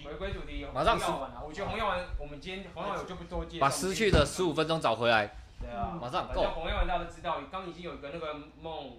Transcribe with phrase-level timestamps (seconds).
[0.00, 1.42] 题，回归主题，马上红药丸啊！
[1.46, 3.60] 我觉得红药丸，我们今天红药丸我就不多介绍。
[3.60, 5.36] 把失去的十五分钟找回来。
[5.60, 8.98] 对啊，马上反正红药丸大家都知道，刚已经有一个那个梦，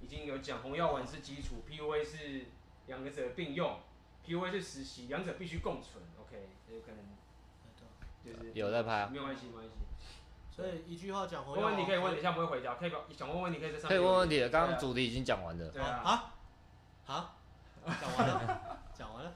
[0.00, 2.46] 已经有讲红药丸是基础，PUA 是
[2.86, 3.78] 两个者并用
[4.26, 6.02] ，PUA 是实习，两者必须共存。
[6.20, 6.98] OK，有可能
[8.24, 9.70] 就是有在拍啊，没有关系，没关系。
[10.50, 11.70] 所以一句话讲红药丸。
[11.70, 13.90] 问问题可以问，等一下不会回答，可以想问问题可以在上面。
[13.90, 15.68] 可以问问题，刚刚主题已经讲完了。
[15.68, 16.00] 对啊。
[16.04, 16.32] 啊？
[17.06, 17.34] 啊？
[18.00, 18.60] 讲完了？
[18.94, 19.32] 讲完了？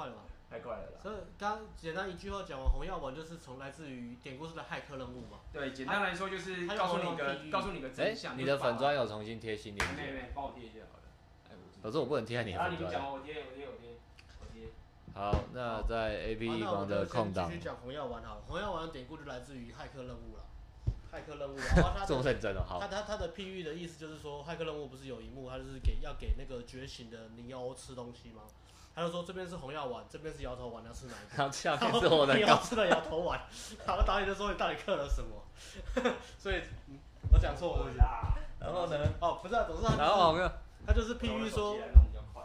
[0.00, 0.22] 太快了吧？
[0.48, 0.98] 太快了啦。
[1.02, 5.40] 所以刚简单一句话讲完，红药丸就是从来自于典故式的骇客任务嘛。
[5.52, 8.38] 对，简单来说就是告诉你个告诉你个真相。
[8.38, 10.02] 你的粉砖有重新贴新链接？
[10.02, 11.58] 没没，帮我贴一下好了。
[11.82, 12.84] 可是我不能贴在你的粉砖。
[12.84, 13.98] 啊，你讲我贴，我贴，我贴，
[14.40, 14.68] 我贴。
[15.14, 17.48] 好，那在 A P 一方的空档。
[17.48, 20.44] 继续讲红药丸好了，红药丸的典故就来自于骇客任务了。
[21.12, 22.80] 骇客任务， 然后他这么认真哦，好。
[22.80, 28.42] 他他他的譬喻的意思就是说，骇客任务不是有一幕，他就是给要给那个觉醒的尼欧吃东西吗？
[28.94, 31.36] 他就说这边是红药丸，这边是摇头丸，要吃哪一个？
[31.38, 32.34] 然后下面是我的。
[32.34, 33.40] 你要吃了摇头丸，
[33.86, 35.42] 然后导演就说你到底刻了什么？
[36.38, 36.60] 所以，
[37.32, 37.86] 我讲错了。
[38.58, 38.98] 然后呢？
[39.20, 40.36] 哦，不是，啊总之他然后
[40.86, 41.76] 他就是譬喻说，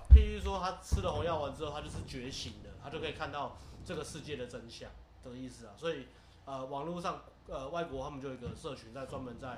[0.09, 4.89] 譬喻说他吃了红药丸之后，他就是觉醒的，他就可以看到这个世界的真相
[5.23, 5.73] 这个意思啊。
[5.75, 6.07] 所以，
[6.45, 9.57] 呃，网络上呃外国他们就有一个社群在专门在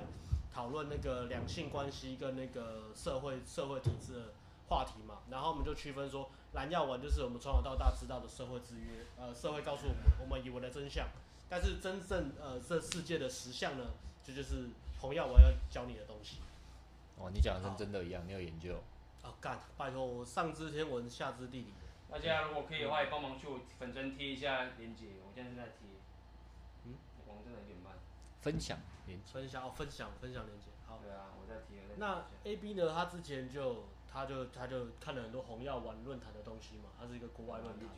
[0.52, 4.20] 讨论那个两性关系跟那个社会社会体制的
[4.68, 6.28] 话题嘛，然后我们就区分说。
[6.54, 11.06] 蓝药丸就是我们从小到大知道的社会制约，呃，社会告诉我们我们以为的真相，
[11.48, 13.84] 但是真正呃这世界的实相呢，
[14.24, 16.38] 这就，就是红药丸要教你的东西。
[17.18, 18.82] 哦，你讲的跟真的一样，你有研究？
[19.22, 21.72] 啊，干，拜托我上知天文下知地理。
[22.10, 25.86] 大家如果可以的话，也帮忙去我粉专贴一下链接，我现在正在贴。
[26.84, 26.94] 嗯，
[27.26, 27.92] 网真的有点慢。
[28.40, 29.32] 分享链接。
[29.34, 30.68] 分享哦，分享分享链接。
[30.86, 30.98] 好。
[31.02, 31.78] 对啊，我在贴。
[31.98, 32.90] 那 A B 呢？
[32.94, 33.84] 他之前就。
[34.10, 37.88] 他就他就看了很多红药丸论坛的东西嘛，他是一个国外论坛，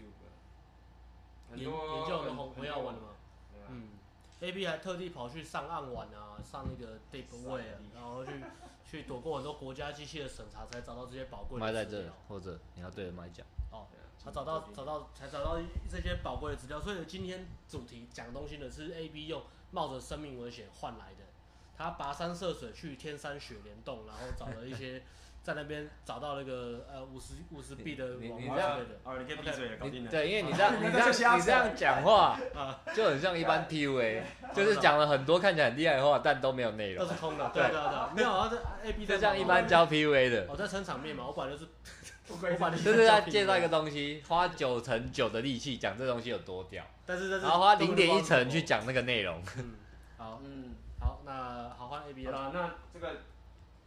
[1.57, 1.71] 研研
[2.09, 3.09] 究很多红红药丸的嘛，
[3.69, 3.91] 嗯
[4.41, 7.63] ，A B 还特地跑去上暗网啊，上那个 Deep Web，
[7.95, 8.33] 然后去
[8.89, 11.73] 去躲过很多国家机器的审查，才找到这些宝贵的资料。
[11.73, 13.47] 麦在这，或者你要对着麦讲。
[13.73, 13.87] 哦，
[14.23, 15.59] 他找到找到才找到
[15.89, 21.25] 这些宝贵的资料，所以今天主题讲东西呢是 A B 用冒着生命危险换来的，
[21.77, 25.03] 他跋山涉水去天山雪莲洞，然后找了一些。
[25.43, 30.11] 在那边找到那个呃五十五十币的网红之类的，哦，你可以闭嘴了，搞定了。
[30.11, 31.09] 对，因为你 这样你这样
[31.39, 34.23] 你这样讲话啊，就很像一般 PUA，
[34.55, 37.05] 就是讲了很多看起来很厉害的话，但都没有内容。
[37.05, 37.63] 都是空的，对。
[37.63, 40.47] 对对，没有啊，这 A B 就像一般教 PUA 的。
[40.49, 49.43] 我在撑场面嘛，我本来就是，就是在介绍一个东西，花九成九的力气讲这东西有多屌，但是然后花零点一成去讲那个内容。
[49.57, 49.73] 嗯，
[50.19, 53.17] 好，嗯，好，那好换 A B 了，那这个。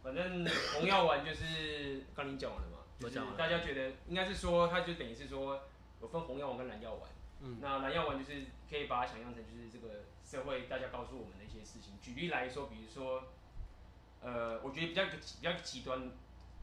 [0.04, 5.62] 反正红药丸就是刚你讲完了嘛，就是大家觉得应该是说，它就等于是说
[6.02, 7.10] 有分红药丸跟蓝药丸。
[7.40, 11.94] 嗯，那蓝药丸就是可以把它想象成就是这个社会大家告诉我们的一些事情。
[12.02, 13.24] 举例来说，比如说，
[14.20, 16.10] 呃，我觉得比较比较极端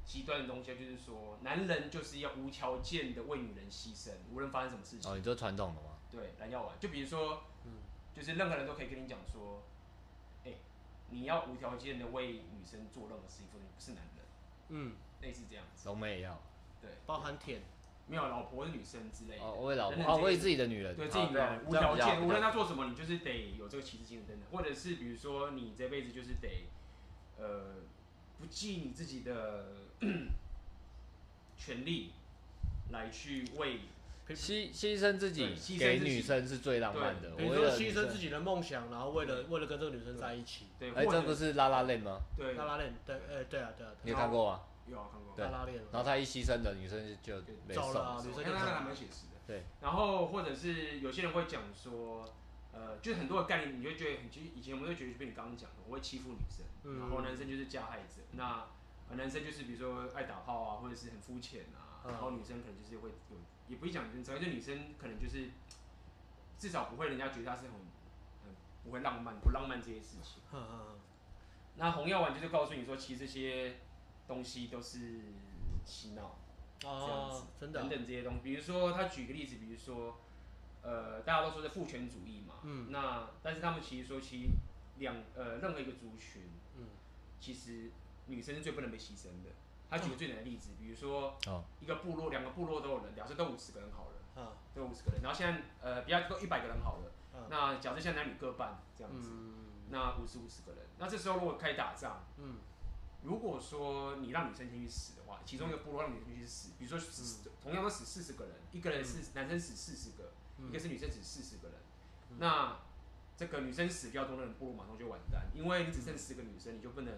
[0.05, 5.11] 极端的东西就是说，男人就是要无条件的为女人牺牲，无论发生什么事情。
[5.11, 5.97] 哦，你这传统的吗？
[6.11, 7.73] 对，蓝药丸就比如说，嗯，
[8.15, 9.63] 就是任何人都可以跟你讲说。
[11.11, 14.25] 你要无条件的为女生做任何事情，说你不是男人，
[14.69, 15.87] 嗯，类似这样子。
[15.87, 16.41] 龙妹也要，
[16.81, 17.61] 对，包含舔，
[18.07, 19.43] 没有老婆是女生之类的。
[19.43, 26.67] 哦，为老婆，哦，为自己的女人，对自己的无条件，无论她做什么，你就是得有这个骑士精神等等，或者是比如说你这辈子就是得，
[27.37, 27.75] 呃，
[28.39, 29.65] 不计你自己的
[31.57, 32.13] 权利
[32.89, 33.81] 来去为。
[34.35, 37.31] 牺牺牲自己给女生是最浪漫的。
[37.35, 40.67] 比如说牺牲自己的梦想，然后为了为了跟这个女生在一起。
[40.79, 42.19] 对，哎，这不是拉拉链吗？
[42.37, 43.91] 对，拉拉链，对，哎，对啊，对啊。
[44.03, 44.61] 你有看过吗？
[44.87, 45.35] 有看过。
[45.37, 45.77] 拉拉链。
[45.91, 49.37] 然后他一牺牲的女生就走了，女生就还蛮写实的。
[49.47, 49.63] 对。
[49.81, 52.25] 然后或者是有些人会讲说，
[52.73, 58.21] 呃，就很多的概念，你会觉得很，其实以前我们会觉得，就被你刚刚讲的，我会欺负女生，然后男生就是加害者。
[58.33, 58.67] 那
[59.15, 63.15] 男生就是比如说爱打炮啊，或者是很肤浅啊，然后女生可能就是会有。
[63.71, 65.49] 也不会讲女生，就女生可能就是
[66.57, 67.71] 至少不会人家觉得她是很
[68.43, 68.53] 很
[68.83, 70.41] 不会浪漫，不浪漫这些事情。
[71.77, 73.77] 那红药丸就是告诉你说，其实这些
[74.27, 75.21] 东西都是
[75.85, 76.37] 洗脑，
[76.81, 78.41] 这样子，真的等等这些东西。
[78.43, 80.19] 比如说他举个例子，比如说
[80.81, 84.49] 呃大家都说是父权主义嘛，嗯，那但是他们其实说其实
[84.97, 86.41] 两呃任何一个族群，
[86.77, 86.87] 嗯，
[87.39, 87.89] 其实
[88.27, 89.51] 女生是最不能被牺牲的。
[89.91, 91.37] 他举个最简单的例子，比如说，
[91.81, 97.11] 一个部落，两个部落都有人，假设都五十个人好了，都五十个人，然后现在呃，比较都一百个人好了，
[97.49, 99.29] 那假设现在男女各半这样子，
[99.89, 102.23] 那五十五十个人，那这时候如果开始打仗，
[103.21, 111.77] 如果说你让女生先去死的话，其中一个部落让女生去死，比如说死、嗯、同样都死四十个人，一个人是男生死四十个，嗯、一个是女生死四十个人，
[112.29, 112.79] 嗯、那
[113.35, 117.13] 这个女生死掉多的人，部落马上就完蛋，因为你只剩十个女生，你就不能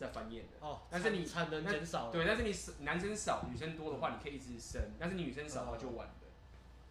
[0.00, 0.58] 再繁衍的。
[0.66, 6.14] 哦，但是你产能减少，对，但是你男生少，女生多的话，你可以一直生，但是你女生少的话就晚了。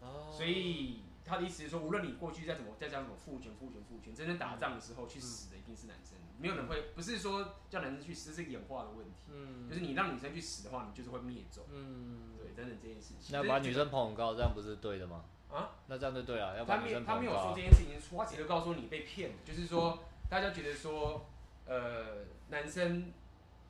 [0.00, 1.02] 哦，所以。
[1.22, 9.30] 他的意思是说，无论你过去再怎么再讲什么父权、父权、父权，真正打仗的时候去死的一定是男生，没有人会，不是说叫男生去死，是演化的问题。
[9.32, 11.62] 嗯，就是你让女生去死的话，你就是会灭种。
[11.70, 13.30] 嗯，对，等等这件事情。
[13.30, 15.24] 那把女生捧很高，这样不是对的吗？
[15.48, 16.58] 啊，那这样就对了。
[16.58, 17.14] 要把女生捧高。
[17.14, 21.26] 他没有说这件事情，他只是告诉你被骗，就是说大家觉得说，
[21.70, 23.12] 呃，男生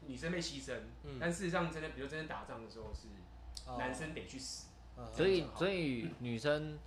[0.06, 0.75] 女生被牺牲，
[1.05, 3.08] 嗯但事实上真的，比如真正打仗的时候是
[3.79, 4.69] 男生得去死。
[5.12, 6.79] 所以，所以女生。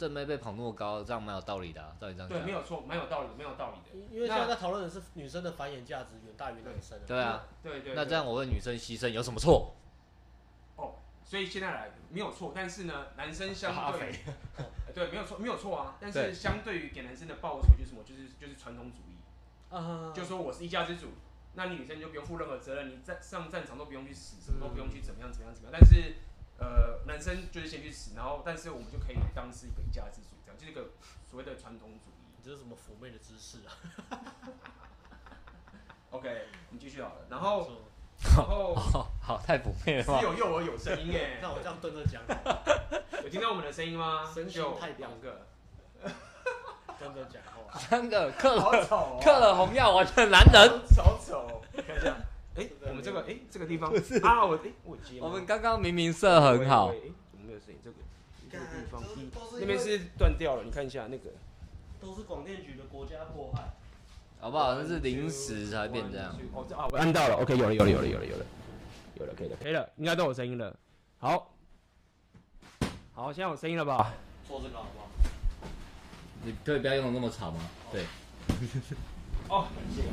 [0.00, 2.38] 正妹被捧那么高，这样蛮有道理的、啊，照你这样讲。
[2.38, 4.06] 对，没有错，蛮有道理的，没有道理的。
[4.10, 6.98] 因为现在在讨论的是女生的繁衍价值远大于男生。
[7.06, 7.94] 对啊，对对，对。
[7.94, 9.74] 那这样我问女生牺牲有什么错？
[10.76, 14.10] 哦，所以现在来没有错，但是呢，男生相对
[14.94, 15.98] 对，没有错，没有错啊。
[16.00, 18.02] 但是相对于给男生的报酬就是什么？
[18.02, 19.16] 就是就是传统主义。
[19.70, 20.12] 啊。
[20.14, 21.08] 就说我是一家之主，
[21.54, 25.78] 那你女生就不用负任何责任，你在上战场都不用去死，什么都不用去怎么样怎么样怎么样。
[25.80, 26.16] 但是。
[26.62, 30.90] 呃，男生就是先去死，然后但是我们就可以当是一个一家之主，这样就是一个
[31.26, 32.28] 所谓的传统主义。
[32.36, 33.72] 你这是什么妩媚的姿势啊
[36.10, 37.24] ？OK，你继续好了。
[37.30, 37.66] 然后，
[38.36, 40.20] 然后，好，好，太妩媚了。
[40.20, 42.22] 只有幼儿有声音耶， 那我这样蹲着讲，
[43.24, 44.30] 有听到我们的声音吗？
[44.30, 45.46] 声音太两个，
[47.00, 52.14] 蹲着讲话， 三个克了克了红药丸的男人，好丑，看一下。
[52.56, 53.90] 哎，我们这个哎，这个地方
[54.22, 55.18] 啊，我哎，我接。
[55.20, 56.88] 我们刚刚明明射很好。
[56.88, 56.96] 哎，
[57.32, 57.80] 怎么没有声音？
[57.82, 57.96] 这个
[58.52, 59.02] 这个地方，
[59.58, 60.62] 那边是断掉了。
[60.62, 61.30] 你看一下那个，
[62.00, 63.62] 都是广电局的国家迫害，
[64.40, 64.74] 好不好？
[64.74, 66.36] 那是临时才变这样。
[66.52, 67.36] 哦，这啊，我按到了。
[67.36, 68.44] OK，有了，有了，有了，有了，有了，
[69.14, 70.76] 有了，可以了，可以了，应该都有声音了。
[71.18, 71.54] 好，
[73.14, 74.12] 好，现在有声音了吧？
[74.46, 74.99] 做这个好不好？
[76.44, 77.60] 你可以不要用的那么吵吗？
[77.92, 78.04] 对。
[79.48, 80.08] 哦，谢谢。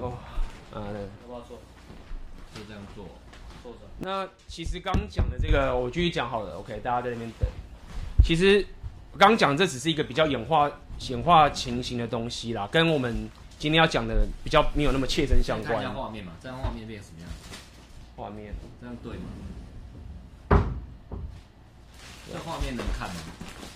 [0.00, 0.18] 哦。
[0.72, 1.58] 啊，对，要不要做？
[2.54, 3.06] 就这样做，
[3.62, 3.78] 坐着。
[3.98, 6.58] 那其实刚讲的这个，我继续讲好了。
[6.58, 7.48] OK，大家在那边等。
[8.22, 8.64] 其实
[9.12, 15.74] 我刚讲这只是一个比较演化、显化情形的东西啦，跟我们今天要讲的比较没有那么切身相关。
[15.74, 17.28] 看一下画面嘛，这样画面变什么样？
[18.16, 19.28] 画面，这样对吗？
[22.30, 23.14] 这画面能看吗？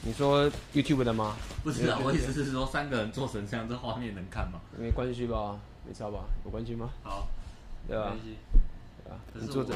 [0.06, 1.34] 你说 YouTube 的吗？
[1.62, 4.60] 不是啊，我意思是说三个人做成这样，这画面能看吗？
[4.76, 5.58] 没关系吧。
[5.86, 6.24] 没差吧？
[6.44, 6.90] 有关系吗？
[7.02, 7.26] 好，
[7.88, 8.14] 对吧？
[9.32, 9.74] 你坐着。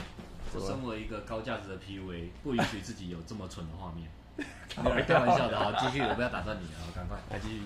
[0.54, 4.08] 我身为一个高价值的 PUA，不允许自己有这么蠢的画面。
[4.68, 7.60] 开玩笑的，啊，继续，我不要打断你了，好，赶快来继续。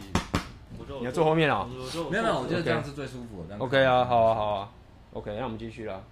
[0.99, 1.69] 你要坐后面啊？
[2.11, 3.57] 没有没有，我觉得这样是最舒服的。
[3.59, 4.71] OK 啊，好啊，好啊。
[5.13, 6.03] OK，那我们继续了。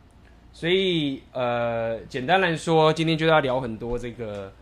[0.52, 4.52] 所以呃，简单来说，今天就要聊很多这个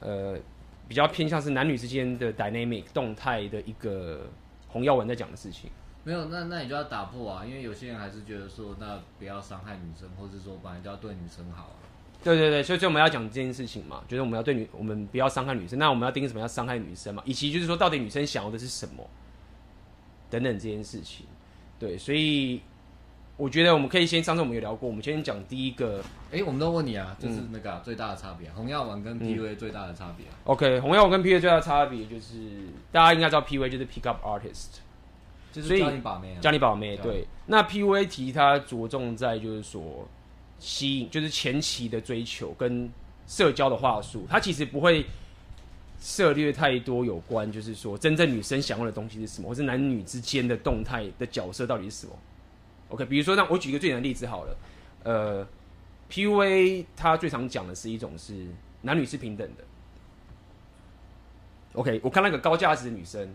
[0.00, 0.38] 呃，
[0.88, 4.28] 比较偏向是男女之间的 dynamic 动态的一个
[4.68, 5.70] 红耀文在讲的事情。
[6.04, 11.76] 没有，那那你就要打破啊，因为有些人还是觉得说，那不要伤害女生，或者说本来就要对女生好啊。
[12.22, 15.78] 对对对，所以所以我们要讲这件事情嘛，就是我们要对女，我们不要伤害女生。
[15.78, 17.22] 那我们要定义什么要伤害女生嘛？
[17.26, 19.04] 以及就是说，到底女生想要的是什么？
[20.30, 21.26] 等等这件事情。
[21.78, 22.62] 对，所以
[23.36, 26.02] 我觉得我们可以先，上次我们有聊过，我们先讲第一个。
[26.32, 30.24] 哎，我们都问你啊，就是那个、啊嗯、最大的差别、啊，红药丸跟 PUA 最大的差别。
[30.44, 32.34] OK，红药丸跟 PUA 最大的差别就是，
[32.90, 34.78] 大家应该知道 PUA 就是 Pick Up Artist。
[35.52, 37.26] 就是教你把妹、啊，教你把妹，对。
[37.46, 40.06] 那 PUA 题它着重在就是说
[40.58, 42.90] 吸引，就是前期的追求跟
[43.26, 45.06] 社交的话术，它其实不会
[45.98, 52.12] 涉猎太多有关，就是说真正女生想要的东西是什么，或是男女之间的动态的角色到底是什么。
[52.96, 54.56] OK，比如说，那我举一个最简单的例子好了，
[55.04, 55.46] 呃
[56.10, 58.46] ，PUA 他最常讲的是一种是
[58.80, 59.64] 男女是平等的。
[61.74, 63.28] OK，我看那个高价值的女生。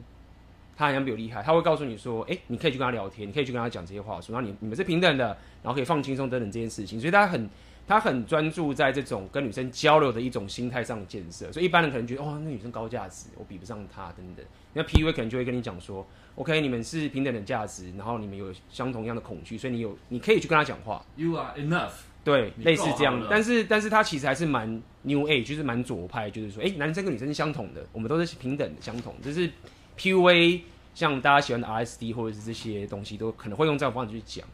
[0.73, 5.25] 她好像比我厉害，她会告诉你说：“哎、你可以去跟她聊天，你可以去跟她讲这些话说，那你你们是平等的，
[5.61, 7.47] 然后可以放轻松等等这件事情。”所以大家很
[7.91, 11.51] 他很专注在这种跟女生交流的一种心态上的建设。
[11.51, 21.05] 所以一般人可能觉得：“哦，那女生高价值，我比不上她等等。”那 PUA 可能就会跟你讲说：“OK，你们是平等的价值，然后你们有相同样的恐惧，所以你有你可以去跟他讲话。
[21.17, 21.91] ”You are enough。
[22.23, 23.27] 对，类似这样的。
[23.29, 24.69] 但是但是他其实还是蛮
[25.01, 29.51] New Age，就是蛮左派，就是说：“哎、欸，男生跟女生是相同的，我们都是平等的，相同。”就是
[29.97, 30.61] PUA。
[30.93, 34.45] 像大家喜欢的 RSD 或者是这些东西，都可能会用这种方式去讲。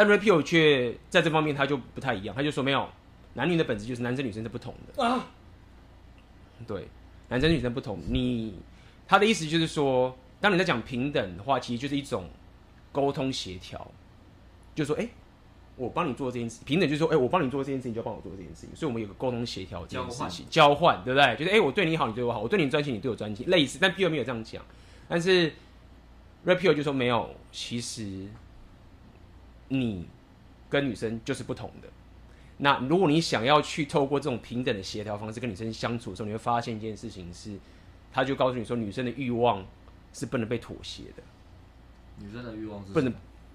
[0.00, 2.88] 但 Rapio 却在这方面他就不太一样，他就说没有，
[3.34, 5.04] 男女的本质就是男生女生是不同的。
[5.04, 5.26] 啊，
[6.66, 6.88] 对，
[7.28, 7.98] 男生女生不同。
[8.08, 8.54] 你
[9.06, 12.30] 他的意思就是说，当你在讲平等的话，其实就是一种
[12.90, 13.90] 沟通协调。
[14.74, 15.10] 就说，哎、欸，
[15.76, 21.36] 我帮你做这件事，平等就是说，哎、欸，我帮你做这件事情，就帮我做这件事情，所以我们有个沟通协调这件事情，交换，对不对？
[21.36, 24.64] 就是，哎、欸，我对你好，你对我好，我对你专情，你对我专情，类似，但 Pure 没有这样讲，
[25.06, 25.52] 但是
[26.46, 28.26] Red Pill 就说没有，其实
[29.70, 30.06] 你
[30.68, 31.88] 跟女生就是不同的。
[32.58, 37.58] 那如果你想要去透过这种平等的协调方式跟女生相处的时候，你会发现一件事情是，
[38.12, 39.64] 他就告诉你说，女生的欲望
[40.12, 41.22] 是不能被妥协的。
[42.18, 43.10] 女生的欲望是不能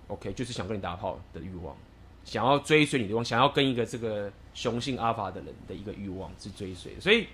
[0.07, 1.75] ，OK，就是想跟你打炮的欲望，
[2.23, 6.99] 想要追随你的欲望，想要跟一个这个雄性阿法的人的一个欲望是追随。
[6.99, 7.27] 所以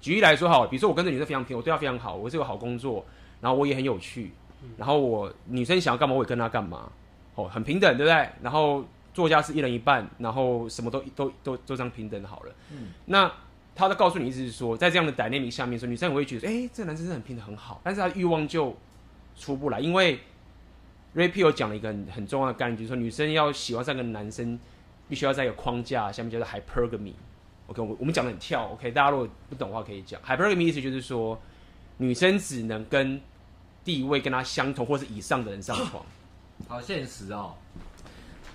[0.00, 3.04] 举例来说，好，比如说我跟这女生非常平，我对她非常好，我是有好工作，
[3.40, 4.30] 然后我也很有趣，
[4.76, 6.92] 然后我女生想要干嘛，我也跟她干嘛，
[7.36, 8.28] 哦，很平等，对不对？
[8.42, 8.84] 然后。
[9.16, 12.52] 作家是一人一半，然后什么都都都都这样平等好了。
[12.70, 13.32] 嗯，那
[13.74, 18.76] 他都告诉你，意思是说，在这样的 dynamic 下面说，女生也会觉得，哎、欸，这个男生是很平的很好，但是他的欲望就
[19.34, 20.18] 出不来，因为
[21.14, 24.60] Ray Piel 讲了一个很很重要的概念，就是说，女生要喜欢上一个男生，
[25.08, 27.14] 必须要在一个框架下面叫做 hypergamy。
[27.68, 31.40] OK，我我们讲的很跳，OK，大家如果不懂的话可以讲 hypergamy 意思就是说，
[31.96, 33.18] 女生只能跟
[33.82, 36.04] 地位跟她相同或是以上的人上床，
[36.68, 37.54] 好现实哦。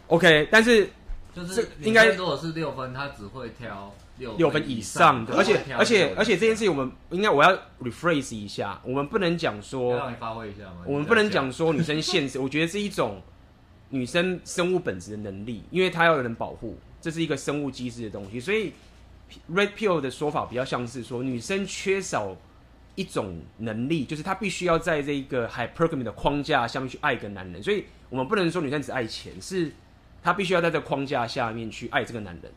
[0.08, 0.90] OK，但是
[1.34, 13.22] 就是应该如果是六分，他只会挑六六分以上的，而且而且而且这件事情我们应该我要 rephrase 一下，我们不能讲说让你发挥一下嘛，我们不能讲说女生 现实，我觉得是一种
[13.90, 18.74] 女生生物本质的能力，因为她要有人保护，这是一个生物机制的东西，所以
[19.50, 22.36] Red Pill 的说法比较像是说女生缺少
[23.02, 29.72] 一种能力，就是她必须要在这个 hypergamy 的框架下面去爱一个男人，所以我们不能说女生只爱钱是。
[30.24, 32.52] 她必须要在这个框架下面去爱这个男人，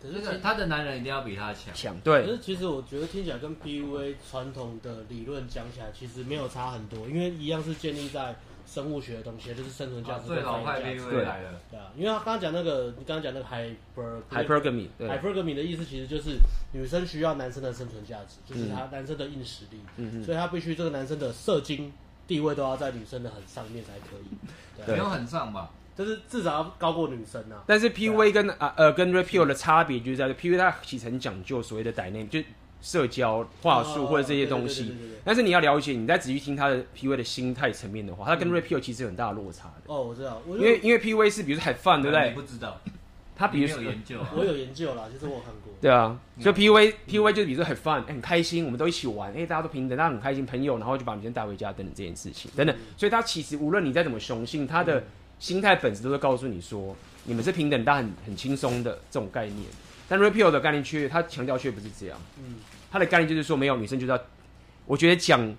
[0.00, 2.24] 可是可是他的男人一定要比他强强对。
[2.24, 10.26] 可是其实我觉得听起来跟 PUA 传统的理论讲起来其实没有差很多，因为一样是建立在生物学的东西，就是生存价值。
[10.26, 11.60] 最老派 PUA 来了。
[11.70, 16.38] 对啊，因为他刚刚讲那个，你刚刚讲那个 hyper hypergamy hypergamy 的意思其实就是
[16.72, 21.92] 女生需要男生的生存价值，就是他男生的硬实力，嗯嗯，所以他必须这个男生的射精
[22.26, 25.70] 地位都要在女生的很上面才可以，没有很上吧？
[25.96, 32.40] 就是至少要高过女生啊，但是 PUA 跟啊呃跟 Red Pill 的差别就是在于 PUA 它其实很讲究所谓的 dynamic，就
[32.84, 34.94] 社交话术或者这些东西。
[35.24, 39.82] 但是你要了解，你再仔细听他的 PUA 的心态层面的话，他跟 Pill 其实有很大的落差的。
[39.86, 42.30] 哦，我知道，因为因为 PUA 是比如说 have fun，对不对？
[42.32, 42.78] 不知道，
[43.34, 45.72] 他比如说有研究，我有研究啦，其实我看过。
[45.80, 52.76] 对啊，所以 PUA PUA 就是比如说 have fun，很开心，我们都一起玩，哎，大家都平等，大家很开心，朋友，然后就把女生带回家等等这件事情等等。
[52.98, 55.02] 所以他其实无论你再怎么雄性，他的
[55.38, 59.66] 心态本质都是告诉你说，你们是平等但很很轻松的这种概念。
[60.06, 62.18] 但 Pill 的概念却，他强调却不是这样。
[62.38, 62.56] 嗯，
[62.94, 64.20] 他的概念就是说，没有女生就是要，
[64.86, 65.52] 我觉得讲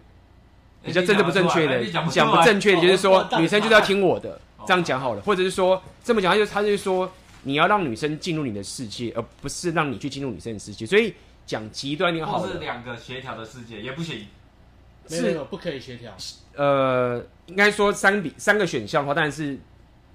[0.82, 5.22] 比较政治不正确的，讲不，正确的就是说，女生就是要听我的，这样讲好了。
[5.22, 7.12] 或者是说这么讲，他就他就是说，
[7.44, 10.86] 你要让女生进入你的世界，而不是让你去进入女生的世界。
[10.86, 11.14] 所以
[11.46, 14.28] 讲极端点好，是两个协调的世界也不行。
[15.10, 16.16] 是没有不可以协调。
[16.56, 19.60] 呃，应该说三比三个选项的话，当然是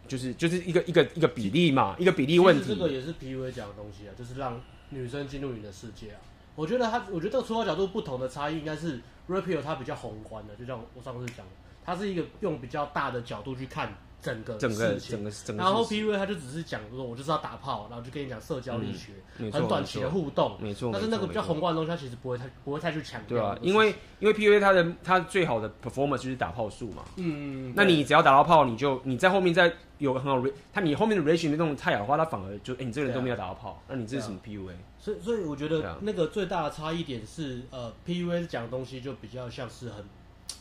[0.08, 2.64] 就是就是一个一个一个比例嘛，一个比例问题。
[2.68, 4.58] 这个也是 PUA 讲的东西啊，就是让
[4.88, 6.18] 女生进入你的世界啊。
[6.60, 11.52] 我觉得他，我觉得这个出发角度不同的差异，应该是 Red Pill 它比较宏观的，就像我上次讲的，
[11.82, 13.90] 它是一个用比较大的角度去看。
[14.22, 19.12] 整个整个整个整个，然后 PUA 他就只是讲说，我就是要打炮，然后就跟你讲社交力学，
[19.50, 20.90] 很短期的互动，没错。
[20.92, 23.38] 但是那个比较宏观的东西，他其实不会太不会太去强调。
[23.38, 27.04] 对啊，因为因为 PUA 它的它最好的 performance 就是打炮数嘛。
[27.16, 34.72] 嗯，那你只要打到炮，你就你在后面再有个很好 re，他你后面的 relation 那种太好的话，他反而就哎，你这个人都没有打到炮，那你这是什么 PUA？
[34.98, 40.04] 所以所以我觉得那个最大的差异点是，呃，PUA 讲的东西就比较像是很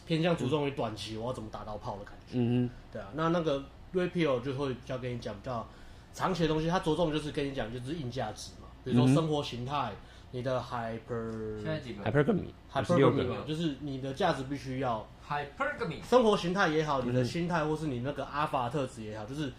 [0.07, 2.37] 偏向注重于短期，我要怎么打到炮的感觉。
[2.37, 3.63] 嗯嗯，对啊，那那个。
[3.91, 5.67] Pill 就会比较跟你讲比较
[6.13, 9.91] 长期的东西，它着重就是跟你讲就是硬价值嘛，比如说生活形态，
[10.29, 11.59] 你的 hyper
[12.05, 19.51] hypergamy，hypergamy 就是你的价值必须要 hypergamy，生活形态也好，你的心态或是你那个阿法特质也好，就是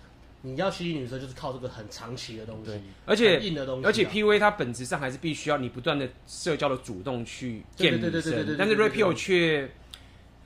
[0.43, 9.69] 你要吸引女生就是靠这个很长期的东西，而且硬的东西，而且 PUA 它本质上还是必须要你不断的社交的主动去见女生，但是 Pill 却。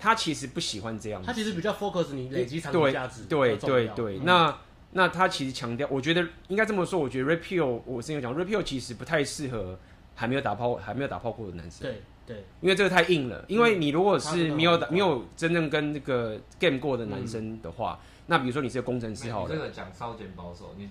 [0.05, 4.19] 他其实不喜欢这样子，他其实比较 focus 你累积长期价值，对对对。
[4.19, 4.55] 那
[4.93, 9.79] 那他其实强调，我觉得应该这么说，我觉得 repeal 我之前有讲 repeal 其实不太适合
[10.15, 13.43] 还没有打炮还没有打炮过的男生，对对，因为这个太硬了。
[13.49, 20.75] 因为你如果是没有打没有真正跟那个 game 过的男生的话，那比如说你是个工程师，好，这个讲稍减保守。
[20.77, 20.91] 你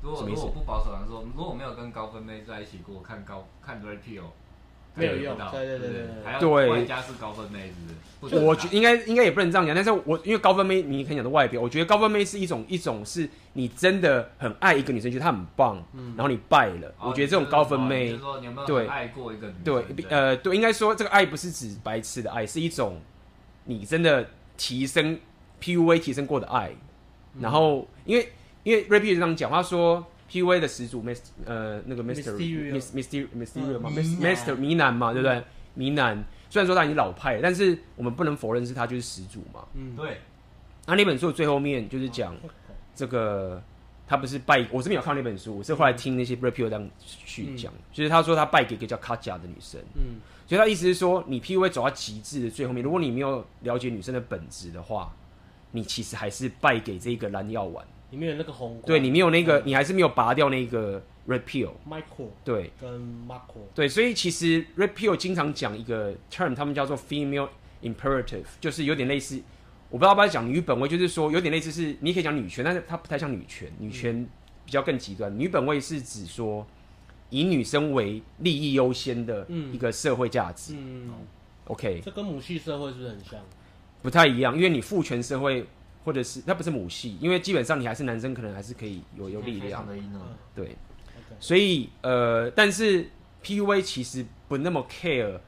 [0.00, 4.24] 如果如果不保守来说，如果没有跟高分妹在一起过，看高看 Red Pill。
[4.98, 5.98] 没有用，对对对对
[6.38, 8.36] 对，对，外加是高分妹是不是？
[8.36, 18.18] 我觉应该应该也不能这样讲，但是我因为高分妹，你可以讲的外表，我觉得高分妹是一种一种是你真的很爱一个女生，觉得她很棒，嗯，然后你败了，我觉得这种高分妹，
[18.66, 23.00] 对，爱过一个女生，对，呃，对，应该说这个爱不是指白痴的爱，是一种
[23.64, 25.18] 你真的提升
[25.62, 26.72] PUA 提升过的爱，
[27.40, 28.32] 然后因为
[28.64, 30.04] 因为 P 这样讲，他说。
[30.30, 35.42] PUA 的始祖 Mist 呃那个 Mr，Mysterio，Mysterio 嘛，Mr 迷男嘛，对不对？
[35.74, 39.64] 迷男虽然说他已经老派，但是我们不能否认是他就是始祖嘛。
[39.74, 40.18] 嗯，对。
[40.86, 42.34] 那那本书的最后面就是讲
[42.94, 43.62] 这个，
[44.06, 49.80] 他不是败，我是没有看那本书，我是后来听那些 Rapper 这样去讲，就是他说他败给一个叫卡贾的女生。
[49.94, 50.16] 嗯，
[50.46, 55.14] 所以他意思是说，你 PUA 走到极致的最后面，如果你没有了解女生的本质的话，
[55.70, 57.86] 你其实还是败给这个蓝药丸。
[58.10, 62.90] 里面有那个红，对，你没有那个，你还是没有拔掉那个 red pill，Michael，对，跟
[63.28, 67.48] Marco，对，所以其实 red pill 经常讲一个 term，他们叫做 female
[67.82, 69.38] imperative，就是有点类似，
[69.90, 74.26] 我不知道要不要讲女本位，就是说有点类似是，你可以讲女权，但是它不太像女权，女权
[74.64, 76.66] 比较更极端，嗯、女本位是指说
[77.28, 81.10] 以女生为利益优先的一个社会价值，嗯
[81.66, 83.38] ，OK，这跟母系社会是不是很像？
[84.00, 85.66] 不太一样，因为你父权社会。
[86.04, 89.86] 或者是那不是母系，因为基本上你还是男生，可能还是可以有有力量。
[89.86, 89.94] 的。
[90.54, 90.76] 对，
[91.38, 93.08] 所以呃，但是
[93.44, 95.38] PUA 其实不那么 care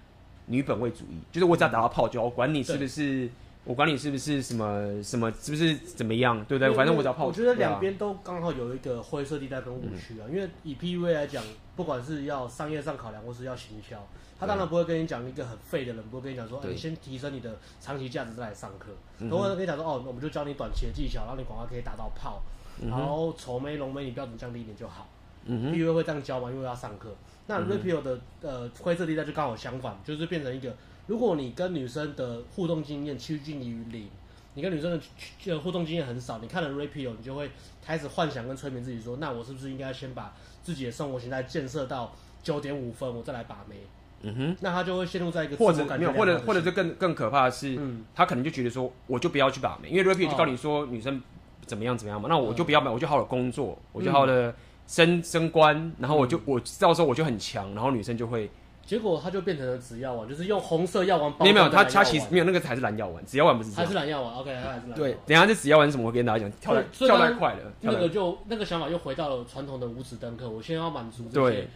[0.46, 3.28] 女本位主义，就是我只要打到炮就好，我管你是不是，
[3.64, 6.72] 我管你是不是什么什么，是不是怎么样，对不对？
[6.74, 7.26] 反正我只要泡。
[7.26, 11.44] 我觉得两边都刚好有一个灰色地带跟误区啊，因为以 PUA 来讲，
[11.76, 14.02] 不管是要商业上考量，或是要行销。
[14.38, 18.86] 他当然不会跟你讲一个很废的人，不会跟你讲说，你先提升你的长期价值再来上课。
[19.28, 22.42] 都会跟你讲说，哦，我们就教你短期的技巧，让你广告可以打到泡，
[22.80, 25.06] 然后丑眉浓眉你标准降低一点就好。
[25.44, 27.14] 嗯 PUA 会这样教嘛，因为要上课。
[27.46, 30.74] 那 r e p e a l 的呃灰色地带就刚好相反，就是变成一个，
[31.10, 34.08] 如果你跟女生的互动经验趋近于零，
[34.54, 37.50] 你跟女生的互动经验很少，你看了 Rapio，你就会
[37.84, 42.14] 开始幻想跟催眠自己说，那我是不是应该先把自己的生活形态建设到
[42.44, 43.74] 九点五分，我再来把妹。
[44.22, 51.20] 嗯哼，那他就会陷入在一个或者没有，或者或者就更更可怕的是，嗯、他可能就觉得说，我就不要去把妹，因为 Rapio 就告诉你说女生
[51.66, 54.54] 怎么样怎么样嘛，哦、那我就不要买，我就好好工作，嗯、我就好好的
[54.86, 58.48] 升升官，然后我就、嗯、我到时候我就很强，然后女生就会，
[58.90, 61.44] 结果他就变成了紫药丸，就是用红色药丸包。
[61.44, 63.70] 没有没有，他他其实没有那个才是蓝药丸，紫药丸不是。
[63.70, 64.92] 还是蓝药丸，OK，还是蓝。
[64.96, 66.08] 对，等下这紫药丸是什么？
[66.08, 71.56] 我跟大家讲，跳跳太快了，那个就那个想法又回到了传统的五指登科，我先要满足这些。
[71.56, 71.68] 对。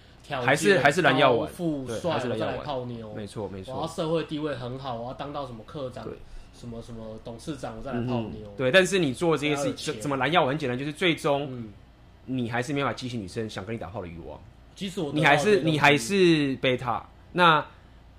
[0.45, 3.77] 还是还是蓝药丸，富帅再来泡妞，没错没错。
[3.77, 6.05] 我要社会地位很好，我要当到什么科长，
[6.59, 8.53] 什么什么董事长，我再来泡妞。
[8.57, 11.65] 对，但是你做这些事情，怎么蓝药丸很简单，就是最终，
[12.25, 14.41] 你还是没法激起女生想跟你打炮的欲望。
[14.75, 17.07] 即使我，你还是你还是贝塔。
[17.33, 17.65] 那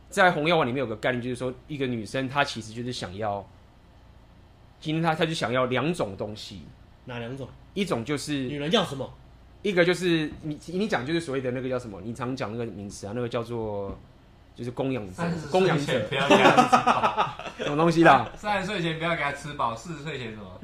[0.10, 3.46] 在红药丸里面有个概念，就是说一个女生她其实就是想要，
[4.80, 6.62] 今天她她就想要两种东西。
[7.06, 7.48] 哪两种？
[7.74, 9.14] 一种就是女人叫什么？
[9.62, 12.00] 一个就是你你讲就是所谓的那个叫什么？
[12.04, 13.98] 你常讲那个名词啊，那个叫做
[14.56, 18.32] 就是供养者，供养者不要给他吃饱， 什么东西啦？
[18.38, 20.60] 三十岁前不要给他吃饱，四十岁前什么？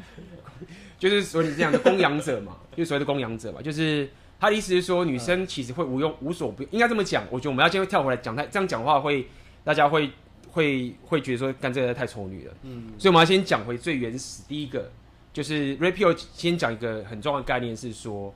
[0.97, 4.07] 就是所谓这样的供养者嘛，就是所谓的供养者嘛，就是
[4.41, 7.23] 他的意思是说，女生其实会无用无所不应该这么讲。
[7.29, 9.27] 我觉得我们要先跳回来讲，太这样讲话会
[9.63, 10.11] 大家会
[10.51, 12.53] 会会觉得说干这个太丑女了。
[12.63, 14.91] 嗯，所以我们要先讲回最原始，第一个
[15.31, 18.33] 就是 Rapio 先讲一个很重要的概念是说。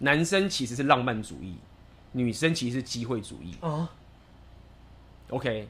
[0.00, 1.54] 男生其实是浪漫主义，
[2.12, 3.54] 女生其实是机会主义。
[3.60, 3.88] 哦
[5.30, 5.68] ，OK，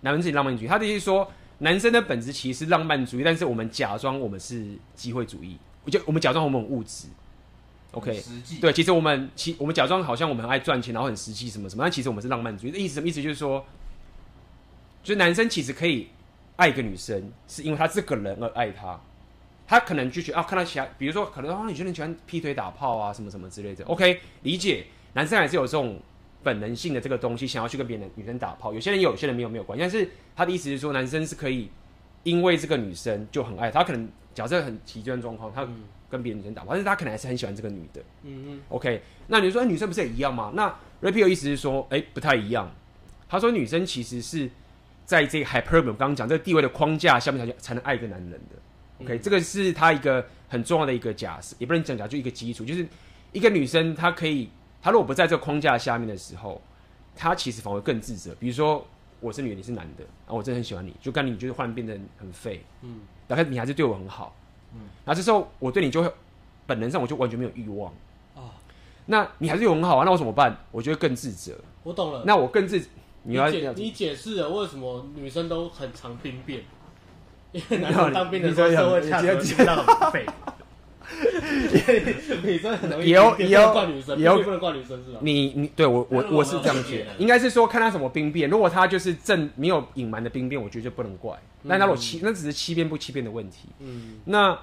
[0.00, 7.08] 男生自己浪漫主义，他的意思是说，男生的本质其实是浪漫主义，但是我们假装我们是机会主义，我就我们假装我们很物质。
[7.92, 8.22] OK，
[8.60, 12.70] 对，其实我们其我们假装好像我们很爱赚钱，然后很实际什么什么，但其实我们是浪漫主义。
[12.70, 13.22] 意思什么意思？
[13.22, 13.64] 就是说，
[15.02, 16.08] 就是男生其实可以
[16.56, 19.00] 爱一个女生，是因为他这个人而爱她。
[19.66, 23.84] 他可能就觉得啊，看到其他，比如说可能啊，你觉得你喜欢劈腿打炮啊，什么什么之类的。
[23.84, 26.00] OK，理解，男生还是有这种
[26.42, 28.72] 本能性的这个东西，想要去跟别的女生打炮。
[28.72, 29.80] 有些人有，有些人没有，没有关系。
[29.82, 31.70] 但是他的意思是说，男生是可以
[32.22, 33.80] 因为这个女生就很爱她。
[33.80, 35.68] 他可能假设很极端状况，他
[36.10, 38.00] 跟别的女生打炮，但是他可能还是很喜欢这个女的。
[38.22, 38.60] 嗯嗯。
[38.68, 40.52] OK，那你说女生不是也一样吗？
[40.54, 40.68] 那
[41.02, 42.70] Rapio 的意思是说，哎、欸，不太一样。
[43.28, 44.50] 他说女生其实是
[45.04, 49.04] 在这个 hyperbole 刚刚讲这个地位的框架下面才才能爱一个男人的。
[49.04, 52.86] OK，、嗯、这个是他一个很重要的一个假设，也不能讲假，就一个基础，就是
[53.32, 54.48] 一个女生她可以，
[54.80, 56.60] 她如果不在这个框架下面的时候，
[57.14, 58.34] 她其实反而更自责。
[58.40, 58.84] 比如说
[59.20, 64.34] 我是女的，你是男的，啊，我真的很喜欢你，就跟你就是忽然变得很废，嗯，然后你还是对我很好，
[64.74, 66.12] 嗯，然后这时候我对你就会
[66.66, 67.92] 本能上我就完全没有欲望，
[68.34, 68.52] 啊，
[69.06, 70.56] 那你还是有很好啊，那我怎么办？
[70.70, 71.56] 我就会更自责。
[71.82, 72.22] 我懂了。
[72.26, 72.80] 那我更自，
[73.22, 76.62] 你要解你解释了为什么女生都很常兵变，
[77.52, 80.26] 因为男生当兵的时候社会价值基本上很废。
[82.42, 85.18] 女生很容易有有怪女生，有不能怪女生是吧？
[85.22, 88.48] 你你对我我我是这样觉得，应该是说看他什么兵变。
[88.48, 91.36] 如果他就是正没有隐瞒的兵变，我觉得就不能怪。
[91.62, 93.68] 那他如果欺，那只是欺骗不欺骗的问题。
[93.80, 94.58] 嗯，那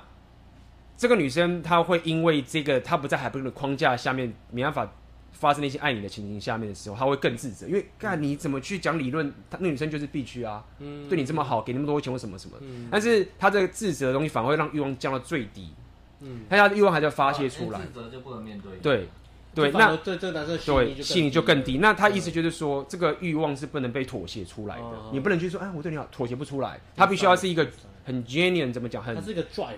[0.97, 4.89] 这个女生她会因为这个她不在海边的框架下面，没办法
[5.33, 9.29] 发生那些爱你的情形下面的时候，她会更自责，因为看你怎么去讲理论？
[9.49, 12.55] 她那女生就是必须啊，嗯，对你这么好，给那么多钱或什么什么。
[12.61, 15.73] 嗯，但是她这个自责的东西反而会让欲望降到最低。
[16.21, 18.71] 嗯，他家的欲望还在发泄出来，自责就不能面对。
[18.81, 19.07] 对，
[19.53, 21.77] 对，那对这个男生对心理就更低。
[21.77, 24.91] 那他意思就是说，这个欲望是不能被妥协出来的。
[25.11, 26.79] 你不能去说，哎，我对你好，妥协不出来。
[26.95, 27.67] 他必须要是一个
[28.03, 29.01] 很 genuine，怎么讲？
[29.03, 29.15] 很，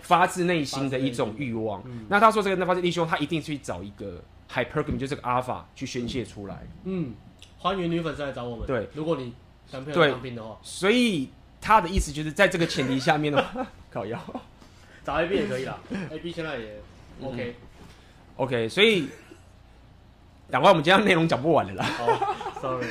[0.01, 1.83] 发自内心的一种欲望。
[2.09, 6.65] 那他说这个，那发自内心，他一定去找一个 hypergamy，就是这个 alpha 去宣泄出来。
[6.85, 7.13] 嗯，
[7.57, 8.65] 欢迎女粉丝来找我们。
[8.65, 9.33] 对，如果你
[9.71, 11.29] 男朋友当兵的话，所以
[11.61, 14.19] 他的意思就是在这个前提下面的话， 靠腰，
[15.07, 15.79] 找 A B 也可以啦，
[16.11, 16.81] A B 现在也。
[17.21, 17.55] OK，OK，、
[18.35, 18.65] okay.
[18.65, 19.07] okay, 所以，
[20.49, 21.85] 难怪我们今天内容讲不完了啦。
[21.85, 22.05] 好
[22.61, 22.85] ，Sorry，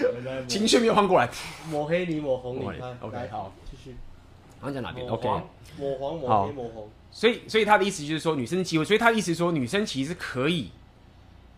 [0.48, 1.28] 情绪没有换过来，
[1.70, 2.80] 抹黑你，抹红你。
[3.00, 3.94] OK，好，继续。
[4.58, 5.28] 好像讲哪边？OK，
[5.78, 6.88] 抹黄、抹黑、抹红。
[7.10, 8.84] 所以，所以他的意思就是说，女生机会。
[8.86, 10.70] 所以他的意思是说，女生其实可以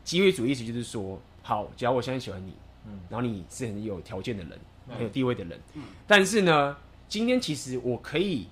[0.02, 2.52] 机会主义，意思就是说，好，只要我现在喜欢你，
[2.84, 6.76] 嗯，然后你是很有条件的人，很有地位的人，嗯，但是呢，
[7.08, 8.48] 今天其实我可以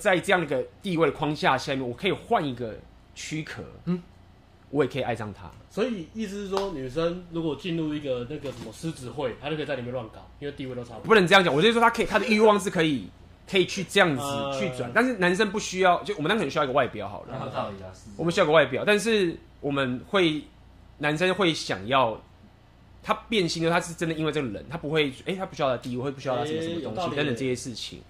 [0.00, 2.74] 在这样的一个地位的框架下面，我可以换一个。
[3.12, 4.00] 躯壳，嗯，
[4.70, 5.50] 我也可以爱上他。
[5.68, 11.08] 所以意思是说，女生如果进入一个那个什么狮子会，她就可以在里面乱搞，因为地位都差不多。
[11.08, 13.10] 不能这样讲，我就是说，她可以，她的欲望是可以，
[13.50, 14.22] 可以去这样子
[14.58, 14.90] 去转。
[14.94, 17.74] 但是男生不需要，就我们当然需要一个外表好了。
[18.16, 20.42] 我们需要个外表，但是我们会，
[20.98, 22.18] 男生会想要
[23.02, 28.00] 他变心了，他是真的因为这个人，他不会，哎，他不需要他的地位，会不需要他什么什么东西等等这些事情。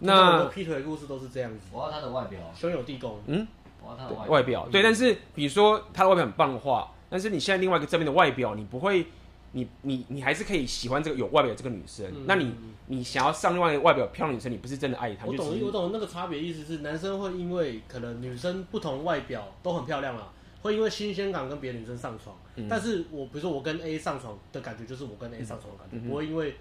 [0.00, 1.58] 那劈腿的故事都是这样子。
[1.72, 3.46] 我要他的外表，兄友弟恭，嗯。
[3.84, 9.06] 我要他的外表对，但是比如说他的外表很棒的话，但是你现在另外一个正面的外表，你不会，
[9.50, 12.06] 你你你还是可以喜欢这个有外表这个女生。
[12.24, 12.54] 那你
[12.86, 15.26] 你想要上另外一个外表漂亮女生，你不是真的爱她。
[15.26, 22.36] 我懂，我懂那个差别意思是，男生会因为可能女生不同外表都很漂亮啊，会因为新鲜感跟别的女生上床。
[22.68, 26.54] 但是我比如说我跟 A 上床的感觉，就是我跟 A 上床的感觉，不会因为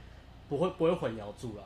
[0.49, 1.63] 不会不会混淆住了。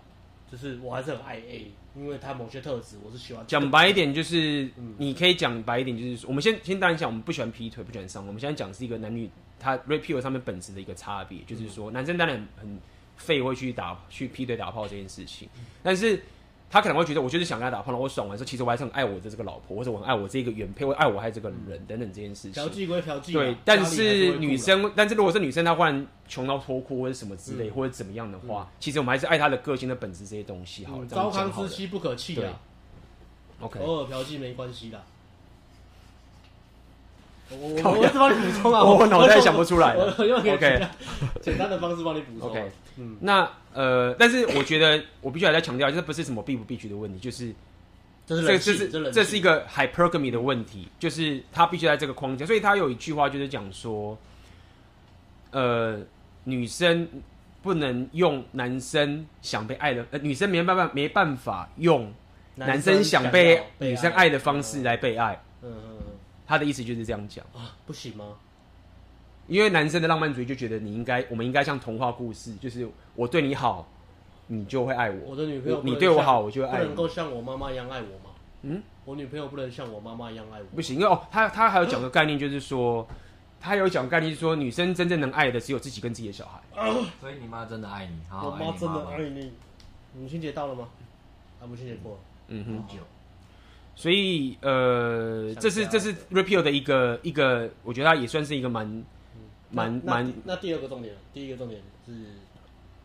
[0.51, 3.45] 就是我还是很爱 A，因为他某些特质我是喜欢。
[3.47, 8.25] 讲白一点，就是你可以讲白一点，就是我们先先当然讲，我们不喜欢劈腿，不喜欢伤。
[8.25, 9.29] 我们现在讲是一个男女
[9.59, 12.79] 他 repeal 上面本质的一个差别，就是说男生当然很
[13.17, 15.49] 废，会去打去劈腿打炮这件事情，
[15.81, 16.21] 但是。
[16.75, 22.51] 他可能会觉得，我就是想跟他打炮，然后我爽完之后，其实我还是很爱我的这个老婆，或者我很爱我这个原配，或爱我爱这个人等等这件事情。
[22.51, 23.55] 嫖妓归嫖妓，对。
[23.63, 30.83] 但是女生，但是如果是女生，她忽然穷到脱裤或者什么之类，或者怎么样的话，其实我们还是爱她的个性的本质这些东西。
[30.83, 32.59] 好，糟糠之妻不可弃啊。
[33.61, 35.01] OK，偶尔嫖妓没关系的。
[37.51, 39.95] 我我我是帮你补充啊， 我脑袋想不出来。
[39.95, 40.87] OK，
[41.41, 42.49] 简单的方式帮你补充。
[42.49, 43.49] OK，嗯，那。
[43.75, 47.53] 呃，但是我觉得我必须还在强调，这不是什么必不必须的问题，就是
[48.25, 52.45] 这是这是这是一个 hypergamy 的问题，就是他必须在这个框架。
[52.45, 54.17] 所以他有一句话就是讲说，
[55.51, 55.99] 呃，
[56.45, 57.05] 女生
[57.61, 62.09] 不能用男生想被爱的，呃，女生没办法没办法用
[62.55, 65.37] 男生想被女生爱的方式来被爱。
[65.61, 65.99] 嗯嗯，
[66.47, 68.37] 他的意思就是这样讲啊，不行吗？
[69.47, 73.87] 因为男生的浪漫主义就觉得你应该，我们应该像童话故事，就是我对你好，
[74.47, 75.17] 你就会爱我。
[75.31, 76.83] 我的女朋友，你对我好，我就会爱你。
[76.83, 78.35] 不能够像我妈妈一样爱我吗？
[78.63, 80.65] 嗯，我女朋友不能像我妈妈一样爱我。
[80.75, 83.07] 不行，因为哦，他他还有讲个概念，就是说，
[83.59, 86.59] 他有讲概念，就是说，女生真正能爱的只有自己跟自己的小孩。
[87.21, 89.51] 所以你妈真的爱你，我妈真的爱你。
[90.17, 90.87] 母亲节到了吗？
[91.61, 92.17] 啊，母亲节过了。
[92.47, 92.97] 嗯哼。
[93.95, 99.03] 所以呃，这是这是 rapeo 的一个一个，我觉得他也算是一个蛮。
[99.71, 102.11] 蛮蛮，那第二个重点，第一个重点是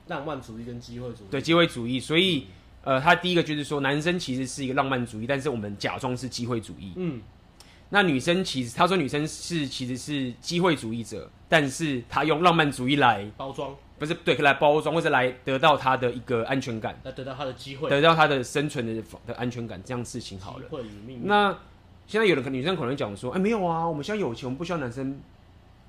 [0.06, 1.26] 浪漫主义跟机会主义。
[1.30, 1.98] 对，机会主义。
[1.98, 2.46] 所以，
[2.82, 6.92] 呃，他第一个就是说，男生其实是一个浪漫主义，但是我们假装是机会主义。
[6.96, 7.20] 嗯。
[7.92, 20.66] 那女生其实，他说女生是其实是机会主义者，但是他用浪漫主义来包装，不是对，来包装或者来得到他的一个安全感，来得到他的机会，得到他的生存的的安全感，这样事情好了。
[21.24, 21.58] 那
[22.06, 25.20] 现在有的女生可能讲说，哎，没有啊，我们现在有钱，我们不需要男生。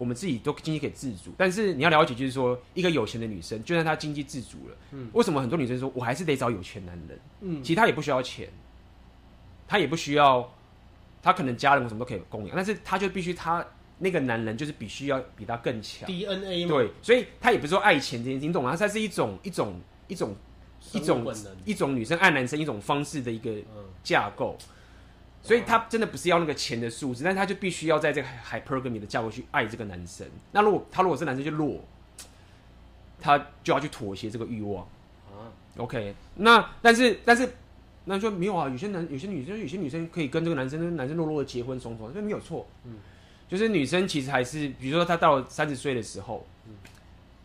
[0.01, 7.19] 我们自己都经济可以自主，但是你要了解，就是说，一个有钱的女生，就算她经济自主了，嗯，为什么很多女生说我还是得找有钱男人？
[7.41, 8.49] 嗯，其实她也不需要钱，
[9.67, 10.51] 她也不需要，
[11.21, 13.63] 她可能家人什么都可以供养，但是她就必须她
[13.99, 16.07] 那个男人就是必须要比她更强。
[16.09, 18.75] DNA 嘛，对，所以她也不是说爱钱这件事，你懂吗？
[18.75, 20.35] 它是一种一种一种
[20.93, 24.57] 一种，一种女生爱男生一种方式的一个嗯，架构。
[25.43, 30.27] 所以他真的不是要那个钱的数字，但是他就必须要在这个 hypergamy 的架构去爱这个男生。
[30.51, 31.83] 那如果他如果是男生就弱，
[33.19, 34.83] 他就要去妥协这个欲望。
[35.27, 37.49] 啊，OK，那但是但是
[38.05, 42.67] 那说没有啊，有些男有些女生有些女生可以跟这个男生男生弱弱的结婚生活，这没有错。
[42.85, 42.95] 嗯，
[43.47, 46.45] 就是女生其实还是，比如说她到了三十岁的时候，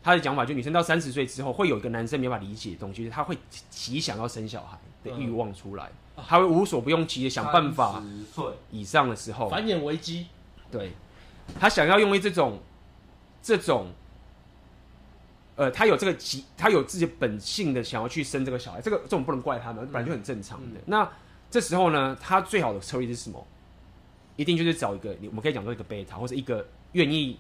[0.03, 3.37] 她的讲法就女生到三十岁之后会有一个男生没办法理解的东西，就是她会
[3.71, 8.01] 极想要生小孩的欲望出来，她会无所不用其极的想办法。
[8.01, 10.27] 十岁以上的时候，繁衍危机，
[10.71, 10.93] 对，
[11.59, 12.59] 他想要用这种
[13.43, 13.89] 这种，
[15.57, 20.79] 呃，他有这个急，他有自己本性的想要去生这个小孩，这个这种不能怪他们，本来就很正常的。
[20.79, 21.11] 嗯那
[21.49, 23.47] 这时候呢，他最好的策略是什么？
[24.35, 27.39] 一定就是找一个，你我们可以讲做一个贝塔，或者一个愿意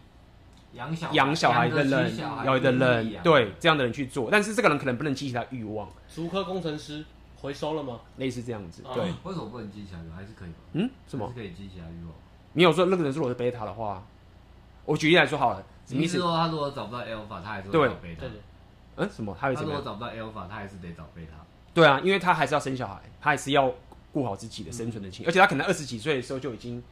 [0.74, 4.28] 养小养小孩的人，养的人，对这样的人去做。
[4.30, 7.04] 但是这个人可能不能激起他欲望，足科工程师
[7.46, 8.00] 回收了吗？
[8.16, 8.82] 类似这样子。
[8.84, 10.00] 哦对，为什么不能激起来？
[10.14, 10.56] 还是可以吧？
[10.72, 11.32] 嗯，什么还？
[11.32, 12.12] 是可以激起来欲望。
[12.54, 14.04] 你有说那个人如果是贝塔的话，
[14.84, 16.16] 我举例来说好了，什么意思？
[16.16, 18.28] 你是说他如果找不到 alpha，他还是会对找贝塔对？
[18.28, 18.40] 对，
[18.96, 19.36] 嗯，什么？
[19.38, 19.80] 他会他怎么样？
[19.80, 21.32] 如果找不到 alpha，他还是得找贝塔。
[21.72, 23.72] 对啊，因为他还是要生小孩，他还是要
[24.12, 26.82] 顾好自己的生存的情，而且他可能二十几岁的时候就已经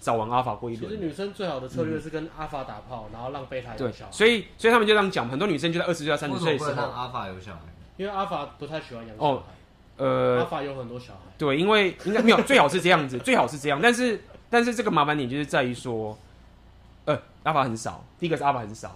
[0.00, 0.96] 找完阿法过一轮了。
[0.96, 7.60] 其实女生最好的策略是跟阿法打炮，然后让贝塔有对小孩，，所以所以他们就这样讲，很多女生就在二十岁到三十岁的时候，能让阿法有小孩？
[7.96, 9.54] 因为阿法不太喜欢养小哦孩，
[9.98, 16.16] 阿呃，法有很多小孩，对，因为应该没有，最好是这样子，最好是这样，但是但是这个麻烦点就是在于说，
[17.04, 18.92] 呃，阿法很少，第一个是阿法很少，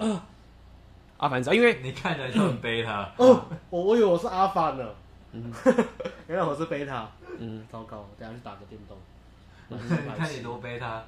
[1.19, 3.11] 阿法很少，因为你看起来就很贝塔。
[3.17, 4.85] 哦，我我以为我是阿法呢，
[5.33, 5.53] 嗯。
[6.29, 7.09] 原来我是贝塔，
[7.39, 8.97] 嗯，糟糕，等下去打个电动。
[9.69, 9.79] 你
[10.19, 11.03] 看你多贝塔，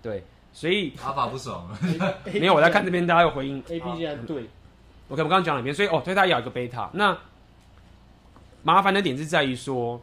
[0.00, 1.68] 对，所以 阿法不爽。
[1.68, 1.78] 了。
[2.32, 3.58] 没有我在看这边，大家有回应。
[3.68, 4.48] A B 竟然对
[5.08, 6.88] ，OK，我刚刚讲了一遍，所以哦，推他也有一个贝塔。
[6.92, 7.16] 那
[8.66, 10.00] 麻烦的点是在于说，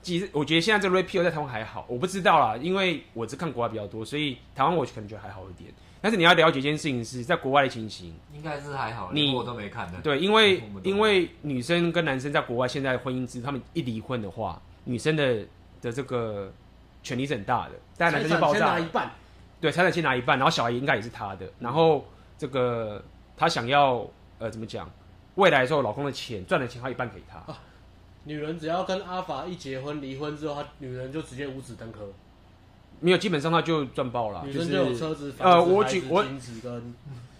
[0.00, 5.70] 其实我觉得现在这个 repeal 在台湾还好，我不知道啦，因为我只看国外比较多，所以台湾我可能觉得还好一点。
[6.00, 10.00] 但是你要了解一件事情是，在国外的情形，应该是还好，你我都没看的。
[10.00, 15.44] 对，因为因为女生跟男生在国外现在婚姻制，他们一离婚的话，女生的
[15.82, 16.50] 的这个
[17.02, 18.90] 权利是很大的，但男生就爆炸了先拿一。
[18.90, 19.10] 半，
[19.60, 22.02] 对，财产先拿一半，然后小孩应该也是他的，然后
[22.38, 23.04] 这个
[23.36, 24.88] 他想要呃怎么讲，
[25.34, 27.42] 未来的时候老公的钱赚的钱他一半给他，
[28.26, 32.12] 女人只要跟阿法一结婚，离婚之后，她女人就直接五子登科，
[33.00, 36.94] 没有基本上她就赚爆了，就女生就有车子、呃房子孩子我举子跟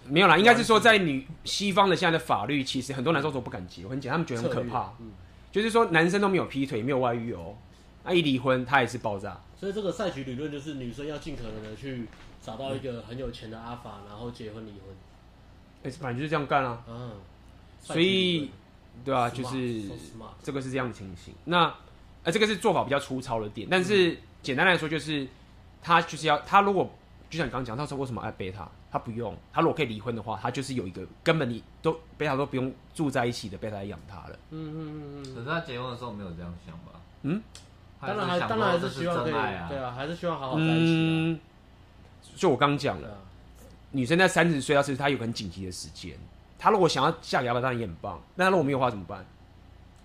[0.09, 5.11] 没有啦，应该是说在女西方的现在的法律，其实很多男生都不敢结婚，讲他们觉得很可怕，嗯，
[5.51, 7.55] 就是说男生都没有劈腿，没有外遇哦，
[8.05, 12.07] 那一离婚他也是爆炸，所以这个赛局理论就是女生要尽可能的去
[12.41, 14.95] 找到一个很有钱的阿法，然后结婚离婚，
[15.83, 17.11] 哎、反正就是这样干啊，嗯，
[17.81, 18.49] 所以
[19.03, 19.93] 对啊，Smart，就是 so
[20.43, 21.33] 这个是这样的情形。
[21.45, 21.73] 那
[22.23, 25.27] 呃，这个是做法比较粗糙的点，但是简单来说就是，
[25.81, 26.89] 他就是要他如果
[27.29, 34.39] 就像你刚刚讲，他说为什么爱贝塔，他不用，他如果可以离婚的话，他就是有一个根本你都贝塔都不用住在一起的贝塔来养他了。
[34.51, 36.99] 嗯嗯嗯嗯，可是他结婚的时候没有这样想吧？
[37.23, 37.41] 嗯，
[37.99, 39.23] 他当然还当然还是希望。
[39.23, 41.39] 对啊，还是希望好好在一起嗯，
[42.35, 43.17] 就我刚刚讲了，啊，
[43.91, 46.17] 女生在三十岁到四十，她有很紧急的时间，
[46.57, 48.21] 她如果想要嫁给他，当然也很棒。
[48.35, 49.25] 那他如果没有话怎么办？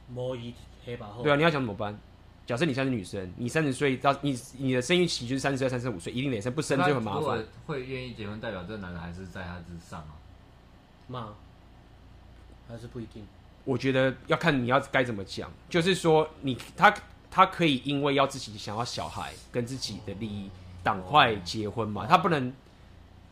[0.09, 0.53] 摸一
[0.85, 1.99] 黑把后，对啊，你要想怎么办？
[2.45, 7.43] 假设你现在是女生，你三十岁到你你的生育期就是三十岁、三十五岁，一定得生，不生就很麻烦。。
[7.67, 10.12] 会愿意结婚，代表这个男的还是在他之上啊。
[11.07, 11.29] 骂，
[12.69, 13.25] 还是不一定，
[13.65, 16.93] 我觉得要看你要该怎么讲，就是说你他
[17.31, 20.51] 他可以因为要自己想要小孩跟自己的利益，
[20.83, 22.53] 赶快结婚嘛，他不能，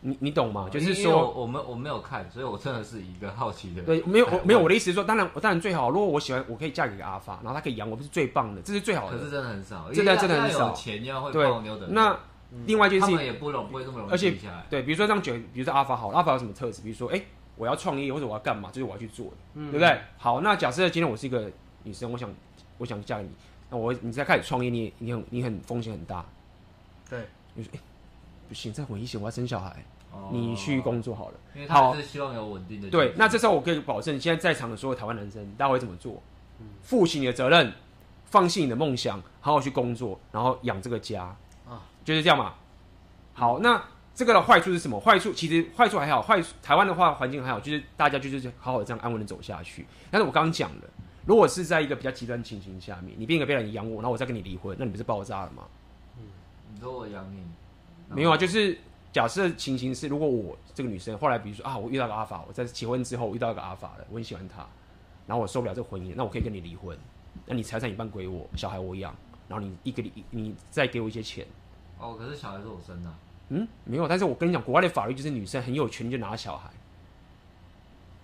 [0.02, 0.68] 你你懂吗？
[0.70, 3.82] 就是说，我们我没有看，所以我真的是一个好奇的。
[3.82, 9.18] 对，没有我没有我的意思是说，当然我当然最好，如果我喜欢，我可以嫁给个阿发，然后他可以养我，不是最棒的，这是最好的。
[9.18, 11.88] 可是真的很少，真的因为要真的很少钱要会对泡妞的。
[11.88, 12.18] 那
[12.66, 14.34] 另外一件事情他们，也不容不会这么容易而且。
[14.68, 16.82] 对，比如说这样举，比如说阿发好了，阿发有什么特质？
[16.82, 17.22] 比如说，哎、
[17.56, 20.00] 我要创业或者我要干嘛，这、就是我要去做的，嗯对不对？
[20.16, 21.50] 好，那假设今天我是一个
[21.84, 22.28] 女生，我想
[22.78, 23.30] 我想嫁给你，
[23.70, 26.24] 那我你在开始创业，你你很你很风险很大，
[27.08, 27.78] 对，你说哎、
[28.50, 31.34] 不行，这很危险，我要生小孩，哦你去工作好了。
[31.54, 32.90] 因为他还是希望有稳定的。
[32.90, 36.20] 对，那这时候我可以保证，现在在场的所有台湾男生，大家会怎么做？
[36.58, 37.72] 嗯负起你的责任，
[38.24, 41.26] 放弃你的梦想，好好去工作，然后养这个家
[41.64, 42.54] 啊，就是这样嘛。
[43.34, 43.80] 好，那
[44.16, 44.98] 这个的坏处是什么？
[44.98, 49.86] 坏处其实坏处还好，坏台湾的话环境还好，就是大家就是好好的这样安稳的走下去。
[50.10, 50.82] 但是我刚刚讲了，
[51.24, 55.62] 如果是在一个比较极端情形下面，你变一个别人养我，然后我再跟你离婚，那你不是爆炸了吗？
[56.18, 56.24] 嗯
[56.74, 57.42] 你说我养你，
[58.14, 58.76] 没有啊，就是
[59.12, 64.66] 假设情形是，如果我这个女生后来比如说啊，我遇到个阿法，我在结婚之后遇到一个阿法的，我很喜欢他，
[65.26, 66.96] 然后我受不了这婚姻，那我可以跟你离婚，
[67.46, 69.14] 那你财产一半归我，小孩我养，
[69.48, 71.46] 然后你一个你你再给我一些钱。
[71.98, 73.14] 哦，可是小孩是我生的。
[73.50, 76.70] 嗯，没有，但是我跟你讲，国外的法律就是女生很有权就拿小孩。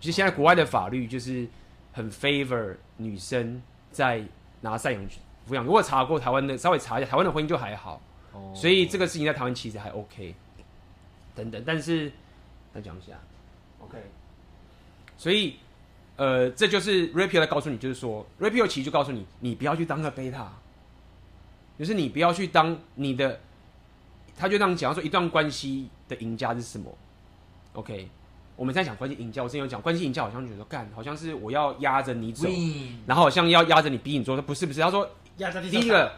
[0.01, 1.49] 其实现在国外的法律就是
[1.92, 4.22] 很 favor 女生在
[4.61, 5.03] 拿赡养
[5.49, 5.64] 抚养。
[5.64, 8.01] 如果查过台湾的，稍微查一下，台湾的婚姻就还好。
[8.37, 8.53] 哦。
[8.55, 10.35] 所以这个事情在台湾其实还 OK。
[11.35, 12.11] 等等，但是
[12.75, 13.12] 再讲一下
[13.81, 13.99] ，OK。
[15.18, 15.57] 所以，
[16.16, 20.53] 呃，这就是 Rapio 在告诉你，就是说 Rapio 其实就告诉你，你不要去当个贝塔，
[21.79, 23.40] 就是你不要去当你的。
[24.38, 26.94] 他就这样讲，说一段关系的赢家是什么
[27.72, 28.07] ？OK，
[28.55, 32.46] 我们在讲关系赢家，我之前有讲关系赢家，好像觉得干，好像是我要压着你走，
[33.07, 35.11] 然后好像要压着你逼你做，他不是不是，他说
[35.70, 36.12] 第一个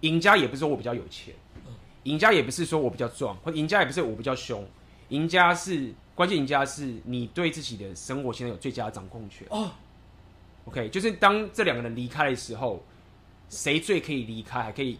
[0.00, 1.34] 赢家也不是说我比较有钱，
[2.04, 4.66] 赢家也不是说我比较壮，或赢家也不是我比较凶，
[5.08, 9.70] 赢家是关键赢家是你对自己的生活现在有最佳的掌控权哦。
[10.64, 12.82] OK，就是当这两个人离开的时候，
[13.48, 14.98] 谁最可以离开，还可以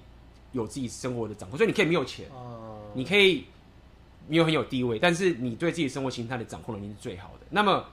[0.53, 2.27] 有自己生活的掌控，所以你可以没有钱。
[2.95, 3.45] 你可以
[4.29, 7.47] 没有很有地位，但是你对自己生活形态的掌控能力是最好的。
[7.49, 7.85] 那么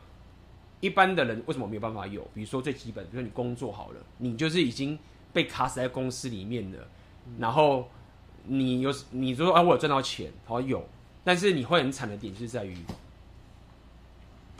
[0.82, 2.22] 一般的人为什么没有办法有？
[2.34, 4.98] 比如说最基本，比如说你工作好了，你就是已经
[5.32, 6.88] 被卡死在公司里面了，
[7.28, 7.88] 嗯、然后
[8.46, 10.84] 你有你说啊，我有赚到钱，好有，
[11.24, 12.78] 但是你会很惨的点就是在于，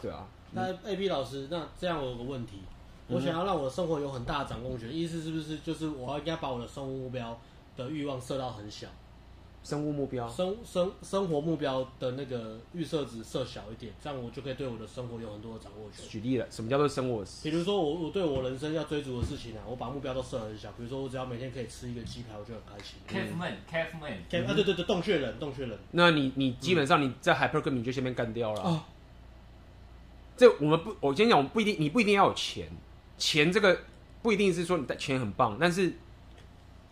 [0.02, 0.28] 对啊。
[0.52, 2.62] 那 A B 老师，那这样我有个问题，
[3.08, 7.40] 我想要让我的生活有很大的掌控权，意思是不是就是我要应该把我的生活目标
[7.78, 8.88] 的欲望设到很小？
[9.64, 16.08] 生物目标，生生生活目标的那个预设值设小一点，这样我就可以对我的生活有很多的掌握权。
[16.08, 17.24] 举例了，什么叫做生活？
[17.44, 20.72] 比如说我我对我人生要追逐的事情啊，我把目标都设很小。
[20.72, 22.98] 比如说我只要每天可以吃一个鸡排，我就很开心。
[23.08, 25.78] Caveman，Caveman，啊对对对，洞穴人，洞穴人。
[25.92, 28.62] 那你你基本上你在 Hypergamy 你就先被干掉了。
[28.62, 28.84] 哦。
[30.38, 32.70] 这我们不，我先讲，我们不一定，你不一定要有钱，
[33.18, 33.78] 钱这个
[34.22, 35.94] 不一定是说你的钱很棒，但是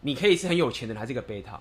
[0.01, 1.60] 你可以是很有钱的，还是一个贝塔。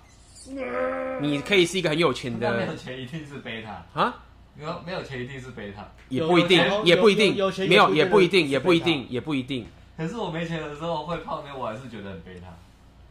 [1.21, 4.23] 你可以是一个很有钱的，没有钱一定是贝塔啊？
[4.55, 7.37] 没有没有钱一定是贝塔，也不一定，也不一定，
[7.69, 9.67] 没有也不一定，也不一定，也不一定。
[9.97, 12.47] 可是我没钱的时候会泡妞，我还是觉得很贝塔。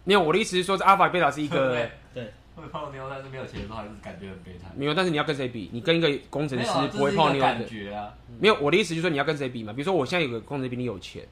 [0.04, 4.70] 没有，我的意思是说，阿法贝塔是一个对会泡妞，但是没有钱的时候还是感觉很贝塔。
[4.76, 5.70] 没有，但是你要跟谁比？
[5.72, 8.14] 你跟一个工程师不会泡妞的感觉啊？
[8.40, 9.74] 没有，我的意思就是说你要跟谁比嘛？
[9.74, 11.24] 比如说我现在有个工程师比你有钱，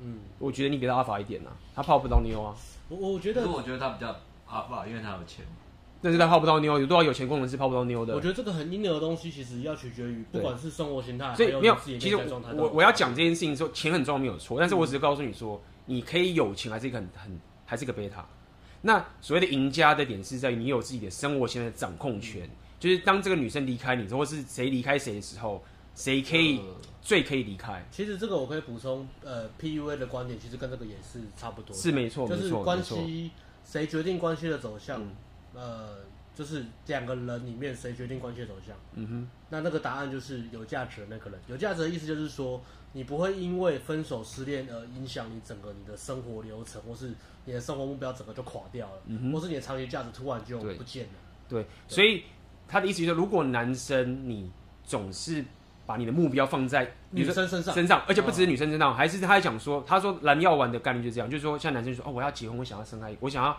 [0.00, 2.54] 嗯，我觉得你比他阿法一点啊，他泡不到妞啊。
[2.88, 4.14] 我我觉得，我觉得他比较
[4.52, 5.44] 阿法，因为他有钱。
[6.04, 8.12] 但是他泡不到妞，有多少有钱工人是泡不到妞的？
[8.12, 11.76] 我觉得这个很婴儿的东西，其实要取决于不管是生活形态，所以没有。
[11.84, 18.26] 其实我我，要讲这件事情说钱很重要没有错，但是我只是告诉你说，你可以有钱还是一个很很还是一个贝塔。
[18.80, 25.62] 那所谓的赢家的点是在于你有自己的生活现在的掌控权，就是当这个女生离开你，或是谁离开谁的时候，
[25.94, 26.60] 谁可以
[27.00, 27.86] 最可以离开。
[27.92, 33.30] 其实这个我可以补充，呃，PUA 的观点其实跟这个也是差不多，是没错，就是关系
[33.72, 35.00] 谁决定关系的走向，
[35.54, 35.96] 呃。
[36.34, 38.74] 就是两个人里面谁决定关系的走向？
[38.94, 41.38] 嗯哼，那那个答案就是有价值的那个人。
[41.46, 42.58] 有价值的意思就是说，
[42.94, 47.12] 你不会因为分手失恋而影响你整个你的生活流程，或是
[47.44, 51.12] 你的生活目标整个就垮掉了，嗯哼，或是你的长期价值突然就不见了。
[51.50, 52.24] 对，对，所以
[52.66, 54.50] 他的意思就是说，如果男生你
[54.82, 55.44] 总是
[55.92, 63.54] 把你的目标放在女生身上，身上，而且不只是女生身上，还是他还讲说，他说蓝药丸的概率就是这样，就是说像男生说哦，我要结婚，我想要生爱，我想要。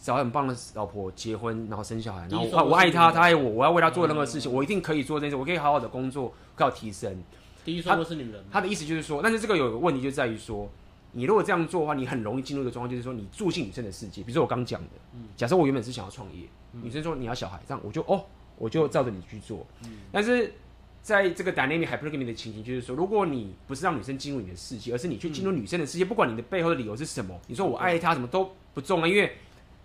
[0.00, 7.20] 找很棒的老婆结婚，然后生小孩，然后我我爱他，他爱我，我要为他做任何事情，我一定可以做这件事，我可以好好的工作，靠提升。
[7.64, 10.70] 第一说是女人，他的意思就是说，但是这个有个问题就在于说，
[11.10, 14.22] 你如果这样做的话，你很容易进入一个状况，就是说你住进女生的世界。
[14.22, 14.90] 比如说我刚讲的，
[15.34, 18.24] 假设我原本是想要创业，女生说你要小孩，这样我就哦，
[18.56, 19.66] 我就照着你去做。
[20.12, 20.54] 但是
[21.02, 29.32] 在这个 dynamic hypergamy 的情形，就是说，如果你不是让女生进入你的世界，而是你去进入女生的世界，不管你的背后的理由是什么，你说我爱她，什么都不重要，因为。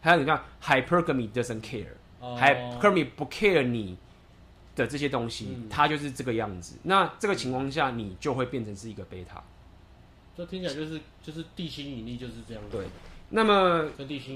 [0.06, 3.14] 还有你看，hypergamy doesn't care，hypergamy、oh.
[3.16, 3.98] 不 care 你
[4.76, 6.76] 的这些东西，嗯、它就是这个样子。
[6.84, 9.42] 那这个情况下，你就会变成是一个贝塔。
[10.36, 12.76] 这听起来就是就是地心引力就是这样子。
[12.76, 12.86] 对，
[13.30, 13.90] 那么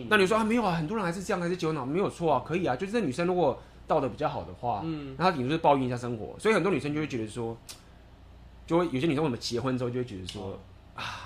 [0.09, 2.73] 那你说啊，没有啊，很多人还是这样，还是结婚脑没有错啊，可以啊。
[2.73, 6.37] 就是这女生如果道德比较好的话，嗯，那她顶多是抱怨一下生活。
[6.37, 7.57] 所以很多女生就会觉得说，
[8.65, 10.55] 就会有些女生我们结婚之后就会觉得说、oh.
[10.95, 11.23] 啊。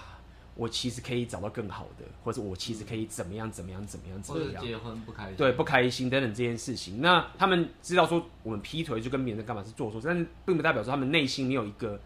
[0.53, 4.63] 我其实可以找到更好的，或者我其实可以怎么样怎么样怎么样怎么样。
[4.63, 7.01] 结婚不开心，对，不开心等等这件事情。
[7.01, 11.99] 那他们知道说我们劈腿就跟别人干嘛是做错，但是并不代表说他们内心没有一个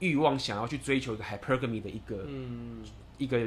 [0.00, 2.84] 欲望想要去追求一个 hypergamy 的一个、嗯、
[3.16, 3.38] 一个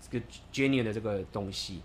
[0.00, 1.82] 这个 genuine 的这个东西。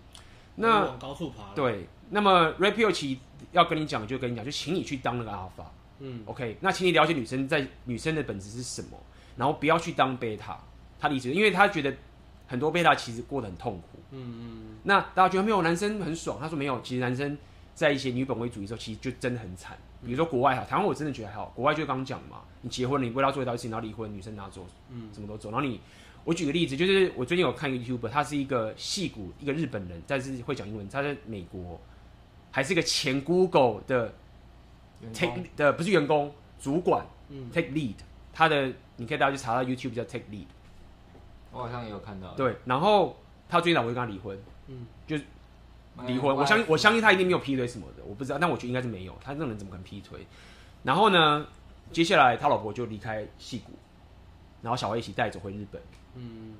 [0.56, 1.52] 那往高处爬。
[1.54, 3.18] 对，那么 Red Pill
[3.52, 5.66] 要跟你讲，就跟你讲，就请你去当那个 Alpha。
[6.00, 8.98] 嗯，OK，那请你了解女生在女生的本质是什么，
[9.36, 10.58] 然后不要去当贝塔。
[10.98, 11.94] 他的意思，因为他觉得
[12.46, 13.98] 很多 Beta 其实过得很痛苦。
[14.10, 14.62] 嗯嗯。
[14.84, 16.38] 那大家觉得没有男生很爽？
[16.40, 17.36] 他说没有，其实男生
[17.74, 19.76] 在一些女本位主义的时候，其实就真的很惨。
[20.04, 21.52] 比如说国外哈，台湾我真的觉得还好。
[21.54, 25.50] 国外就刚刚讲嘛，你结婚了，你为了做一道事情，然后离婚，女生拿走，嗯，什么都走。
[25.50, 25.80] 然后你，
[26.24, 31.80] 我举个例子，就是我最近有看一个 YouTuber，他是一个戏骨一个日本人，但是会讲英文，他在美国，
[32.54, 34.14] 还是一个前 Google 的
[35.12, 37.96] take 的不是员工，主管，嗯，take lead，
[38.32, 40.46] 他的你可以大家去查他 YouTube 叫 take lead，
[41.50, 42.32] 我好像也有看到。
[42.34, 43.16] 对，然后
[43.48, 44.38] 他最近老婆就跟他离婚，
[44.68, 45.16] 嗯，就
[46.06, 46.32] 离婚。
[46.36, 49.18] 我相信我相信他一定没有劈腿什么的，我不知道，但我觉得应该是没有。
[49.20, 50.24] 他这个人怎么可能劈腿？
[50.84, 51.44] 然后呢，
[51.90, 53.72] 接下来他老婆就离开戏谷，
[54.62, 55.82] 然后小孩一起带走回日本，
[56.14, 56.54] 嗯，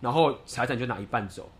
[0.00, 1.50] 然后财产就拿一半走，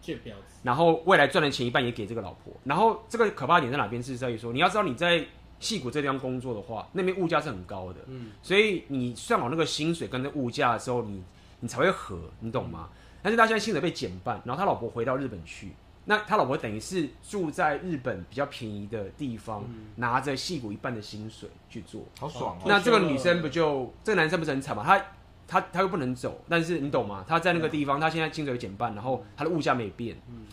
[0.63, 2.53] 然后未来赚的钱一半也给这个老婆。
[2.65, 4.03] 然后这个可怕点在哪边？
[4.03, 5.25] 是在于说，你要知道你在
[5.59, 11.23] 戏谷这地方工作的话，那边物价是很高的，嗯，所以你算好那个薪水跟那物价的时候，你
[11.61, 12.89] 你才会合，你懂吗？
[13.21, 15.73] 但是他现在薪水被减半，然后他老婆回到日本去，
[16.05, 22.63] 那他老婆等于是住在日本比较便宜的地方，嗯、拿着戏谷一半的薪水去做，好爽哦！
[22.67, 24.85] 那这个女生不就这个男生不是很惨吗？
[24.85, 25.05] 他
[25.49, 27.25] 他他又不能走，但是你懂吗？
[27.27, 30.47] 他在那个地方，他现在薪水减半，然后他的物价没变，嗯，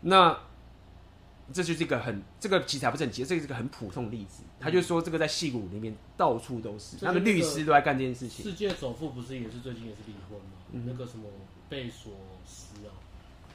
[0.00, 0.38] 那。
[1.52, 4.42] 这就是一个很这个其实还不是很急，这是一个很普通的例子。
[4.58, 8.44] 他就说这个在戏骨里面到处都是，那个律师都在干这件事情。
[8.44, 10.56] 世界首富不是也是最近也是离婚吗？
[10.72, 11.28] 嗯、那个什么
[11.68, 12.90] 贝索斯啊，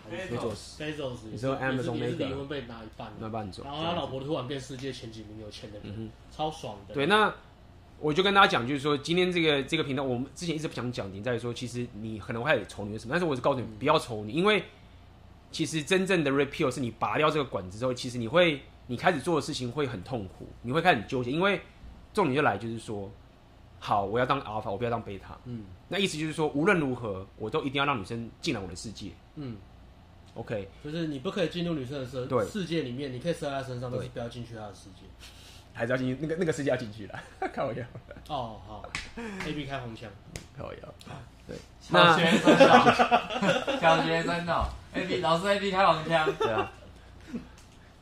[0.10, 6.94] 贝索斯，贝索斯，你说 Amazon 那个离婚被拿一半，拿半走，然后他老婆突然变世界前几名有钱的人，嗯、超爽的。
[6.94, 7.36] 对，那
[8.02, 14.64] 我就跟大家讲，就是说今天这个这个频道，我们之前一直不想讲，点在于说，其实你可能会有仇女什么，但是我是告诉你不要仇你，因为。
[15.54, 21.60] 其实真正的 repeal 是你拔掉这个管子之后，其实你会你开始做的事情会很痛苦，你会开始纠结，因为
[22.14, 23.12] 重点就来就是说，
[23.78, 25.38] 好，我要当 alpha，我不要当贝塔。
[25.44, 29.12] 嗯，那意思就是说，无论如何，我都一定要让女生进来我的世界。
[29.36, 29.58] 嗯
[30.36, 35.02] ，OK，就是你不可以进入女生的世世界里面，你可以射在她身上，但是不要进去她的世界，
[35.74, 37.20] 还是要进去那个那个世界要进去了。
[37.54, 37.82] 开玩笑。
[38.28, 38.84] 哦，好
[39.46, 40.10] ，A B 开红枪，
[40.58, 40.88] 开玩笑。
[41.48, 44.70] 对，小学生哦， 小学生哦。
[44.94, 46.72] A B 老师 A B 开红枪，对啊。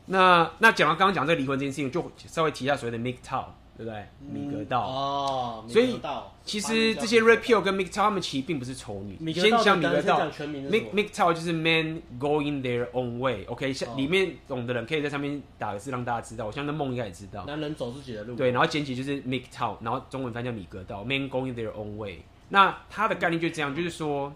[0.06, 3.44] 那那讲完刚刚讲这个离婚这件事情，就稍微提一下所谓的 MGTOW，
[3.80, 4.04] 对不对？
[4.30, 5.98] 米格道哦，所以
[6.44, 9.32] 其实这些 Repeal 跟们其实并不是丑女。
[9.32, 16.44] 先讲米格道 mikto 就是 Men Going Their Own Way，OK，像里面懂的人可以在上面打个字让大家知道。
[16.44, 18.36] 我相信梦应该也知道，男人走自己的路。
[18.36, 22.18] 对，然后简体就是 mikto 然后中文翻叫米格道，Men Going Their Own Way。
[22.50, 24.30] 那它的概念就这样，就是说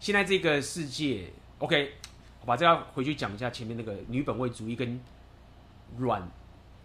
[0.00, 1.26] 现在这个世界。
[1.58, 1.92] OK，
[2.40, 5.00] 我把这要回去讲一下前面那个女本位主义跟
[5.98, 6.28] 软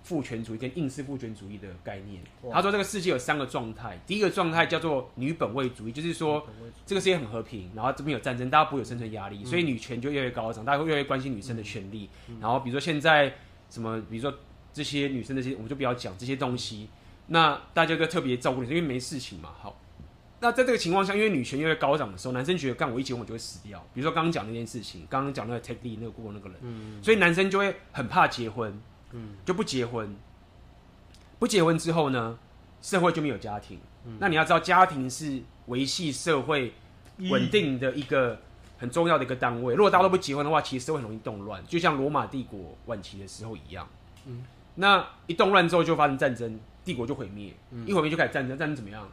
[0.04, 2.22] 父权主义跟硬式父权主义的概念。
[2.52, 6.46] 他说这个世界有三个状态，第一个状态叫做女本位主义，就是说
[6.86, 12.10] 这个世界很和平，然后这边有战争，大家不会有生存压力，所以女权就越来越高涨，大家会越来越关心女生的权利。
[12.40, 13.34] 然后比如说现在
[13.70, 14.34] 什么，比如说
[14.74, 16.90] 这些女生这些，我们就不要讲这些东西，
[17.28, 19.78] 那大家就特别照顾女生，因为没事情嘛，好。
[20.44, 23.80] 那在这个情况下，因为女权越来越高涨的时候，男生觉得干我一结婚我就会死掉。
[23.94, 28.82] 比如说刚刚讲那件事情，刚刚讲那个 lead 那个过那个人，嗯、所以男生就会很怕结婚，
[29.14, 30.16] 嗯、就不结婚。
[31.40, 32.38] 不结婚之后呢，
[32.82, 33.80] 社会就没有家庭。
[34.06, 36.74] 嗯、那你要知道，家庭是维系社会
[37.30, 38.40] 稳定的一个
[38.78, 39.74] 很重要的一个单位。
[39.76, 43.88] 如果大家都不结婚的话，其实社会很容易动乱，就像罗马帝国晚期的时候一样。
[44.26, 44.44] 嗯、
[44.76, 47.54] 那一动乱之后就发生战争，帝国就毁灭。
[47.72, 49.08] 嗯、一毁灭就开始战争，战争怎么样？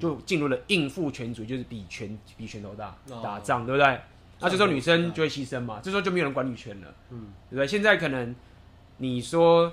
[0.00, 4.00] 就进入了应付权主义，就是比拳比拳头大，打仗，对不对？
[4.40, 7.66] 那这时候女生就会牺牲嘛，这时候就没有人管女权了，嗯，对不对？
[7.68, 8.34] 现在可能
[8.98, 9.72] 你说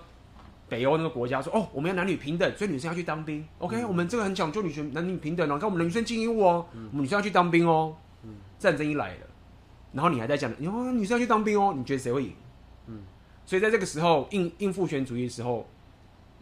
[0.67, 3.45] 北欧那个国家说哦，我们要男女平等，所以女生要去当兵。
[3.59, 7.95] OK，我们这个很讲究女权男女平等哦，你看我们的女生精英哦，我们女生要去当兵哦。
[8.59, 9.28] 战争一来了，
[9.93, 12.34] 然后你还在讲，你哦，女生要去当兵哦，你觉得谁会赢？
[12.88, 13.01] 嗯，
[13.45, 15.67] 所以在这个时候，应应父权主义的时候。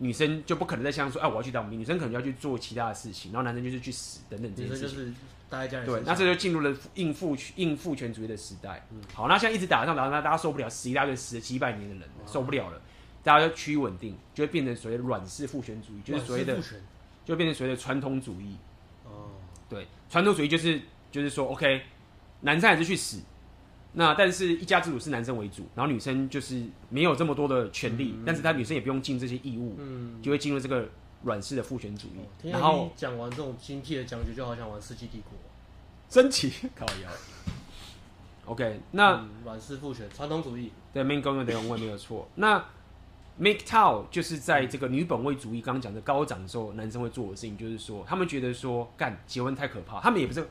[0.01, 1.77] 女生就不可能再想说，哎，我要去当兵。
[1.77, 5.15] 女生可能要去做其他的事情，然后男生就是去死等等这些事情。
[5.49, 5.85] 就是待在家里。
[5.85, 8.85] 对，那这就进入了硬父硬父权主义的时代。
[8.91, 12.81] 嗯，好，那现在一直打仗打仗，那大家受不了，死一大堆，死了几百年的人，受不了了，
[13.23, 16.55] 大家就趋于稳定，就会变成所谓的软式父权主义，就是所谓的，
[17.25, 18.55] 就会变成所谓的传统主义。
[19.05, 19.31] 哦，
[19.69, 20.79] 对，传统主义就是
[21.11, 21.81] 就是说，OK，
[22.41, 23.21] 男生还是去死。
[23.91, 30.87] 那但是一家之主是男生为主，然后女生就是没有这么多的权利，嗯、但是她女生也不用尽这些义务，嗯、就会进入这个
[31.23, 32.19] 软式的父权主义。
[32.43, 35.33] 嗯、然后讲完这种精辟的讲解，就好像玩《世纪帝国》，
[36.13, 37.09] 真奇靠腰。
[38.45, 42.27] OK，那、嗯、软式父权传统主义，对，Men going their own way 没有错。
[42.35, 42.65] 那
[43.39, 50.45] MGTOW 就是在这个女本位主义刚刚讲的高涨之后，男生会做的事情，就是说他们觉得说干结婚太可怕，他们也不是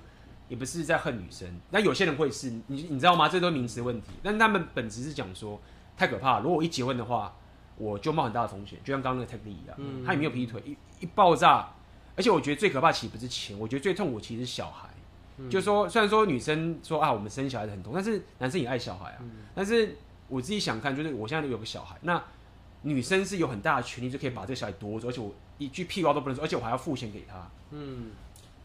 [0.49, 3.29] 也不是在恨女生，那有些人会是，你你知道吗？
[3.29, 5.61] 这都是名词问题，但他们本质是讲说
[5.97, 7.37] 太可怕，如果我一结婚的话，
[7.79, 11.71] 我就冒很大的风险，就像刚刚那个 Tech 一样，嗯、他也没有劈腿，一一爆炸，
[12.17, 14.89] 而且我觉得最可怕其实不是钱，我觉得最痛苦其实是小孩，
[15.39, 19.97] 嗯、就是说虽然说女生说啊我们生小孩子很痛，但是男生也爱小孩啊，嗯、但是
[20.29, 22.23] 我自己想看，就是我现在有个小孩，那。
[22.83, 27.51] 女生是有很大的权利，就可以把这个小孩夺走，而且我一句屁话都不能说，而且我还要付钱给他。
[27.73, 28.13] 嗯，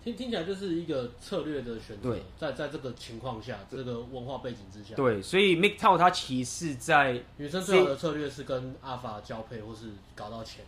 [0.04, 2.16] 听听起来就是一个策略的选择。
[2.38, 4.96] 在在这个情况下，这个文化背景之下。
[4.96, 10.66] 对，所以 m i k t o 它其实在女生最好的策略是跟阿法交配，或是搞到钱。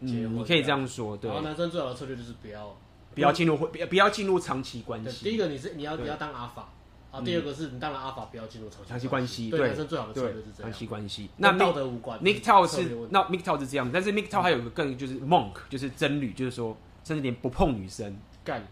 [0.00, 1.16] 嗯，你可以这样说。
[1.16, 1.28] 对。
[1.28, 2.76] 然后男生最好的策略就是不要
[3.14, 5.24] 不要进入不不要进入长期关系。
[5.24, 6.72] 第一个你是你要你要当阿法。
[7.10, 10.70] 啊，第二个是你当然阿法不要进入长长期关系，对男生最好的策略是这样。
[10.70, 12.20] 长期关系，那道德无关。
[12.20, 18.14] miktok 是那 miktok 是这样，但是 miktok 还有一个更就是 Monk，就是真女，就是说甚至连不碰女生，
[18.44, 18.62] 干，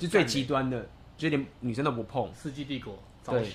[0.00, 2.28] 就最极端的，就连女生都不碰。
[2.34, 3.52] 世纪帝国，对，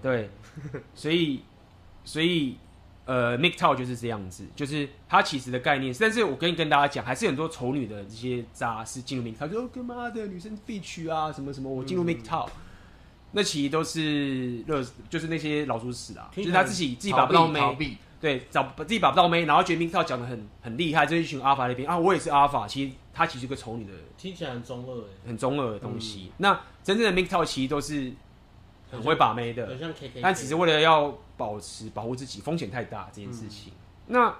[0.00, 0.30] 对，
[0.94, 1.42] 所以
[2.04, 2.56] 所以
[3.04, 5.94] 呃 MGTOW 就是这样子，就是它其实的概念。
[6.00, 12.48] 但是我跟跟大家讲，还是很多丑女的这些渣是进入 MGTOW，说干嘛的女生必娶啊，什么什么，我进入 MGTOW。
[13.34, 21.88] 那其实都是热，就是那些老鼠屎啊，就是他自己自己把不到妹，对，找自己把不到妹，然后觉得 MGTOW 讲的很很厉害，这一群阿法那边。
[21.88, 26.26] 啊，我也是阿法，其实他其实是个丑女的，听起来很中二，很中二的东西。
[26.28, 28.12] 嗯、那真正的 MGTOW 其实都是
[28.92, 29.76] 很会把妹的，
[30.22, 33.72] 但只是为了要保持保护自己，风险太大这件事情。
[34.06, 34.36] 嗯、那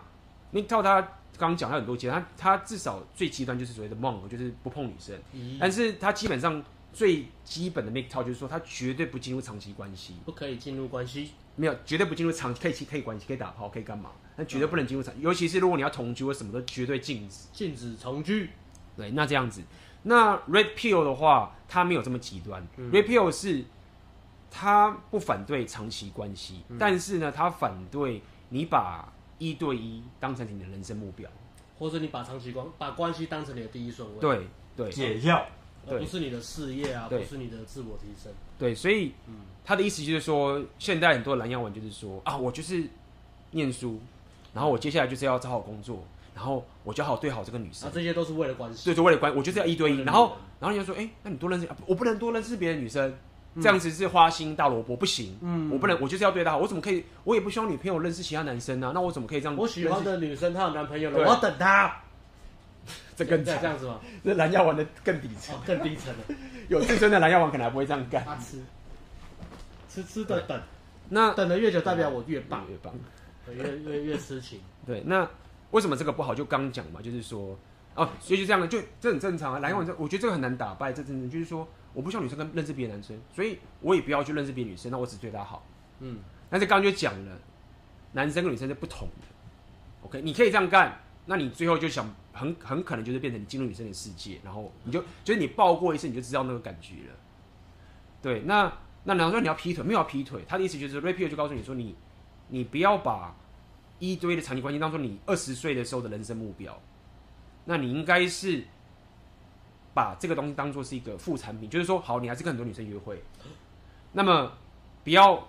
[0.52, 1.02] MGTOW 他
[1.36, 6.62] 刚刚讲他很多阶段，他他至少最极端就是所谓的 Monk，就是不碰女生，嗯、但是他基本上。
[6.94, 14.10] 最基本的 MGTOW 就是说，他绝对不进入长期关系，不可以进入关系，没有，绝对不进入长可以可以关系，可以打炮，可以干嘛？
[14.36, 18.50] 但绝对不能进入长，尤其是如果你要同居或什么的绝对禁止，禁止同居。
[18.96, 19.62] 对，那这样子，
[20.02, 22.66] 那 Red Pill 的话，他没有这么极端。
[22.76, 23.64] 嗯、Red Pill 是，
[24.50, 31.30] 他不反对长期关系，嗯、但是呢，他反对你把一对一当成你的人生目标，
[31.78, 34.20] 或者你把长期关把关系当成你的第一顺位。
[34.20, 34.46] 对
[34.76, 35.46] 对，解药。
[35.88, 38.32] 而不是你的事业啊，不是你的自我提升。
[38.58, 42.84] 对，所以，嗯，他的意思就是说，现在很多蓝洋文就是说啊，我就是
[43.50, 43.98] 念书，
[44.54, 46.04] 然后我接下来就是要找好工作，
[46.34, 47.88] 然后我就好对好这个女生。
[47.88, 48.84] 啊，这些都是为了关系。
[48.84, 49.98] 对，就为了关，我就是要一对一。
[50.02, 53.12] 然后，然后人家说，哎、欸，那你多认识，我不能多认识别的女生，
[53.60, 55.36] 这样子是花心大萝卜，不行。
[55.42, 57.04] 嗯，我不能，我就是要对她好，我怎么可以？
[57.24, 59.56] 我也不希望女朋友认识其他男生呢、啊，那我怎么可以这样？
[59.56, 62.00] 我喜欢的女生她有男朋友了，我要等她。
[63.24, 64.00] 这更这样子吗？
[64.24, 66.24] 这蓝药丸的更底层，更低层了。
[66.68, 68.24] 有自尊的蓝药丸可能还不会这样干。
[68.24, 68.62] 他 吃，
[69.88, 70.60] 吃吃的等，
[71.08, 72.94] 那等的越久，代表我越棒，越棒，
[73.54, 74.60] 越越越痴情。
[74.86, 75.28] 对，那
[75.70, 76.34] 为什么这个不好？
[76.34, 77.58] 就刚讲嘛，就是说，
[77.94, 79.58] 哦，所以就这样的，就这很正常啊。
[79.58, 80.92] 蓝药丸这，我觉得这个很难打败。
[80.92, 85.64] 这真的就是说，我不希望女生跟认识别的男生，所以我也不要去认识别的女生，那我只对她好。
[86.00, 86.18] 嗯，
[86.48, 87.38] 但是刚刚就讲了，
[88.12, 89.26] 男生跟女生是不同的。
[90.06, 90.98] OK，你可以这样干。
[91.24, 97.14] 那你最后就想很很可能就是变成你进入女生的世界，然后你就就是你抱过一次你就知道那个感觉了。
[98.22, 98.72] 对，那
[99.04, 101.94] 那然后说你要劈腿，没有要劈腿，他的意思就是，Rapier 就告诉你说你
[102.48, 103.34] 你不要把
[103.98, 106.80] 一堆的长期关系当做你二十岁的时候的人生目标，
[107.64, 108.64] 那你应该是
[109.92, 113.22] 把这个东西当做是一个副产品，就是说好你还是跟很多女生约会，
[114.12, 114.52] 那么
[115.04, 115.48] 不要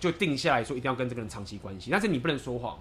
[0.00, 2.78] 就定下来说一定要跟这个人长期关系，但是你不能说谎。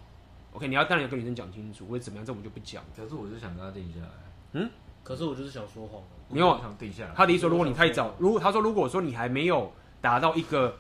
[0.56, 2.82] OK，你要当然要跟女生讲清楚，或者怎么样，这我们就不讲。
[2.96, 4.08] 可是我就想跟他定下来。
[4.54, 4.70] 嗯，
[5.04, 6.02] 可是我就是想说谎。
[6.30, 7.12] 没有想定下来。
[7.14, 10.78] 他的意思说，如果你太早，如果他说如果说你还没有达到一个，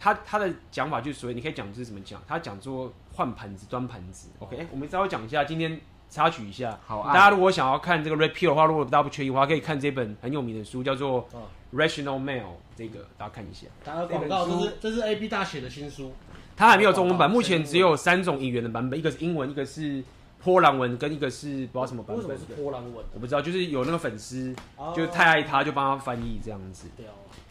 [0.00, 4.30] 他他的讲法就是所谓你可以讲就是怎么讲，他讲说换盘子端盘子。
[4.40, 5.80] OK，、欸、我们稍微讲一下，今天
[6.10, 6.78] 插曲一下。
[6.84, 11.26] 好，大家如果想要看这个 r e p e a l 的话，如果大家不缺的话，可以看这本很有名的书，叫做
[11.76, 12.42] 《Rational Male》，
[12.76, 13.66] 这个大家看一下。
[13.84, 16.12] 打个广告，这是这是 AB 大写的新书。
[16.58, 20.02] 它还没有中文版，目前只有三种语言的版本，一个是英文，一个是
[20.42, 22.16] 波兰文，跟一个是不知道什么版本。
[22.16, 23.04] 为什么是波兰文？
[23.14, 24.52] 我不知道，就是有那个粉丝，
[24.92, 26.88] 就太爱他，就帮他翻译这样子。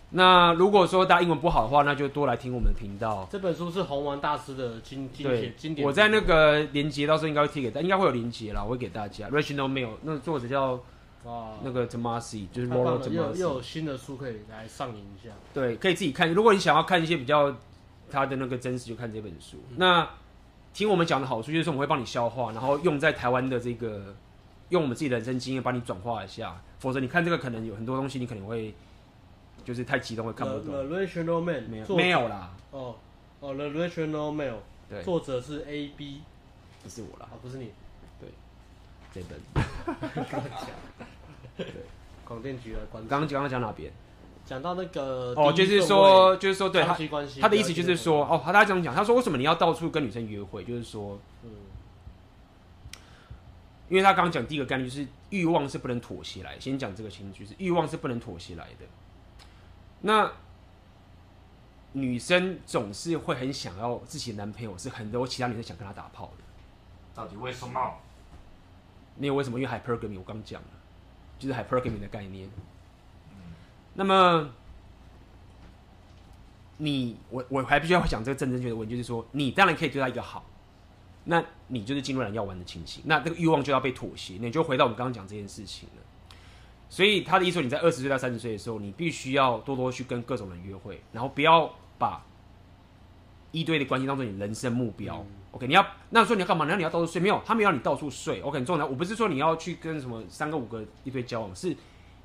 [0.09, 3.25] 那如果说大家英文不好的话，那就多来听我们的频道。
[3.31, 5.87] 这本书是红丸大师的经经典经典。
[5.87, 9.29] 我在那个连接到时候应该会贴给大家，应该会有连接啦，我会给大家。
[9.29, 10.77] Rational Male，那个作者叫
[11.63, 13.11] 那个 Tomasi，就是 Rollo Tomasi。
[13.11, 15.33] 又又有新的书可以来上瘾一下。
[15.53, 16.29] 对，可以自己看。
[16.33, 17.55] 如果你想要看一些比较。
[18.09, 19.57] 他的那个真实就看这本书。
[19.69, 20.09] 嗯、那
[20.73, 24.15] 听我们讲的好处就是说，我们会帮你消化，然后用在台湾的这个，
[24.69, 26.61] 用我们自己的人生经验帮你转化一下。
[26.79, 28.73] 否则你看这个可能有很多东西，你可能会
[29.65, 30.65] 就是太激动会看不懂。
[30.65, 32.53] The, Rational Man 没有没有啦。
[32.71, 32.95] 哦
[33.39, 36.21] 哦，The Rational Male 对，作者是 A B。
[36.83, 37.71] 不是我啦，啊，不是你，
[38.21, 38.29] 对
[39.13, 39.37] 这本。
[40.13, 40.69] 刚讲，
[41.57, 41.65] 对，
[42.23, 43.09] 广电局来关注。
[43.09, 43.91] 刚刚刚刚讲哪边？
[44.47, 50.63] 讲到那个哦，就是说，就是说，对他关系，他的意思就是说，哦，他他这样讲，他说为什么你要到处跟女生约会？
[50.63, 51.51] 就是说，嗯，
[53.89, 58.85] 因为他刚刚讲第一个概念就是欲望是不能妥协来，先讲这个情绪是欲望是不能妥协来的。
[59.99, 60.31] 那
[61.91, 66.43] 女生总是会很想要自己的男朋友是很多其他女生想跟他打炮的，
[67.13, 67.95] 到底为什么？
[69.17, 69.59] 那为什么？
[69.59, 70.69] 因为 hypergamy 我刚讲了，
[71.37, 72.49] 就是 hypergamy 的概念。
[73.99, 74.47] 那么，
[76.77, 80.45] 你我我还必须要讲这个正正确的问题，就是说，你当然可以对他一个好，
[81.23, 86.03] 那你就是进入了要玩的情形，那这个欲望就要被妥协，你就回到我们刚刚讲这件事情了。
[86.89, 92.23] 所以他的意思说，你在二十岁到三十岁的时候，你必须要多多去跟各种人约会，然后不要把
[93.51, 95.15] 一堆的关系当做你人生目标。
[95.17, 96.65] 嗯、OK，你要那说你要干嘛？
[96.65, 97.19] 那你要到处睡？
[97.19, 98.41] 没有，他没有让你到处睡。
[98.41, 98.85] OK，很重要。
[98.85, 101.75] 我不是说你要去跟什么三个五个一堆交往，是。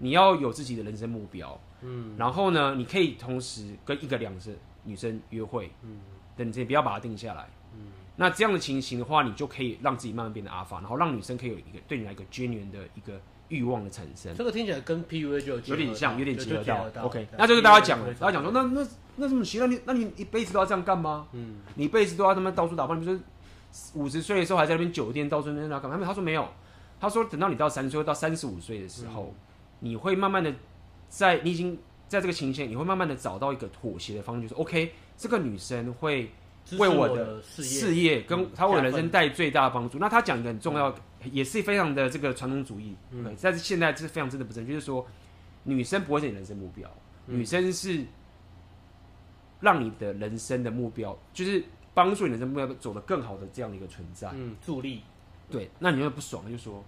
[0.02, 4.40] 你要有自己的人生目标，嗯，然后呢，你可以同时跟一个两个
[4.82, 6.00] 女生约会，嗯，
[6.36, 7.86] 等你不要把它定下来，嗯，
[8.16, 14.34] 那这样的情形的话，你就可以让自己慢慢变得阿法，然后让女生可以有一个对你来一个 genuine 的一个欲望的产生。
[14.34, 16.90] 这个听起来跟 PUA 就有有点像，有点结合到。
[16.90, 18.84] 到 OK，那就是大家讲了，大家讲说，那那
[19.14, 19.60] 那怎么行？
[19.60, 21.28] 那你那你一辈子都要这样干吗？
[21.32, 22.96] 嗯，你一辈子都要他们到处打炮？
[22.96, 23.16] 你说
[23.94, 25.96] 五十岁的时候还在那边酒店到处那边干嘛？
[26.04, 26.48] 他说没有，
[27.00, 29.32] 他说等到你到三十岁到三十五岁的时候，
[29.82, 30.50] 你会慢慢的。
[31.14, 31.78] 在你已经
[32.08, 36.30] 在这个情形，你会慢慢的找到一个妥协的方式，就是 OK，这个女生会
[36.78, 39.98] 为我的事业跟她为我的人生带最大的帮助。
[39.98, 40.94] 那她讲一个很重要，
[41.30, 45.06] 也是非常的这个传统主义，嗯，但是现在是非常真的不正确，就是说
[45.64, 46.90] 女生不会是你人生目标，
[47.26, 48.02] 女生是
[49.60, 51.62] 让你的人生的目标，就是
[51.92, 55.02] 帮助你的人生目标走得更好的这样的一个存在，嗯，助力。
[55.50, 56.82] 对，那你会不爽，就说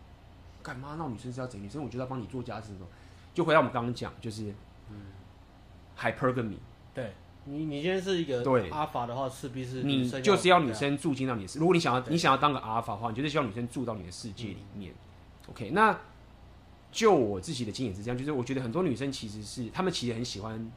[0.64, 0.96] 干嘛？
[0.98, 1.62] 那女生是要怎？
[1.62, 2.88] 女生我觉得要帮你做家事那种。
[3.34, 4.54] 就回到我们刚刚讲，就是，
[4.90, 4.96] 嗯
[5.98, 6.56] ，hypergamy。
[6.94, 7.12] 对，
[7.44, 11.58] 你你今天是一个对阿法的话，势必是你就是要女生住进到你的世。
[11.58, 14.92] 如果你想要你想要当个阿法的话，你就是希望女生住到你的世界里面。
[14.92, 15.98] 嗯、OK，那
[16.90, 20.72] 就我自己的经验是这样，就是我觉得很多女生其实是她们其实很喜欢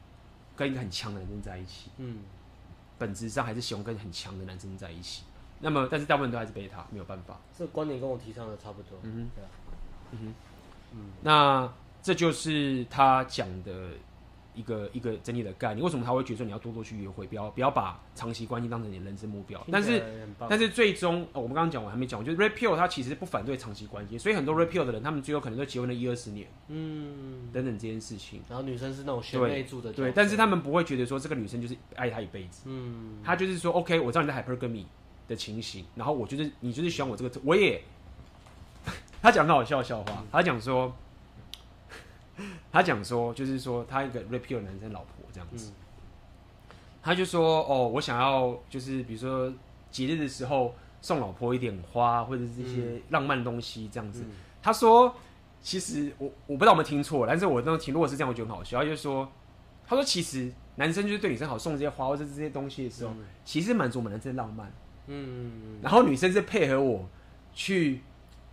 [0.56, 1.92] 跟一个很强的男生在一起。
[1.98, 2.18] 嗯，
[2.98, 5.24] 本质上还是喜欢跟很强的男生在一起。
[5.60, 7.40] 那么，但是大部分都还是贝塔，没有办法。
[7.58, 8.98] 这个观点跟我提倡的差不多。
[9.04, 9.50] 嗯哼，对啊。
[10.12, 10.34] 嗯哼，
[10.94, 11.72] 嗯，那。
[12.00, 13.90] 这就是他讲的
[14.56, 15.84] 一个一个整体的概念。
[15.84, 19.62] 为什么他会觉得说你要多多去约会，不要不要把长期关系当成你的人生目标？
[19.70, 20.02] 但是
[20.48, 28.42] 但是最终，哦，我们刚刚讲我还没讲，就是 Red Pill 他其实不反对长期关系，所以很多 Red Pill 的人，他们最后可能都结婚了一二十年，嗯，等等这件事情。
[28.48, 34.86] 然后女生是那种贤内助的，对，但是他们不会觉得说这个女生就是爱他一辈子，嗯，他就是说 OK，我知道你在 Hypergamy
[35.28, 37.84] 的情形，然后我就是你就是喜欢我这个，我也，
[39.22, 40.94] 他讲个好笑的笑话，他讲说。
[42.72, 49.52] 他讲说，就是说他一个 repeal 男生老婆这样子，嗯、他就说哦，我想要就是比如说
[49.90, 54.22] 节日的时候送老婆一点花或者是一些浪漫东西这样子。
[54.22, 55.16] 嗯、他说
[55.64, 58.82] 其实我我不知道我们听错，但是我当时听如果是这样，我觉得很好笑。
[58.82, 59.28] 他就说
[59.88, 64.72] 他说其实男生就是对女生好，送这些花或者这些东西的时候，嗯、其实满足我们男生的浪漫。
[65.08, 67.10] 嗯，然后女生是配合我
[67.52, 68.02] 去、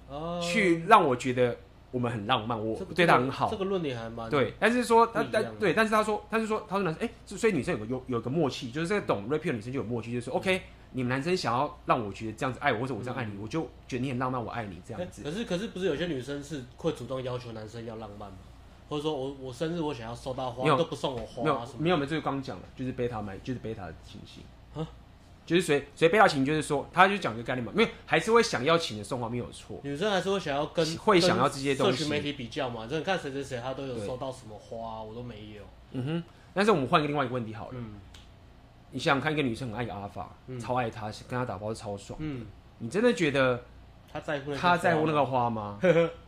[0.09, 1.57] 哦、去让我觉得。
[1.95, 3.49] 我们很浪漫，我对他很好。
[3.49, 15.23] 这个论点还蛮对，但是说他但对，但是他说，他是说，他说男生哎，所以女生有个有有个默契，就是这个懂 rapper 的女生就有默契，就是说 OK，你们男生想要让我觉得这样子爱我，或者我这样爱你，我就觉得你很浪漫，我爱你这样子。
[15.23, 18.39] 可是可是不是有些女生是会主动要求男生要浪漫吗？
[18.89, 24.43] 或者说我我生日我想要收到花，都不送我花，没有没有没有，这个刚讲了，就是贝塔买，就是贝塔的情形。
[25.47, 29.79] 就是谁谁被他请，就是说，他就讲一个概念嘛，没有，还是会想要请的送花没有错。
[29.83, 31.99] 女生还是会想要跟会想要这些东西。
[31.99, 35.63] 社群媒体比较嘛，真的看谁谁谁，他都有收到什么花，我都没有。
[35.93, 36.25] 嗯哼，
[36.55, 37.75] 但是我们换一个另外一个问题好了。
[37.77, 37.95] 嗯。
[38.91, 42.19] 你想想看，一个女生很爱一个阿法，超爱他，跟他打包是超爽。
[42.23, 42.47] 嗯。
[42.79, 43.63] 你真的觉得
[44.13, 45.79] 他在乎他在乎那个花吗？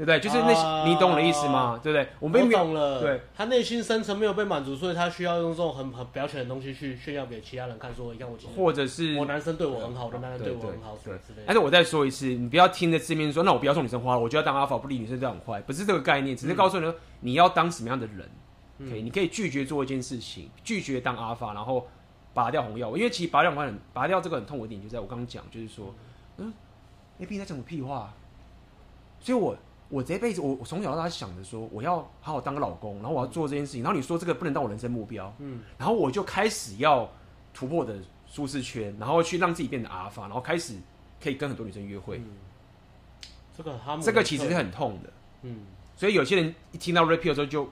[0.00, 0.18] 对不对？
[0.18, 1.78] 就是那些，啊、你懂我的意思吗？
[1.82, 2.08] 对不对？
[2.20, 3.02] 我没懂了。
[3.02, 11.42] 对，他内心深层没有被满足，所以他需要用这种很很表浅的东西去炫耀给其他人看，说你看我，或者是我男生对我很好，我的男人对我很好，对之类的。
[11.44, 18.26] 但是我再说一次，你不要听着字面说，那我不要送女生花了，我就要当阿法，不理女生这样很坏，不是这个概念，只是告诉你说，你要当什么样的人。
[18.78, 21.86] 可以、嗯，你可以拒绝做一件事情，拒绝当阿法，然后
[22.32, 22.96] 拔掉红药。
[22.96, 25.94] 因为其实拔掉红药很，拔掉这个很痛的点，就在我刚刚讲，就是说，
[26.38, 26.50] 嗯
[27.18, 28.14] ，A B 在讲个屁话，
[29.20, 29.54] 所以我。
[29.90, 33.82] 我这辈子，我我从小到大想着说，我要好好当个老公，然后我要做这件事情。
[33.82, 37.10] 然后你说这个不能当我人生目标，嗯，然后我就开始要
[37.52, 40.76] 突破我的舒适圈，然后去让自己变得阿法，然后开始
[41.20, 42.18] 可以跟很多女生约会。
[42.18, 42.26] 嗯、
[43.56, 45.12] 这个他们这个其实是很痛的。
[45.42, 45.66] 嗯，
[45.96, 47.68] 所以有些人一听到 repeal 的时候就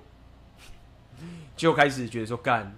[1.56, 2.74] 就开始觉得说干，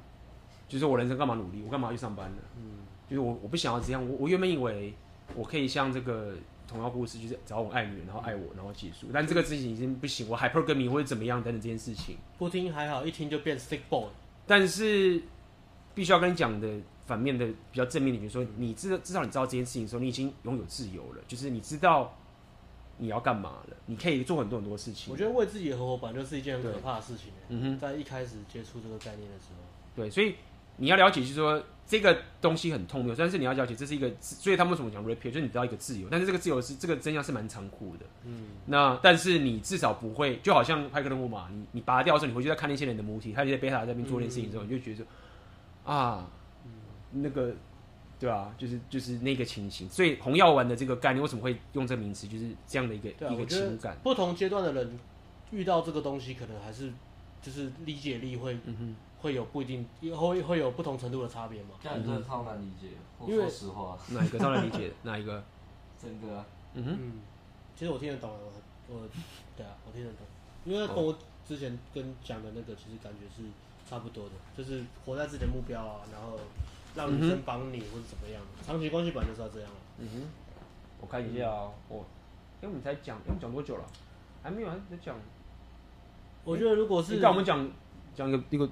[0.68, 2.42] 就是我人生干嘛努力，我干嘛要去上班呢？
[2.58, 2.62] 嗯，
[3.08, 4.94] 就是我我不想要这样，我我原本以为
[5.34, 6.34] 我可以像这个
[6.70, 9.08] 童话故事，就是找我爱女人，然后爱我，然后结束。
[9.12, 14.06] 但这个事情已经不行，我 hypergamy 或者怎么样等等这件事情，不听还好，一听就变 sick boy。
[14.46, 15.20] 但是
[15.94, 16.68] 必须要跟你讲的
[17.06, 22.16] 反面的比较正面的，就是说你知道至少你知道这件事情的时候，你已经拥有自由了，就是你知道
[22.98, 25.12] 你要干嘛了，你可以做很多很多事情。
[25.12, 27.26] 我觉得为自己的合伙本来就是一件很可怕的事情。
[27.48, 29.62] 嗯哼，在一开始接触这个概念的时候，
[29.96, 30.36] 对，所以
[30.76, 38.06] 你要了解，就是说这个东西很痛，但是你要了解这是一个，所以他们为什么讲 repair，就是你知道一个自由，但是这个自由是这个真相是蛮残酷的。
[38.24, 45.06] 嗯，那但是你至少不会，就好像派克任务嘛，你你拔掉的时候，你回去再看那些人的母体，他就在贝塔在那边做那件事情之后，嗯、你就觉得说
[45.92, 46.30] 啊，
[46.64, 46.70] 嗯、
[47.22, 47.52] 那个
[48.20, 49.88] 对啊，就是就是那个情形。
[49.88, 53.96] 所以红药丸的这个概念为什么会用这个名词，就是这样的一个、啊、一个情感。
[54.04, 54.96] 不同阶段的人
[55.50, 56.92] 遇到这个东西，可能还是。
[57.42, 61.70] 就是理解力会，嗯、哼会有不一定，会会有不同程度的差别嘛？
[61.82, 62.88] 这样真的超难理解。
[63.26, 64.92] 因为说实话，哪一个超难理解？
[65.02, 65.42] 哪一个？
[66.00, 66.46] 整个、啊。
[66.74, 66.96] 嗯哼。
[66.98, 67.12] 嗯，
[67.76, 69.08] 其实我听得懂，我我，
[69.56, 70.26] 对啊，我听得懂。
[70.64, 71.16] 因为跟我
[71.46, 73.48] 之前跟讲的那个，其实感觉是
[73.88, 76.38] 差不多的，就是活在自己的目标啊，然后
[76.94, 78.42] 让女生帮你或者怎么样。
[78.66, 79.70] 长期关系本来就是要这样。
[79.98, 80.22] 嗯哼。
[81.00, 82.04] 我看一下啊，我，
[82.60, 83.84] 哎，我们才讲，我们讲多久了？
[84.42, 85.16] 还没有，还在讲。
[86.44, 87.70] 我觉得如果是，你跟我们讲
[88.14, 88.68] 讲一个一个，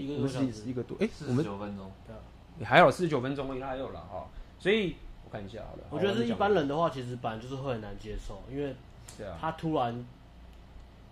[0.00, 2.14] 一个多小时，一个多，哎，我们九分钟，对，
[2.58, 4.26] 你还有四十九分钟，应该还有了哈。
[4.58, 5.84] 所以我看一下好了。
[5.90, 8.74] 我觉得是一般人的话，其实本来就是会很难接受，因为
[9.40, 10.04] 他突然，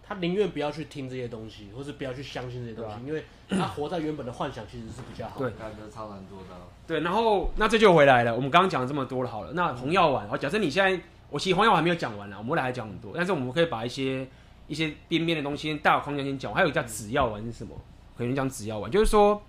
[0.02, 5.38] 他宁愿不要去听这些东西，或是不要去相信这些东西，因为他活在原本的幻想其实是比较好。
[5.38, 6.56] 对，感觉超难做到。
[6.86, 8.34] 对，然后那这就回来了。
[8.34, 14.26] 我们刚刚讲了这么多了，好了，那红药丸，好，假设你现在，我其实红药丸还没有讲完呢，我们未来还讲很多，但是我们可以把一些。
[14.68, 16.54] 一些边边的东西，大框架先讲。
[16.54, 17.74] 还有叫紫药丸是什么？
[18.20, 19.42] 可能讲紫药丸，就是说，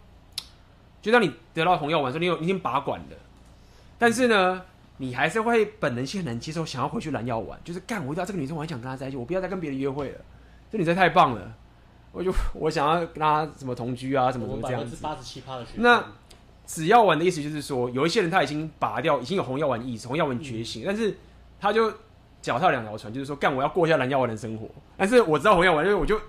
[1.01, 3.17] 就当你得到红药丸的时候，你有你已经拔管了，
[3.99, 4.61] 但是呢，
[4.95, 10.17] 你还是会本能性很难接受，想要回去蓝药丸，就是干，我遇到这个女生，我还想跟她在一起，我不要再跟别人约会了。
[10.72, 11.53] 这女生太棒了，
[12.13, 14.95] 我就我想要跟她什么同居啊，什么什么这样子。
[15.01, 16.01] 八十七趴的学那
[16.63, 21.17] 紫药丸的意思就是说，有一些人他已经拔掉，已经有红药丸的意识，红药丸觉醒，嗯、但是
[21.59, 21.93] 他就。
[22.41, 24.67] 脚踏两条船，就是说干我要过一下蓝药丸的生活，
[24.97, 26.19] 但是我知道红药丸，因为我就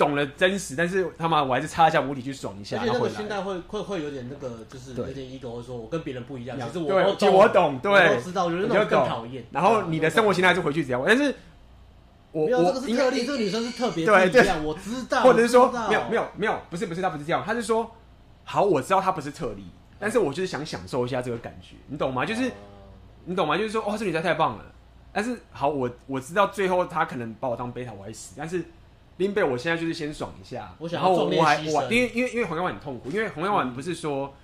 [0.00, 2.78] 懂了真实，但是他妈我还是插一下母体去爽一下。
[2.80, 9.44] 而且那个心态会会会有点那个，就是有点 ego，说我跟别人不一样，其实我对，其实我懂，对，我知道，我觉得那种更讨厌。
[9.50, 11.34] 然后你的生活心态就回去紫药丸，但是
[12.32, 17.90] 我没有这个是特例，这个女生是特别不一样，我知道，或者是说没有没有没有，不是不是，她不是这样，她是说
[18.44, 19.66] 好，我知道她不是特例，
[19.98, 22.24] 但是我就是想享受一下这个感觉，你懂吗？
[22.24, 22.50] 就是
[23.26, 23.58] 你懂吗？
[23.58, 24.64] 就是说，哦，这女生太棒了。
[25.12, 28.34] 但是好，我我知道最后她可能把我当贝塔，我还死。
[28.38, 28.64] 但是
[29.20, 30.74] 林贝，我现在就是先爽一下。
[30.78, 31.90] 我想要壮烈牺牲。
[31.90, 34.34] 因为因为因为红药丸很痛苦，因为红药丸不是说，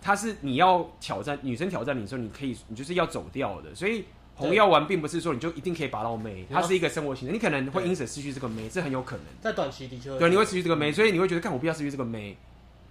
[0.00, 3.74] 它是你要挑战女生挑战你的时候，你可以你就是要走掉的。
[3.74, 4.04] 所以
[4.36, 9.24] 红药丸并不是说你就一定可以拔到妹，它是一个生活型的，你可能会因此失去这个妹，这很有可能。
[9.40, 10.16] 在短期的确。
[10.20, 12.36] 对，你会失去这个妹，所以你会觉得，看我不要失去这个妹，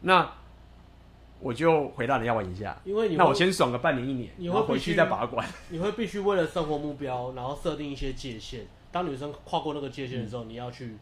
[0.01, 0.29] 那。
[1.41, 5.45] 我就回到了要玩一下，因为你那我先爽个半年一年，你会回去再拔管。
[5.69, 8.65] 你会必须为了生活目标，然后设定一些界限。
[8.95, 10.95] 当女生跨过那个界限的时候，嗯、你要去，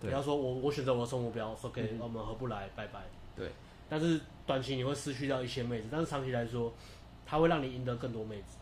[0.00, 3.00] 对你要说我我选择我的生活目标，OK，、嗯、我们合不来，拜拜。
[3.34, 3.50] 对，
[3.88, 6.72] 但是短期你会失去掉一些妹子，但是长期来说，
[7.26, 8.58] 它会让你赢得更多妹子。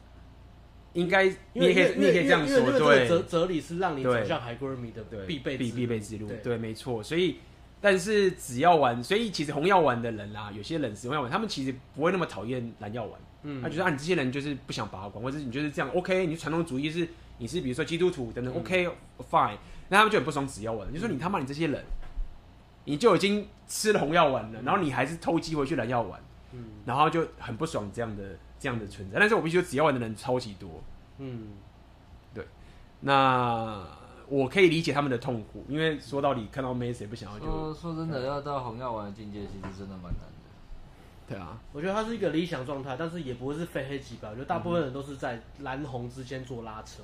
[0.95, 3.07] 应该你也可以，你也可以这样说，对。
[3.07, 7.37] 哲哲理是让你走向海龟米的必备必必备之路，对，对，没错，所以。
[7.79, 13.21] 但是紫药丸，所以其实红药丸的人啦，有些人使红药丸，他们其实不会那么讨厌蓝药丸。
[13.43, 16.27] 嗯，他觉得啊，你这些人就是不想拔管，或者是你就是这样，OK？
[16.27, 17.09] 你传统主义是
[17.43, 19.59] 你是比如说基督徒等等，OK？Fine？
[19.89, 21.85] 那他们就很不爽紫药丸，就说你他妈你这些人，
[22.85, 26.21] 你就已经吃了红药丸了，然后你还是偷鸡回去蓝药丸，
[26.53, 28.23] 嗯，然后就很不爽这样的
[28.61, 29.19] 这样的存在。
[29.19, 30.81] 但是我必须说紫药丸的人超级多，
[31.19, 31.49] 嗯，
[32.33, 32.47] 对，
[33.01, 33.85] 那。
[34.29, 37.45] 我可以理解他们的痛苦，因为说到底，看到妹谁不想要就？
[37.45, 41.29] 说说真的，要到红药丸的境界，其实真的蛮难的。
[41.29, 44.31] 对啊，我觉得它是一个理想状态，但是也不会是非黑即白。
[44.31, 47.03] 我觉得大部分人都是在蓝红之间做拉扯，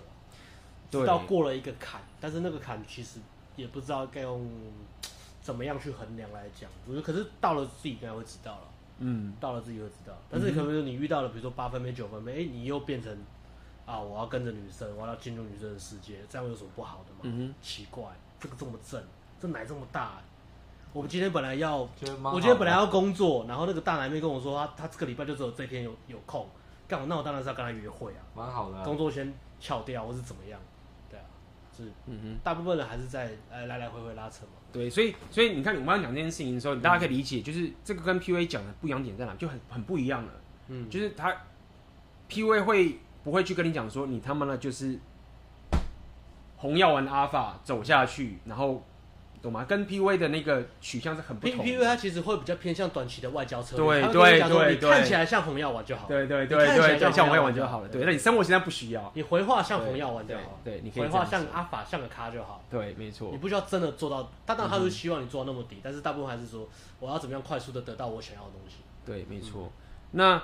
[0.91, 3.20] 直到过了一个坎，但是那个坎其实
[3.57, 4.49] 也不知道该用
[5.41, 6.68] 怎么样去衡量来讲。
[6.86, 8.68] 我觉得，可是到了自己应该会知道了。
[8.99, 10.12] 嗯，到了自己会知道。
[10.30, 13.16] 但是可能你遇到了，比如说八分妹、九分妹，哎、欸，你又变成。
[13.89, 13.99] 啊！
[13.99, 17.20] 我要跟着女生，我要进入女生的世界，这样有什么不好的吗？
[17.22, 18.05] 嗯、哼奇怪，
[18.39, 19.03] 这个这么正，
[19.41, 20.20] 这奶这么大。
[20.93, 26.47] 我们今天本来要，我今天本来要工作，然后那个大男妹跟我说，她她这个礼拜就只有这天有有空，
[26.86, 30.61] 干，那我当然是要跟他约会啊，蛮好的、啊，工作先翘掉或是怎么样，
[31.85, 34.53] 是，嗯哼，大部分人还是在呃来来回回拉扯嘛。
[34.72, 40.33] 对，所以所以你看，我们刚讲这件事情的时候，你大家可以理解，就是这个跟 PUA 讲的不一样点在哪，就很很不一样了。
[40.68, 41.35] 嗯，就是他
[42.29, 44.99] PUA 会不会去跟你讲说，你他妈的就是
[46.57, 48.85] 红药丸阿法走下去，然后。
[49.41, 49.64] 懂吗？
[49.64, 51.64] 跟 PUA 的那个取向是很不同的。
[51.64, 54.03] PUA 它其实会比较偏向短期的外交策略。
[54.03, 56.09] 对对对对，看起来像红药丸就好。
[56.09, 57.89] 对对对对，像红药丸就好了。
[57.89, 59.12] 对，那你生活现在不需要。
[59.14, 60.61] 你回话像红药丸就好。
[60.64, 62.64] 对，你回话像阿法像个咖就好。
[62.70, 63.30] 对，没错。
[63.30, 66.68] 你不需要真的做到，他当然他是希望你做到那么低，但是大部分还是说
[66.99, 68.76] 我要怎么样快速的得到我想要的东西。
[69.07, 69.70] 对，没错。
[70.11, 70.43] 那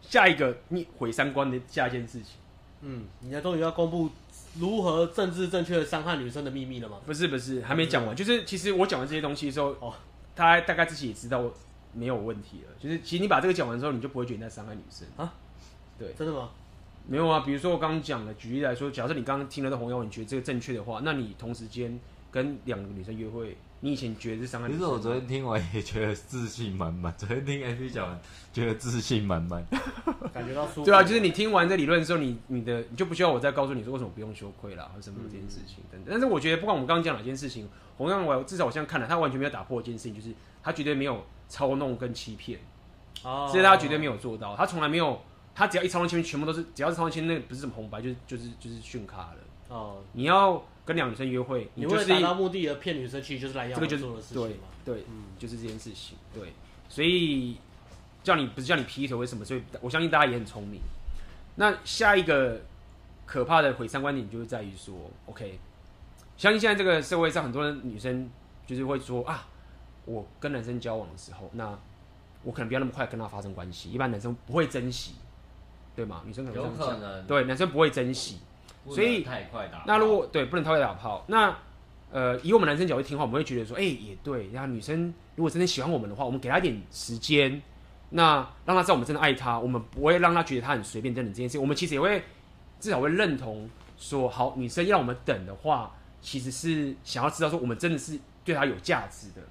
[0.00, 2.36] 下一个你毁三观的下一件事情，
[2.80, 4.10] 嗯，你要终于要公布。
[4.58, 6.98] 如何政治正确的伤害女生的秘密了吗？
[7.06, 8.14] 不是不是，还没讲完。
[8.14, 9.94] 就是其实我讲完这些东西的时候，哦，
[10.34, 11.44] 他大概自己也知道
[11.92, 12.72] 没有问题了。
[12.78, 15.32] 就是其实你把这个讲完之后，你就不会觉得你在伤害女生啊？
[15.98, 16.50] 对，真的吗？
[17.06, 17.40] 没有啊。
[17.40, 21.98] 比如说我刚刚讲的，举例来说，假设你刚刚听了的红药丸，你觉得这个正确的话，那你同时间
[22.30, 23.56] 跟两个女生约会。
[23.80, 24.68] 你以前觉得是伤害？
[24.68, 27.12] 其实我昨天听完也觉得自信满满。
[27.18, 28.18] 昨天听 AP 讲完，
[28.52, 29.64] 觉得自信满满，
[30.32, 30.84] 感觉到舒服。
[30.84, 36.06] 对啊，就是你听完这理论的时候，你你的你就不需要我再告诉你说为什么不用羞愧啦，或什么这件事情等等。
[36.08, 37.68] 但是我觉得不管我们刚刚讲哪件事情，
[37.98, 42.58] 同样我至少我现在看了，他完全没有打破一件事情，就是他绝对没有操弄跟欺骗。
[43.22, 43.46] 哦。
[43.50, 45.20] 所以他绝对没有做到，他从来没有，
[45.54, 49.36] 他只要一操弄欺骗，全部都是只要是操弄欺骗，那不是什么红白，就是就是就是训咖了。
[49.68, 50.02] 哦。
[50.12, 50.62] 你要。
[50.86, 54.68] 跟两女生约会，你为了达到目的而骗女生，其实就是来要做的事情嘛。
[54.84, 56.16] 对，对，嗯，就是这件事情。
[56.32, 56.52] 对，
[56.88, 57.56] 所以
[58.22, 59.44] 叫你不是叫你劈腿，为什么？
[59.44, 60.80] 所以我相信大家也很聪明。
[61.56, 62.60] 那下一个
[63.24, 64.94] 可怕的毁三观点就是在于说
[65.26, 65.58] ，OK，
[66.36, 68.30] 相信现在这个社会上很多人女生
[68.64, 69.48] 就是会说啊，
[70.04, 71.76] 我跟男生交往的时候，那
[72.44, 75.14] 我可能不要那么快跟他发生关系，一般男生不会珍惜，
[75.96, 76.22] 对吗？
[76.24, 78.38] 女生可能有可能，对，男生不会珍惜。
[78.88, 81.56] 所以太快打，那如果对不能太快打炮，那
[82.12, 84.48] 呃，以我们男生角度听话，我们会觉得说，哎、欸，也对。
[84.52, 87.60] 然后女生如果真的喜欢我们的话，我们给她一点时间，
[88.10, 91.58] 那让她知道我们真的爱她，我们不会让她觉得她很随便等等这件事。
[91.58, 92.22] 我们其实也会
[92.78, 93.68] 至少会认同
[93.98, 99.42] 说，好，女生要我们等的话，其实是想要知道说我们真的是对她有价值的，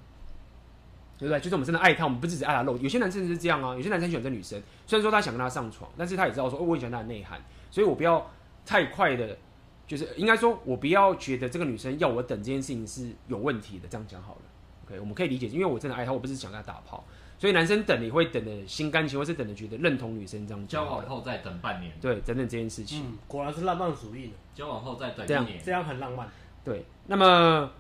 [1.20, 1.40] 对不对？
[1.42, 2.78] 就是我们真的爱她，我们不只是爱她肉。
[2.78, 8.26] 有些男生是这样啊，有些男生喜欢这女生，虽然说他想跟她上床，但是他也知道说，哦，我也喜欢她的内涵，所以我不要。
[8.66, 9.38] 太快的，
[9.86, 14.42] 就是应该说，我不要觉得这个女生要我等这件事情是有问题的，这样讲好了。
[14.86, 17.04] OK，我们可以理解，因为我真的爱她，我不是想跟她打炮，
[17.38, 20.68] 所以男生等你会等的心甘情愿，或是等的觉得认同女生这样。
[20.68, 23.04] 交往后再等半年，对，等等这件事情。
[23.04, 24.34] 嗯，果然是浪漫主义的。
[24.54, 26.28] 交往后再等一年，这样很浪漫。
[26.64, 27.72] 对，那么，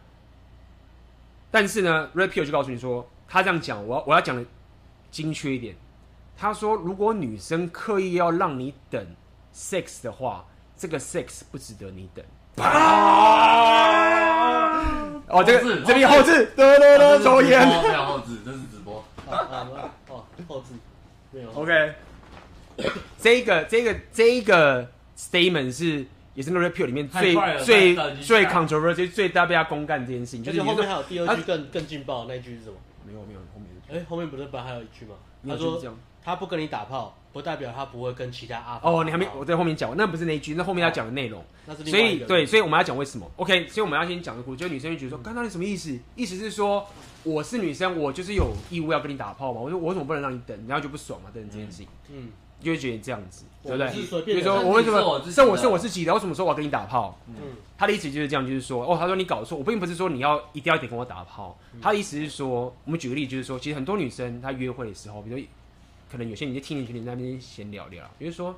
[1.49, 4.45] 但是呢，Rapio 就告诉你说，他这样讲，我要我要讲的
[5.09, 5.75] 精确一点。
[6.38, 9.03] 他说，如果女生刻意要让你等
[9.53, 10.45] sex 的话。
[10.78, 12.23] 这个 sex 不值得你等。
[15.28, 17.67] 哦，这个这边后置，得得得，抽烟。
[17.67, 19.03] 没有后置，这是直播。
[19.28, 20.73] 哦，后置，
[21.32, 21.51] 没有。
[21.53, 21.93] OK，
[23.19, 30.43] 这个这个这个 statement 是也是 Rapio 里面最最最 controversial 最大被他公干这件事情。
[30.43, 32.76] 就是后面还有第二句更更劲爆的那句是什么？
[33.05, 35.15] 没有没有，后面哎，后面不是本来还有一句吗？
[35.47, 35.82] 他说
[36.23, 37.17] 他不跟你打炮。
[37.36, 41.43] 不代表他不会跟其他阿哦，你还没我在后面讲，那不是那一句，那后面要讲的内容。
[41.65, 45.99] 那是所以对，所以我们要讲为什么？OK，所以我们要先讲的故事，就女生就觉得说，刚刚你什么意思？
[46.15, 46.88] 意思是说
[47.23, 49.59] 我是女生，我就是有义务要跟你打炮嘛？
[49.59, 50.57] 我说我为什么不能让你等？
[50.65, 51.29] 然后就不爽嘛？
[51.33, 52.29] 等等这件事情，嗯，
[52.61, 54.23] 就会觉得这样子，对不对？
[54.23, 57.19] 比如说我为什么是我是我自己的，为什么说我要跟你打炮？
[57.27, 57.36] 嗯，
[57.77, 65.45] 他的意思就是这样，就是说哦，他说你搞错，我并不是说你要一定要得跟我打炮，他的意思是说，我们举个例，就是说，其实很多女生她约会的时候，比如说。
[66.10, 68.56] 可能有些你就听进去，你在那边闲聊聊，比如说，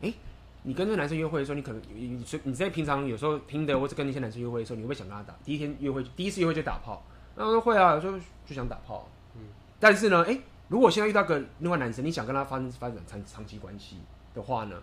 [0.00, 0.14] 哎、欸，
[0.62, 5.36] 你跟这个男生约会的时候，你可能你你你在平常有时候听的，或者跟那些男生约会的时候，你会不会想跟他打？
[5.44, 7.02] 第一天约会，第一次约会就打炮？
[7.36, 9.06] 那我说会啊，有时候就想打炮。
[9.36, 9.42] 嗯，
[9.78, 13.98] 但是呢，哎、欸，如果现在遇到个另外男生，你想跟他发生发展长长期关系
[14.34, 14.82] 的话呢，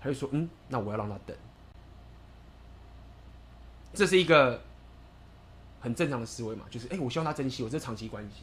[0.00, 1.36] 他就说，嗯，那我要让他等。
[3.92, 4.60] 这是一个
[5.80, 8.42] 很正常的思维嘛，就是哎、欸，我希望他珍惜我这长期关系，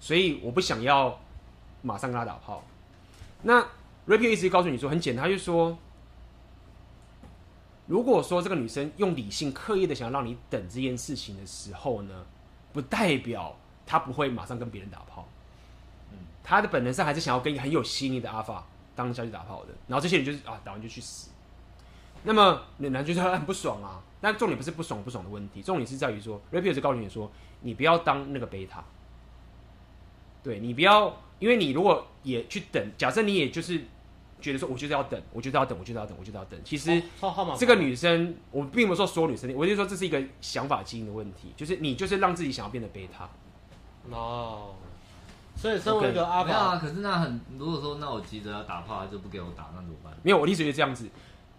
[0.00, 1.20] 所以我不想要。
[1.82, 2.62] 马上跟他打炮。
[3.42, 3.66] 那
[4.06, 5.78] Rapio 意思就告诉你说很简单，他就说，
[7.86, 12.26] 如果说这个女生用理性刻意的想要让你等这件事情的时候呢，
[12.72, 13.56] 不代表
[13.86, 15.28] 她不会马上跟别人打炮。
[16.10, 19.68] 嗯，她的本能上还是想要跟一个很有吸引力的阿法当下去打炮的。
[19.86, 21.30] 然后这些人就是啊，打完就去死。
[22.24, 24.02] 那么女男就是很不爽啊。
[24.20, 27.30] 但重点不是不爽不爽的问题，重点是在于说 Rapio 就告诉你说，
[27.62, 28.84] 你不要当那个贝塔。
[30.42, 31.16] 对，你不要。
[31.40, 33.80] 因为你如果也去等，假设你也就是
[34.40, 36.60] 觉得说，我就是要等，我就是要等，我就是要等，我就是要等。
[36.64, 37.02] 其实
[37.58, 43.28] 这个女生，我并不是说所有女生，我就说这是一个想法基因的问题，就是你就是让自己想要变得贝塔。
[44.10, 44.74] 哦，
[45.56, 50.12] 所以身为一个阿法，okay, 没有啊，可是那很，如果说那我急着要打炮，他就不给我打，那怎么办？
[50.22, 51.08] 没有，我的意思就是这样子，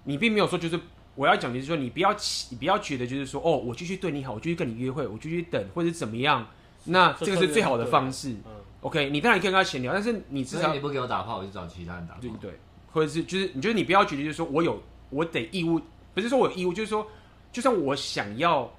[0.06, 0.80] 你并没有说就是
[1.16, 2.16] 我要讲，就是说你不要
[2.50, 6.48] 你不要觉得就是说哦，我继续对你好，我继续跟你约会，我继续等或者怎么样，
[6.86, 8.30] 那这个是最好的方式。
[8.32, 12.22] 嗯，OK，你当然可以跟他闲聊，但是你至少你不给我打炮，我就找其他人打炮。
[12.22, 12.60] 对对，
[12.92, 15.82] 或者是就是你觉得你不要觉得就是说我有我得义务，
[16.14, 17.08] 不是说我有义务，就是说
[17.52, 18.72] 就算我想要。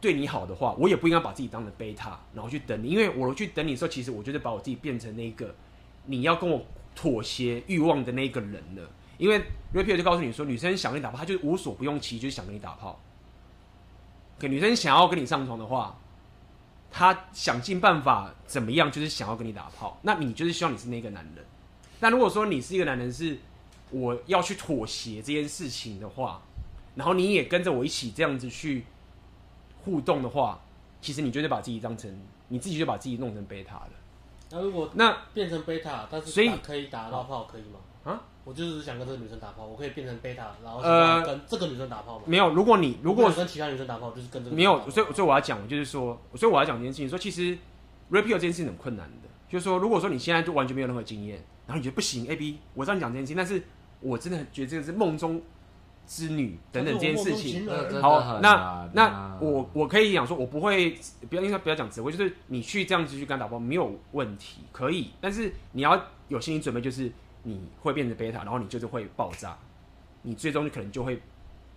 [0.00, 2.88] 对你好的话，我也不应该把自己当成贝塔，然后去等你。
[2.88, 5.54] 因为我去等你的时候，其实我就是把我自己变成那个
[6.06, 6.60] 你要跟我
[6.92, 8.82] 妥协欲望的那个人了。
[9.16, 9.40] 因为
[9.72, 12.98] Rapio 就告诉你说，女生想跟你打炮，她就是无所不用其极，就是想跟你打炮。
[14.40, 15.96] 可女生想要跟你上床的话，
[16.92, 19.98] 她想尽办法怎么样，就是想要跟你打炮。
[20.02, 21.44] 那你就是希望你是那个男人。
[21.98, 23.38] 那如果说你是一个男人，是
[23.90, 26.42] 我要去妥协这件事情的话，
[26.94, 28.84] 然后你也跟着我一起这样子去。
[29.84, 30.60] 互动的话，
[31.00, 32.08] 其实你就得把自己当成
[32.46, 33.90] 你自己，就把自己弄成贝塔了。
[34.50, 37.80] 那如果那变成贝塔，但是所以可以打到炮可以吗？
[38.42, 42.24] 啊，我就是想跟这个女生打炮，我可以变成贝塔，然后呃跟这个女生打炮吗？
[42.26, 44.88] 没有，如果你如果跟其他女生打炮，就是跟这个没有。
[44.90, 47.56] 所以所以我要讲，就是说，所以我要讲这件事情，说其实
[48.10, 51.36] Rapio 这件事情很困难的，就是说，如果说你现在就完全没有任何经验，
[51.66, 53.62] 然后你觉得不行，A B，我知道你讲这件事情，但是
[54.00, 55.40] 我真的觉得这个是梦中。
[56.04, 57.64] 之女等等这件事情，
[58.02, 60.98] 好，那那我我可以讲说，我不会
[61.30, 67.10] 不要应该不要讲指挥，就是你去这样子去跟他打包没有问题，可以，但是你要有心理准备，就是
[67.42, 69.56] 你会变成贝塔，然后你就是会爆炸，
[70.22, 71.20] 你最终可能就会，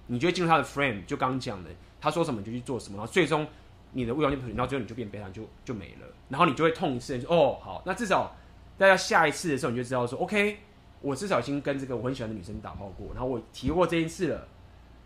[0.08, 3.48] 你就会进入他的 frame，就刚讲的，他说什么你就去做什么，然后最终
[3.92, 8.36] 你的欲望就然后最后你就变贝塔就就没了，然后你就会痛一次，哦好，那至少
[8.78, 10.58] 大家下一次的时候你就知道说 OK。
[11.02, 14.48] 我至少已经跟这个我很喜欢的女生打炮过，然后我提过这件事了。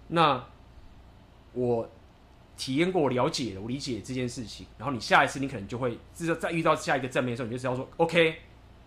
[0.08, 0.42] 那
[1.52, 1.90] 我
[2.56, 4.66] 体验过，我了解了，我理解这件事情。
[4.78, 8.36] 然后你下一次你可能就会，至少再遇到下一个正面的时候，你就知道说，OK，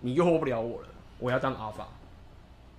[0.00, 0.88] 你诱惑不了我了，
[1.22, 1.88] 我要当阿法。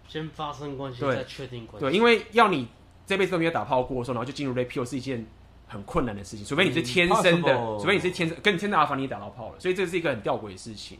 [0.07, 1.85] 先发生关系，再确定关系。
[1.87, 2.67] 对，因为要你
[3.07, 5.25] 这辈子都没有打炮过的时候，然后就进入 Rapio 是一件
[5.67, 9.59] 很困难的事情，除非你是天生的，嗯、除非你是天生跟你天生阿法，你也打到炮了。
[9.59, 10.99] 所以这是一个很吊诡的事情。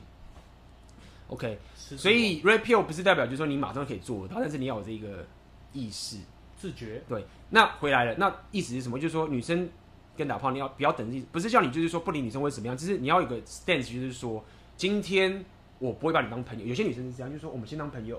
[1.27, 1.59] OK。
[1.75, 5.27] 所以 Rapio 不是代表就是说你马上可以做到，但是你要有这个
[5.73, 6.17] 意识、
[6.57, 7.03] 自觉。
[7.07, 8.97] 对，那回来了，那意思是什么？
[8.97, 9.69] 就是说女生
[10.17, 11.25] 跟打炮，你要不要等？
[11.31, 14.43] 不是叫你就是说不理女生会怎么样，就是你要有一个 stance，就是说
[14.75, 15.43] 今天
[15.85, 16.65] 我不会把你当朋友。
[16.65, 18.17] 有些女生是这样，就是说我们先当朋友，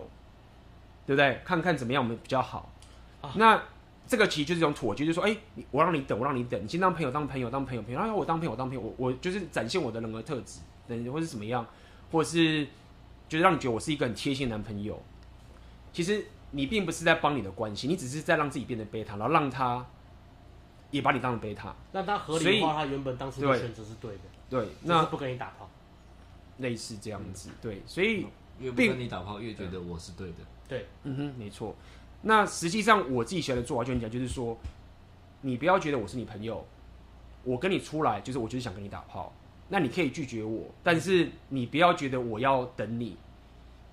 [1.07, 1.41] 对不对？
[1.45, 2.71] 看看怎么样我们比较好。
[3.21, 3.63] 啊、那
[4.07, 11.67] 这个其实就是一种妥协，就是说，哎、欸，我让你等，我让你等，你先当朋友，当朋友，当朋友，朋友，然后我当朋友，当朋友，我我就是展现我的人格特质，等或是怎么样，
[12.11, 12.67] 或者是。
[13.27, 15.03] 就是让你觉得我是一个很贴心的男朋友，
[15.95, 19.85] 其实你并不是在帮你的关系，你只是在让自己变成贝塔，然后让他
[20.91, 21.75] 也把你当成贝塔。
[21.93, 24.21] 那他合理化他原本当初的选择是对的。
[24.51, 25.69] 对，那不跟你打炮，
[26.59, 27.51] 类似这样子。
[27.61, 28.27] 对，所以
[28.61, 30.37] 越不跟你打炮，越觉得我是对的。
[30.69, 31.75] 对，嗯哼，没错。
[32.23, 34.57] 那实际上我自己喜欢的做法就跟你讲，就是说，
[35.43, 36.67] 你不要觉得我是你朋友，
[37.43, 39.33] 我跟你出来就是我就是想跟你打炮，
[39.69, 43.17] 那你可以拒绝我，但是你不要觉得我要等你。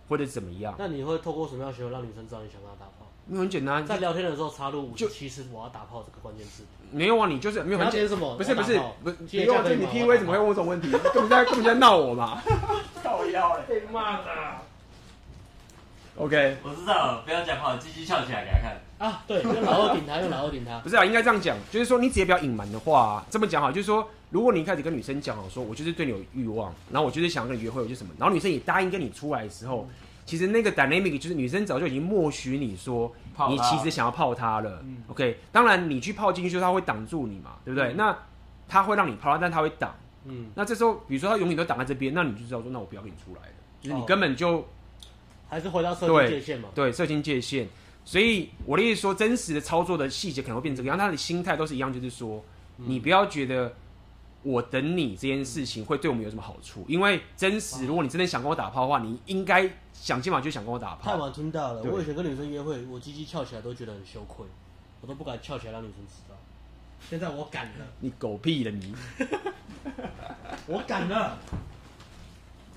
[0.09, 0.75] 或者怎么样？
[0.77, 3.00] 那你会透过什么样的行为让女生知道你想跟她打炮？
[3.31, 6.65] 因为很简单，在聊天的时候插入就其实我要打炮这个关键字。
[6.91, 8.35] 没有啊，你就是没有很简单什么？
[8.35, 10.91] 不是不是不是，你用你 P V 怎么会问这种问题？
[10.91, 12.43] 根本在根本在闹我嘛！
[13.01, 14.25] 靠腰了，被骂的。
[16.17, 18.81] OK，我知道了，不要讲话，鸡鸡翘起来给他看。
[18.97, 20.79] 啊，对，用老二顶他，用老二顶他。
[20.83, 29.87] 不是啊，应该这样讲，就是说你只要不要隐瞒的话、啊，这么讲好，就是说，如果你一开始跟女生讲好，说我就是对你有欲望，然后我就是想跟你约会，我就什么，然后女生也答应跟你出来的时候。
[30.23, 33.11] 其实那个 dynamic 就是女生早就已经默许你说，
[33.49, 34.81] 你其实想要泡他了。
[34.83, 37.93] 嗯、OK，当然你去泡进去，他会挡住你嘛，对不对？
[37.93, 38.17] 嗯、那
[38.67, 39.95] 他会让你泡，但他会挡。
[40.25, 44.65] 嗯，那这时候比如说他永远都挡在这边，那你就知道说，那我不要跟你出来了，就是你根本就、哦、
[45.49, 46.69] 还是回到射精界限嘛。
[46.75, 47.67] 对，射精界限。
[48.05, 52.43] 所以我的意思说，真实的操作的细节可能会变这个样，他的心态都是一样，就是说，
[52.77, 53.73] 嗯、你不要觉得。
[54.43, 56.83] 我等你这件事情会对我们有什么好处？
[56.87, 59.69] 因为真实，如果你真的想跟我打炮的话，你应该
[60.01, 61.11] 想尽办法就想跟我打炮。
[61.11, 64.43] 太晚听到了，我以前跟女生约会，我鸡鸡翘起来都觉得很羞愧，
[64.99, 66.35] 我都不敢翘起来让女生知道。
[67.07, 67.85] 现在我敢了。
[67.99, 68.95] 你狗屁了你！
[70.65, 71.37] 我敢了。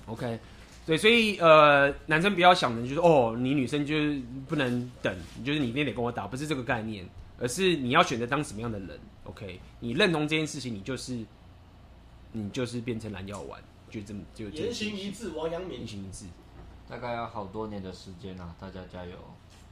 [0.05, 0.39] OK，
[0.85, 7.03] 对，所以呃，男生不要想的就是哦，你女生就是不能等，就是你一定得跟我打，不是这个概念，
[7.39, 8.99] 而是你要选择当什么样的人。
[9.23, 11.25] OK，你认同这件事情，你就是。
[12.37, 13.57] 你就是变成蓝药丸，
[13.89, 16.25] 就这么就言行一致，王阳明言行一致，
[16.89, 19.11] 大概要好多年的时间啊，大家加油。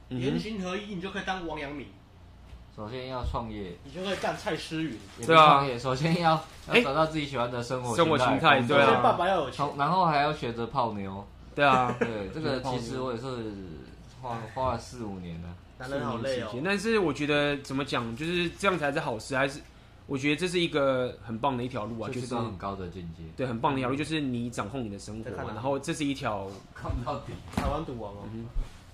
[0.08, 1.86] 言行合一，你就可以当王阳明。
[2.76, 4.98] 首先要创业，你就可以干蔡诗芸。
[5.24, 6.32] 对啊，首先要
[6.68, 9.00] 要找到自己喜欢的生活生活形态，对啊。
[9.00, 11.24] 爸爸要有钱，然后还要学着泡妞。
[11.54, 13.52] 对啊，对，这个其实我也是
[14.20, 15.48] 花花了四五年了，
[15.78, 16.48] 男人好累哦。
[16.64, 19.60] 但是我觉得怎么讲，就是这样才是好事，还是
[20.06, 23.22] 我觉得这是一个很棒的一条路啊，就是很高的境界。
[23.36, 28.24] 对，很棒的一条路，就是你掌控你的生活，然后这是一条看不到底，台湾赌王哦。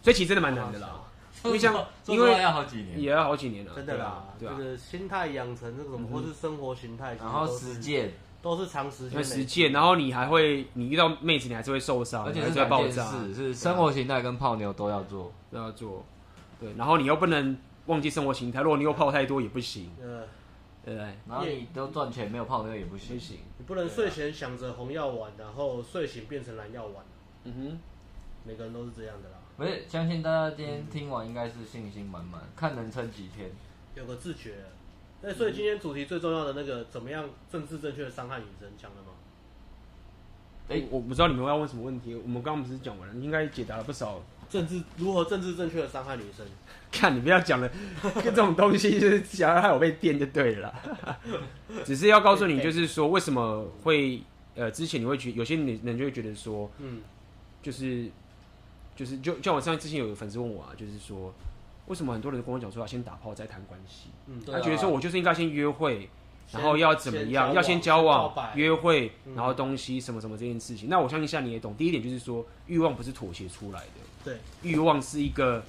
[0.02, 1.00] 所以其实真的蛮难的啦。
[1.42, 1.74] 因为像，
[2.06, 4.24] 因为要好几年，也要好几年了，真的啦。
[4.38, 9.72] 这个心态养成，这种或是生活形态，然后实践，都是长时间实践。
[9.72, 13.10] 然后你还会，你遇到妹子，你还是会受伤，而且是会爆炸。
[13.34, 16.04] 是生活形态跟泡妞都要做，都要做。
[16.60, 17.56] 对，然后你又不能
[17.86, 19.90] 忘记生活形态，如果你又泡太多也不行。
[20.84, 23.38] 对不对，然后你都赚钱没有泡妞也不行，不行。
[23.58, 27.04] 你不能睡前想着红药丸，然后睡醒变成蓝药丸。
[27.44, 27.78] 嗯哼，
[28.44, 29.36] 每个人都是这样的啦。
[29.56, 33.50] 不是相信大家今天听完应该是信心满满，看能撑几天，
[33.94, 34.54] 有个自觉。
[35.22, 39.08] 那所以今天主题最重要的那个，怎么样政治正确的伤害女生，讲了吗？
[40.70, 42.14] 哎，我不知道你们要问什么问题。
[42.14, 46.44] 我们刚刚不是讲完了，应该解答了不少政治如何政治正确的伤害女生。
[46.92, 47.70] 看你不要讲了，
[48.16, 50.74] 跟这种东西就是想要害我被电就对了。
[51.86, 54.20] 只是要告诉你，就是说为什么会
[54.56, 57.00] 呃，之前你会觉有些女人就会觉得说，嗯，
[57.62, 58.10] 就是。
[58.96, 61.32] 就是就像我上之前有个粉丝问我啊，就是说
[61.86, 64.10] 为什么很多人跟我讲说要先打炮再谈关系？
[64.26, 66.10] 嗯，他觉得说我就是应该先约会，
[66.52, 67.54] 然后要怎么样？
[67.54, 70.90] 要先交往、约会，然后东西什么什么这件事情。
[70.90, 71.74] 那我相信现在你也懂。
[71.76, 73.86] 第一点就是说欲望不是妥协出来的，
[74.24, 75.62] 对，欲望是一个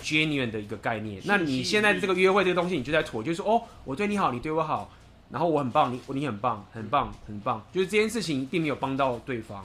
[0.00, 1.20] genuine 的一个概念。
[1.24, 4.90] 那你现在这个约会这个东西，你就在妥，就是说哦，我对你好，你对我好，
[5.30, 9.64] 然后我很棒，你你很棒，很棒，很棒，就是这件事情并没有帮到对方，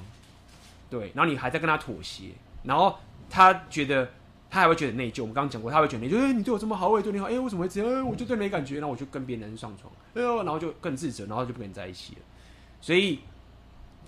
[0.89, 2.29] 对，然后你还在跟他妥协。
[2.63, 2.97] 然后
[3.29, 4.09] 他觉得，
[4.49, 5.21] 他还会觉得内疚。
[5.21, 6.17] 我们刚刚讲过，他会觉得内疚。
[6.19, 7.27] 哎，你对我这么好，我也对你好。
[7.27, 7.93] 哎，为什么会这样？
[7.93, 9.93] 哎，我就对没感觉，然后我就跟别人上床。
[10.15, 12.21] 哎呦，然后就更自责，然后就不跟你在一起了。
[12.81, 13.19] 所以，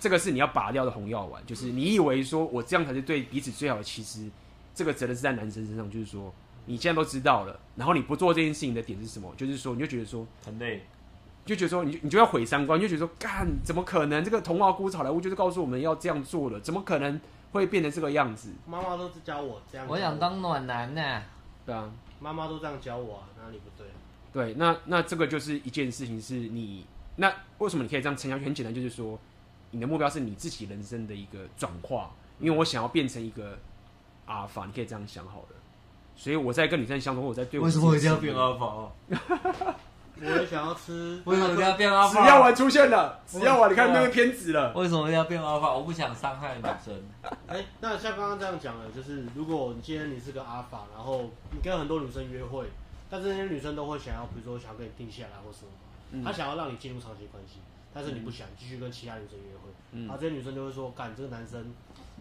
[0.00, 3.82] 这个是你要拔掉的红药丸，就是你以为说我这样才是对彼此最好的。
[3.84, 4.28] 其实，
[4.74, 5.88] 这个责任是在男生身上。
[5.88, 6.34] 就是说，
[6.66, 9.32] 你现在都知道了，然后你不做这件事情的点是什么？
[9.36, 10.82] 就是说，你就觉得说很累，
[11.44, 14.24] 就觉得说你你就要毁三观，你就觉得说干怎么可能？
[14.24, 17.20] 这个童话故事好莱坞就是告诉我们要这样做的，怎么可能？
[17.52, 18.52] 会变成这个样子。
[18.64, 19.84] 妈妈都是教我这样。
[19.88, 21.20] 我想当暖男呢。
[21.66, 21.90] 对啊，
[22.20, 23.88] 妈妈都这样教我啊，哪里不对？
[24.32, 26.86] 对，那那这个就是一件事情，是你
[27.16, 27.28] 那
[27.58, 28.44] 为什么你可以这样撑下去？
[28.44, 29.18] 很简单，就是说
[29.70, 32.10] 你的目标是你自己人生的一个转化。
[32.38, 33.58] 因为我想要变成一个
[34.24, 35.56] 阿尔法，你可以这样想好了。
[36.16, 37.66] 所以我在跟女生相处，我在对我。
[37.66, 38.92] 为什么一定要变阿尔法哦？
[40.22, 41.20] 我也想要吃。
[41.26, 42.22] 为什么一定要变阿尔法？
[42.22, 44.72] 只要我出现了，只要我你看那个片子了。
[44.72, 45.74] 为什么一定要变阿尔法？
[45.74, 46.94] 我不想伤害女生。
[47.46, 52.66] 哎，那像刚刚这样讲的，就是如果你今天你是个阿尔法，然后你跟很多女生约会，
[53.10, 55.64] 但是那些女生都会想要，比如说想要跟你定下来或什
[56.16, 57.60] 么，她想要让你进入长期关系，
[57.92, 61.72] 但是你不想继续跟其他女生约会，然后这些女生就会说：“干，这个男生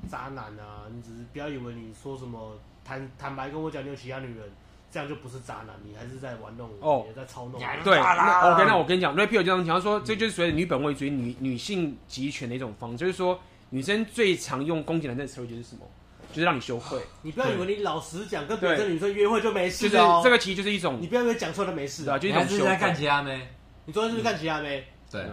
[0.09, 0.87] 渣男啊！
[0.91, 4.49] 你只是不要以为你说什么坦坦白跟我讲你有其他女人。”
[4.91, 7.61] 这样就不是渣男，你还是在玩弄，哦，也在操弄。
[7.83, 13.39] 对，那 OK，那我跟你讲，Rapio 就这样讲，他说这就是属于女本位主义、女女性集权的一种方式，就是说
[13.69, 15.81] 女生最常用攻击男生的词汇就是什么？
[16.29, 16.99] 就是让你羞愧。
[17.21, 19.87] 你不要以为你老实讲，跟别的女生约会就没事。
[19.87, 22.57] 就是这个其实就是一种，你不要以为讲错了没事啊，就一种羞愧。
[22.57, 23.47] 你在看其他妹？
[23.85, 24.87] 你昨天是不是看其他妹？
[25.11, 25.21] 对。
[25.21, 25.31] 对。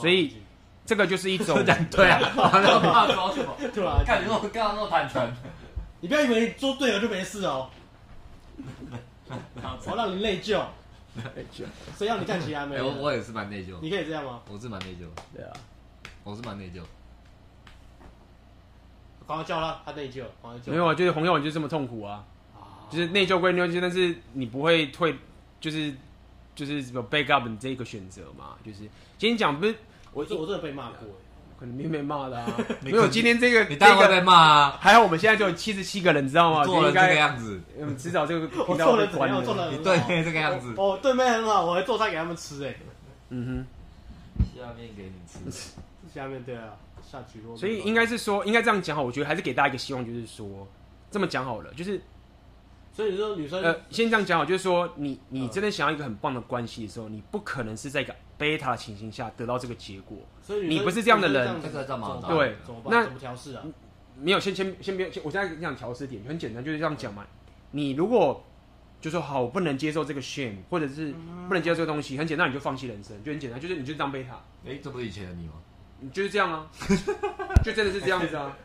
[0.00, 0.36] 所以。
[0.86, 1.54] 这个就是一种
[1.88, 3.54] 对啊，那怕说什么？
[3.72, 5.32] 对啊，看你那么刚刚那么坦诚，
[6.00, 7.70] 你不要以为你做对了就没事哦。
[9.86, 10.60] 我让你内疚，
[11.14, 11.64] 内疚。
[11.96, 12.88] 谁让你站起来没有？
[12.88, 13.76] 我我也是蛮内疚。
[13.80, 14.40] 你可以这样吗？
[14.48, 15.06] 我是蛮内疚。
[15.32, 15.52] 对啊，
[16.24, 16.82] 我是蛮内疚。
[19.28, 20.24] 刚刚叫他，他内疚。
[20.66, 22.24] 没有啊，就是红药丸就这么痛苦啊。
[22.90, 25.14] 就是内疚归内疚，但是你不会退，
[25.60, 25.94] 就是
[26.56, 28.56] 就是什么 back up 你这个选择嘛？
[28.64, 28.78] 就是
[29.18, 29.76] 今天讲不是。
[30.12, 31.08] 我我真的被骂过，
[31.58, 32.46] 可能没被骂的啊。
[32.82, 34.78] 没有今天这个，你当然会被骂啊。
[34.80, 36.64] 还好我们现在就有七十七个人，你知道吗？
[36.64, 39.44] 做了这个样子，嗯，迟早这个我做了怎么样？
[39.44, 40.74] 做了你对面 这个样子。
[40.76, 42.74] 哦，对面很好，我还做菜给他们吃哎。
[43.28, 43.66] 嗯
[44.38, 45.70] 哼，下面给你吃。
[46.12, 46.74] 下面对啊，
[47.08, 47.40] 下去。
[47.56, 49.02] 所以应该是说，应该这样讲好。
[49.02, 50.66] 我觉得还是给大家一个希望，就是说
[51.10, 52.00] 这么讲好了，就是。
[52.92, 58.14] 所以说女生呃，先这样讲好，就是说你你真的想要一个很棒的关系的时候，你不可能是在一个。
[58.40, 62.56] 贝塔的情形下得到这个结果，所以你不是这样的人，这个怎么对？
[62.86, 63.62] 那怎么调试啊？
[64.18, 67.26] 没有，先先先别，我现在跟你讲调试点，很简单，就是这样讲嘛。
[67.72, 68.42] 你如果
[68.98, 71.14] 就说好，我不能接受这个 shame，或者是
[71.48, 74.36] 不能接受这个东西，很简单，你就放弃人生，就很简单，就是你就当贝塔。
[74.64, 75.52] 哎、欸，这不是以前的你吗？
[76.00, 76.66] 你就是这样啊，
[77.62, 78.56] 就真的是这样子啊。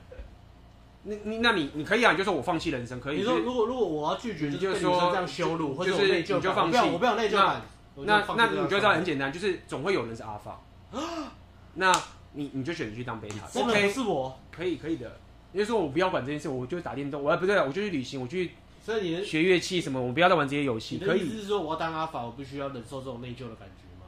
[1.03, 3.17] 你你那你你可以啊，你就说我放弃人生，可以。
[3.17, 7.61] 你说如果如果我要拒绝，你就说这样羞辱，或者就是你就放弃，我不要内疚感。
[8.03, 10.59] 那那你就知道很简单，就是总会有人是阿法。
[11.75, 11.91] 那
[12.33, 13.47] 你你就选择去当贝塔。
[13.47, 15.19] 真的不是我，可以可以的。
[15.53, 18.51] 因为说我不要管这件事，我就打电动，我不对，我就去旅行，我去。
[18.83, 20.97] 所以你学乐器什么，我不要再玩这些游戏。
[20.99, 21.21] 可以。
[21.21, 24.05] 意思是说我要当阿法，我必须要忍受这种内疚的感觉吗。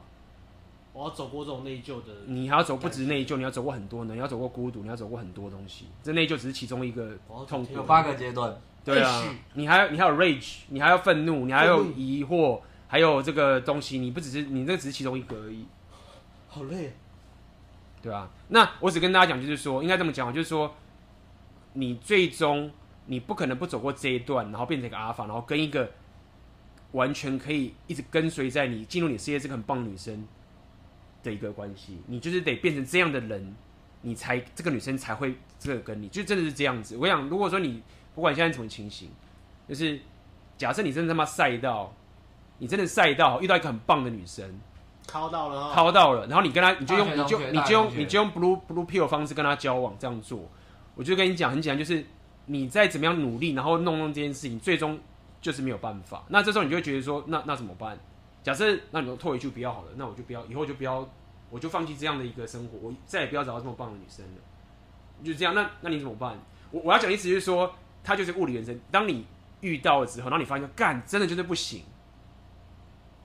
[0.94, 5.86] 我要走过这种内疚的，你还要走不止内疚，你要走过很多呢，你要走过孤独，你要走过很多东西。
[6.04, 8.56] 这内疚只是其中一个痛苦，有八个阶段。
[8.84, 9.24] 对啊，
[9.54, 15.66] 你还你还有 rage，你还要愤怒，你还有疑惑，还有这个东西，你不只是你这只是其中一个而已。
[16.48, 16.94] 好累，
[18.02, 18.30] 对啊。
[18.48, 20.74] 那我只跟大家讲，就是说，应该这么讲，就是说，
[21.74, 22.72] 你最终
[23.06, 25.92] 你不可能不走过这一段，然后变成一个阿法，然后跟一个
[26.94, 30.28] 完全可以一直跟随在你进入你世界这个很棒的女生。
[31.24, 33.54] 的一个关系，你就是得变成这样的人，
[34.02, 36.96] 你才这个女生才会这个跟你，就真的是这样子。
[36.96, 37.82] 我想，如果说你
[38.16, 39.10] 不管现在什么情形，
[39.68, 40.00] 就是
[40.56, 41.94] 假设你真的他妈晒到，
[42.60, 44.60] 你真的赛到遇到一个很棒的女生，
[45.08, 50.50] 掏到了，掏到了，然后你跟她，你就用你就你就用你就用 blue blue pill 的方式跟她交往，这样做，
[50.96, 52.06] 我就跟你讲很简单，就是
[52.46, 55.00] 你再怎么样努力，然后弄弄这件事情，最终
[55.42, 56.24] 就是没有办法。
[56.30, 57.98] 那这时候你就会觉得说，那那怎么办？
[58.44, 61.08] 假设那你就退回去不要好了，那我就不要，以后就不要，
[61.50, 64.42] 我就放弃这样的一个生活，我再也不要找到这么棒的女生了。
[65.24, 66.38] 就这样，那那你怎么办？
[66.72, 67.74] 我我要讲的意思就是说，
[68.04, 68.80] 他就是物理原生。
[68.92, 69.26] 当你
[69.62, 71.82] 遇到了之后，然后你发现干真的就是不行，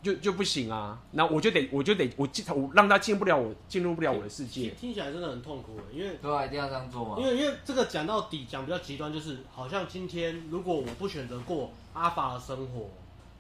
[0.03, 1.01] 就就不行啊。
[1.13, 4.71] 那我就得我就得我进我让他进不了我进入不了我的世界。
[4.71, 7.17] 听起来真的很痛苦，因为对啊，一定要这样做嘛。
[7.19, 12.91] 因为因为这个讲到底讲比较极端，就是好像今天如果我不选择过阿法的生活。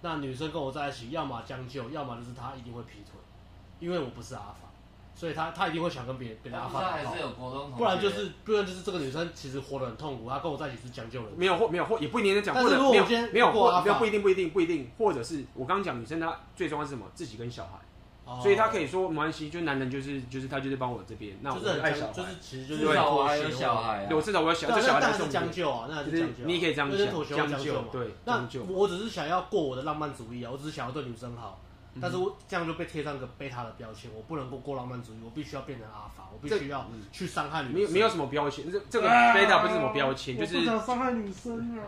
[0.04, 3.12] 那女生跟我在一起，要么将就，要么就是她一定会劈腿，
[3.78, 4.68] 因为我不是阿法，
[5.22, 7.14] 所以他他一定会想跟别别的阿法打炮，
[7.78, 17.06] 不然就是不然就是这个女生其实活得很痛苦，她跟我在一起是将就人，没有或没有或也不一定讲，或者没有没有或没有不一定不一定不一定，或者是我刚刚讲女生她最重要是什么？
[17.14, 17.78] 自己跟小孩。
[18.42, 26.90] 所以他可以说没关系，就男人就是就是他就是帮我这边，那我就是爱小孩，就是其实就是至少我还有小孩，对，我至少我有小孩，这小孩当然是将就啊，那还是将就，你也可以这样
[27.24, 31.60] 想，将就，对，那我只是想要过我的浪漫主义啊，我只是想要对女生好，
[32.00, 41.84] 但是我这样就被贴上个贝塔的标签，我不能够过浪漫主义，我必须要变成阿法，我必须要去伤害女生，没有没有什么标签，这这个贝塔不是什么标签，就是不想伤害女生啊，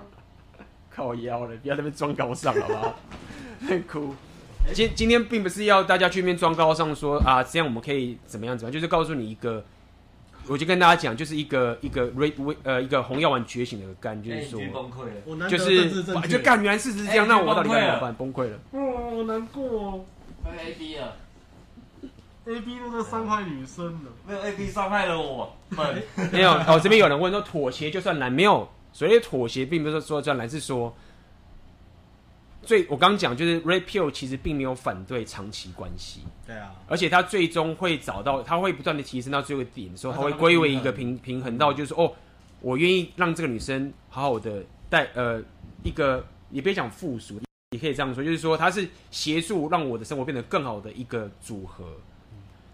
[0.91, 2.95] 靠腰了，不要在那边装高尚好不好？
[3.67, 4.15] 很酷。
[4.73, 9.65] 今今天并不是要大家去面装高尚说啊，这样我们可以怎么样怎么样，就是告诉你一个，
[10.47, 18.15] 我就跟大家讲，就是一个一个 red 呃一个红药丸觉醒的感觉，就是说，就是就干原来事实是这样，那我到底该怎么办？
[18.15, 20.05] 崩溃了，哦，我难过哦
[20.45, 21.17] ，A B 了
[22.47, 25.57] ，A B 都在伤害女生了，没有 A B 伤害了我，
[26.33, 30.95] 没有哦，这边有人问说妥协就算难，没有，所以妥协并不是说算难，是说。
[32.65, 42.13] 最我刚讲就是 Red Pill 其实并没有反对长期关系，对啊，而且他最终会找到，他会不断的提升到最后一个点的时候，他会归为一个平平衡到，就是说哦，
[42.61, 45.43] 我愿意让这个女生好好的带呃
[45.83, 51.85] 一个，也别讲附属，也可以这样说，就是说他是协助让我的生活变得更好的一个组合。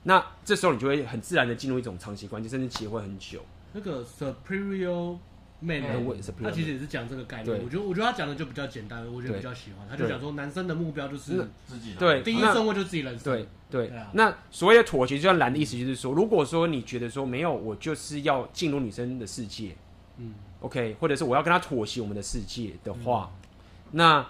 [0.03, 3.41] 那这时候你就会很自然的进入一种长期关系，甚至结婚很久。
[3.73, 5.19] 那个 Superior。
[5.61, 5.89] 妹妹，
[6.43, 7.63] 他其实也是讲这个概念。
[7.63, 9.87] 我觉得，我觉得他讲的就比较简单，我觉得比较喜欢。
[9.89, 13.25] 他就讲说，男生的目标就是自己，对，第一生活就是自己人生。
[13.25, 13.93] 对对。
[14.15, 19.77] 那所谓的妥协，就像蓝的意思就是说，如果说你觉得说没有，我就是要进入女生的世界，
[20.17, 23.31] 嗯，OK，或者是我要跟他妥协我们的世界的话，
[23.91, 24.27] 那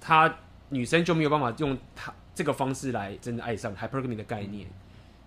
[0.00, 0.38] 他
[0.70, 4.66] 女生就没有办法用他这个方式来真的爱上 hypergamy 的概念。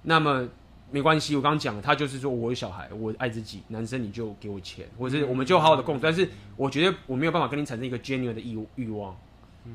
[0.04, 0.50] 那么。
[0.92, 6.02] 没关系，我刚刚讲了，他就是说我有小孩，我爱自己，男生你就给我钱，或者是我们就好好的共处。
[6.02, 9.16] 但是我觉得我没有办法跟你产生一个 genuine 的欲欲望，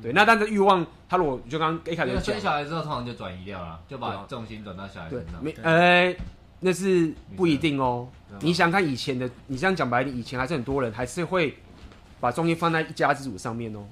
[0.01, 0.11] 对。
[0.11, 5.43] 那但是欲望，他如果就刚刚一开始生小孩之后，通常就转移掉了，就把重心转到小孩身上。
[5.43, 6.15] 没，呃，
[6.59, 8.07] 那是不一定哦。
[8.41, 11.57] 你想看以前的，你这样讲白点，以前还是很多人还是会
[12.19, 13.85] 把重心放在一家之主上面哦。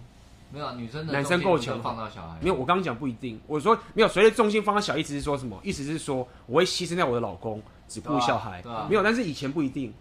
[0.54, 2.54] 没有女生的男生够强放到小孩，没有。
[2.54, 4.08] 我刚刚讲不一定，我说没有。
[4.08, 5.60] 随着重心放到小，意思是说什么？
[5.64, 8.64] 意思是说我会牺牲掉我的老公，只顾小孩。
[8.88, 9.92] 没有，但是以前不一定。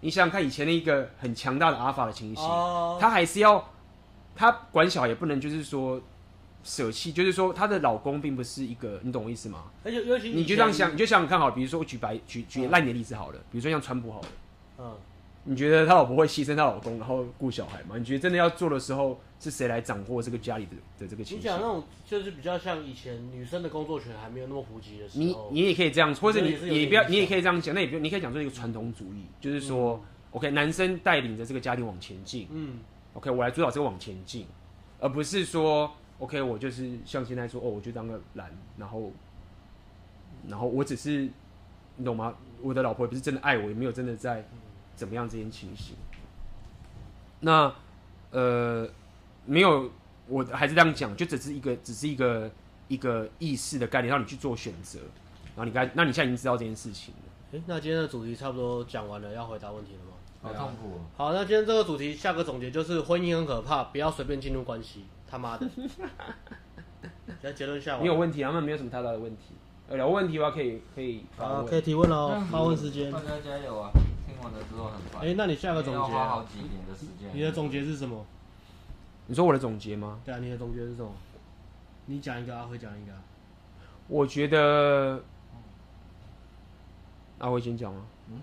[0.00, 2.44] 你想想看，以前的一个很强大的阿法的情形，
[3.00, 3.68] 他还是要
[4.36, 6.00] 他管小孩，也不能就是说
[6.62, 9.64] 舍弃，就是说他的老公并不是一个，你懂我意思吗？
[9.84, 14.28] 尤其你就这样想，你就想想看好，比如说我举白举举烂点例子好了，比如说像川普好了，
[14.78, 14.92] 嗯，
[15.48, 17.96] 你觉得他老婆会牺牲他老公，然后顾小孩吗？
[17.96, 21.36] 你觉得真的要做的时候，是谁来掌握这个家里的的这个情绪？
[21.36, 25.24] 你讲那种就是比较像以前女生的工作权还没有那么普及的时候。
[25.52, 27.72] 你你也可以这样，或者你也不要，你也可以这样讲。
[27.72, 30.00] 那也不用，你可以讲出一个传统主义，就是说、嗯、
[30.32, 32.48] ，OK，男生带领着这个家庭往前进。
[32.50, 32.80] 嗯
[33.14, 34.44] ，OK，我来主导这个往前进，
[34.98, 39.12] 而不是说，OK，我就是像现在说，哦，我就当个男，然后，
[40.48, 41.28] 然后我只是，
[41.94, 42.34] 你懂吗？
[42.62, 44.44] 我的老婆也不是真的爱我，也没有真的在。
[44.96, 45.28] 怎么样？
[45.28, 45.94] 这件情形，
[47.40, 47.72] 那
[48.32, 48.88] 呃，
[49.44, 49.90] 没有，
[50.26, 52.50] 我还是这样讲，就只是一个，只是一个
[52.88, 54.98] 一个意识的概念，让你去做选择。
[55.54, 57.20] 然后你该，那你现在已经知道这件事情了。
[57.52, 60.12] 诶，那今天的主题差不多讲完了，要回答问题了吗？
[60.42, 61.00] 好痛苦。
[61.16, 65.04] 好，那今天这个主题下个总结就是：婚姻很可怕，不要随便进入关系。
[65.28, 65.68] 他妈的！
[65.76, 65.90] 现
[67.42, 69.54] 在结论下，你有问题，他们没有什么太大的问题。
[69.90, 72.44] 有问题的话可以可以好，可以提问哦。
[72.50, 73.90] 发问时间，大家加油啊！
[75.20, 76.04] 哎、欸，那你下个总结、啊？
[76.06, 77.30] 花好几年的时间。
[77.34, 78.24] 你的总结是什么？
[79.26, 80.20] 你说我的总结吗？
[80.24, 81.12] 对啊，你的总结是什么？
[82.06, 83.12] 你讲一个，阿辉讲一个。
[84.08, 85.22] 我觉得，
[87.38, 88.06] 阿辉先讲吗？
[88.28, 88.40] 嗯。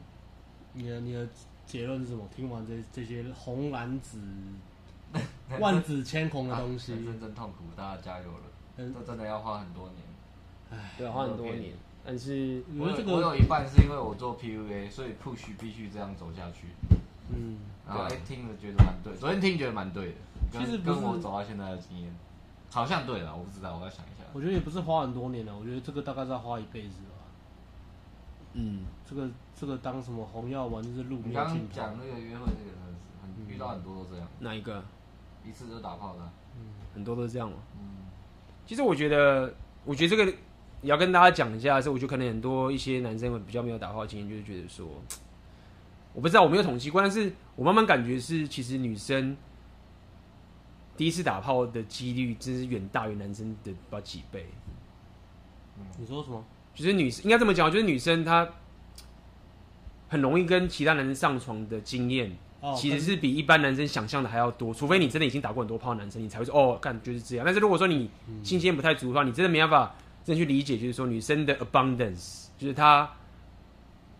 [0.73, 1.27] 你的你的
[1.65, 2.27] 结论是什么？
[2.35, 4.19] 听完这这些红蓝紫
[5.59, 8.43] 万紫千红的东西， 真痛苦，大家加油了。
[8.77, 9.97] 嗯，这真的要花很多年。
[10.71, 11.73] 哎，对，花很多年。
[12.05, 16.67] 但是我有我有一半是因为我做 PUA，所以 push 必须这样走下去。
[17.33, 17.57] 嗯，
[17.87, 20.13] 然后哎、欸、听了觉得蛮对，昨天听觉得蛮对的。
[20.51, 22.13] 其实跟我走到现在的经验，
[22.69, 24.25] 好像对了，我不知道，我要想一下。
[24.33, 27.23] 我觉得也不是花很多年了，我觉得这个大概是要花一辈子吧。
[28.51, 31.29] 嗯，这个这个当什么红药丸就是路边。
[31.29, 34.27] 你刚刚讲那个约会那个很很遇到很多都这样。
[34.39, 34.83] 哪一个？
[35.45, 36.19] 一次就打炮的。
[36.57, 37.55] 嗯，很多都是这样嘛。
[37.79, 38.03] 嗯，
[38.65, 39.53] 其实我觉得，
[39.85, 40.33] 我觉得这个。
[40.83, 44.85] 也要跟大家讲一下，是我觉得可能很多一些男生会比较没有打炮经验，就是觉得说，
[46.13, 49.35] 我不知道我没有统计过，但是我慢慢感觉是，其实女生
[50.97, 54.45] 第一次打炮的几率真是远大于男生的不知道几倍。
[55.97, 56.43] 你说什么？
[56.75, 58.47] 就是女生应该这么讲，就是女生她
[60.09, 62.35] 很容易跟其他男生上床的经验，
[62.75, 64.73] 其实是比一般男生想象的还要多。
[64.73, 67.45] 除非你真的已经打过很多炮，男生你才会说哦，感觉是这样。
[67.45, 68.09] 但是如果说你
[68.43, 69.95] 新鲜不太足的话，你真的没办法。
[70.23, 73.11] 真去理解，就是说女生的 abundance，就是她，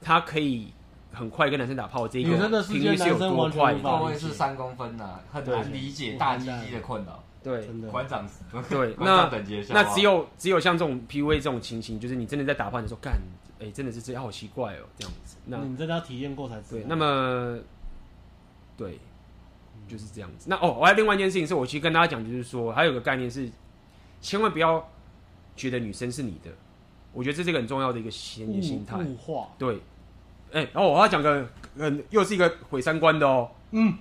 [0.01, 0.73] 她可以
[1.13, 2.30] 很快跟男生打炮，这个
[2.63, 3.73] 频率是有多快？
[3.75, 7.23] 部位是三公分呐，很难理解大鸡鸡的困扰。
[7.43, 8.25] 对，馆长，
[8.69, 9.30] 对， 那
[9.69, 13.13] 那只有只有像这种 PUA 这种情形，就是你真的在打炮的时候干，
[13.59, 15.35] 哎，真的是这样，好奇怪哦，这样子。
[15.45, 16.81] 那你真的要体验过才知道。
[16.81, 17.59] 对，那么，
[18.77, 18.97] 对，
[19.89, 20.47] 就是这样子。
[20.49, 23.49] 那哦，我还有另外一件事情是，我其实跟大家讲，就是说，还有个概念是，
[24.21, 24.89] 千万不要。
[25.55, 26.51] 觉得女生是你的，
[27.11, 28.97] 我觉得这是一个很重要的一个心理心态。
[28.97, 29.47] 物化。
[29.57, 29.75] 对，
[30.51, 33.49] 哎、欸，然后我要讲个，嗯，又是一个毁三观的哦。
[33.71, 33.93] 嗯。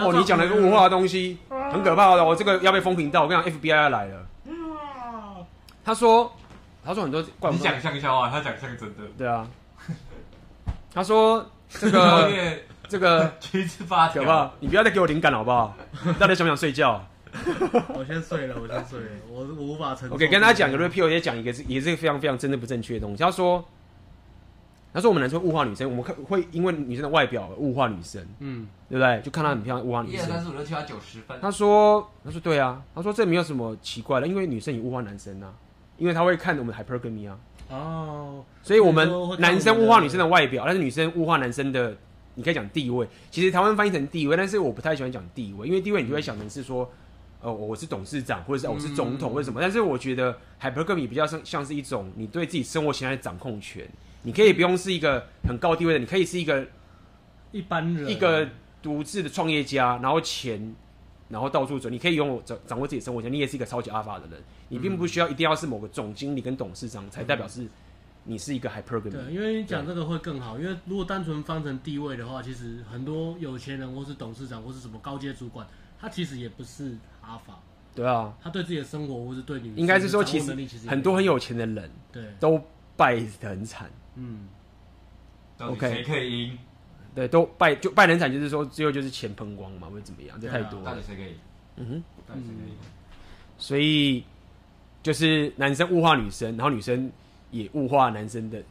[0.00, 2.24] 哦，你讲了一个物化的东西，很可怕的。
[2.24, 4.26] 我这个要被封频道，我跟你讲，FBI 要来了。
[5.84, 6.32] 他说，
[6.84, 7.56] 他说很多怪不。
[7.56, 9.04] 你讲像笑话，他讲像真的。
[9.16, 9.46] 对啊。
[10.92, 15.76] 他说这个 这个 橘子发条，可怕，你不要再给我灵感了，好不好？
[16.18, 17.04] 到底想不想睡觉？
[17.94, 20.14] 我先睡了，我先睡了，我我无法承受。
[20.14, 23.22] OK，跟大家讲个 repeal，也讲一个也是非常非常真的不正确的东西。
[23.22, 23.64] 他说，
[24.92, 29.20] 他说我们男生物化女生，我们会因为女生的外表而物化女生，嗯，对不对？
[29.22, 30.16] 就看她很漂亮，物化女生。
[30.16, 31.36] 一二三四五六七八九十分。
[31.40, 35.52] 他说，他说对啊，他说这没有什么奇怪的，因为女生也物化男生啊，
[35.98, 37.38] 因为他会看我们 hypergamy 啊。
[37.68, 38.44] 哦。
[38.62, 41.96] 所以我们男生物化女生的外表，但是女生物化男生的，
[42.36, 43.08] 你可以讲地位。
[43.30, 46.88] 其实台湾翻译成地位，但是我不太喜欢讲地位，因为地位你就会想成是说。
[47.44, 49.60] 哦，我是董事长，或者是我是总统，或者什么？
[49.60, 53.86] 但是我觉得 hypergamy 比较像像是一种你对自己生活形态的掌控权。
[54.22, 56.66] 你可以不用是一个很高地位的，你可以是一个
[57.52, 58.48] 一般人，一个
[58.82, 60.74] 独自的创业家，然后钱，
[61.28, 61.90] 然后到处走。
[61.90, 64.42] 你可以拥有掌掌握自己生活权，你也是一个超级 alpha 的人。
[64.70, 67.66] 你并不需要一定要是某个总经理跟董事长才代表是
[68.24, 69.10] 你是一个 hypergamy。
[69.10, 70.58] 对，因为你讲这个会更好。
[70.58, 75.66] 因为如果单纯分成地位的话，其实很多有钱人或是董事长或是什么高阶主管，
[76.00, 76.96] 他其实也不是。
[77.26, 77.58] 阿法，
[77.94, 80.54] 对啊，他对自己的生活或是对你，应该是说，其实
[80.88, 82.60] 很多很有钱的人，对，都
[82.96, 83.90] 败得很惨。
[84.16, 84.48] 嗯
[85.58, 86.58] ，OK，谁可以赢？
[87.14, 90.86] 对，都败就败得很惨，就是说最后就是钱喷光嘛，或者怎么样，这太多了。
[90.86, 91.34] 到底谁可以？
[91.76, 92.74] 嗯哼，到底谁可以？
[93.58, 94.24] 所以
[95.02, 97.10] 就是男生物化女生，然后女生
[97.50, 98.62] 也物化男生的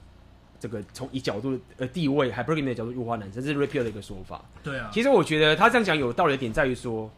[0.59, 4.43] 这个从一角度呃地位，hypergamy 的角度物化男生，这是 r e p e a l 的一个说法。
[4.61, 7.09] 对啊，其实我觉得他这样讲有道理的点在于说。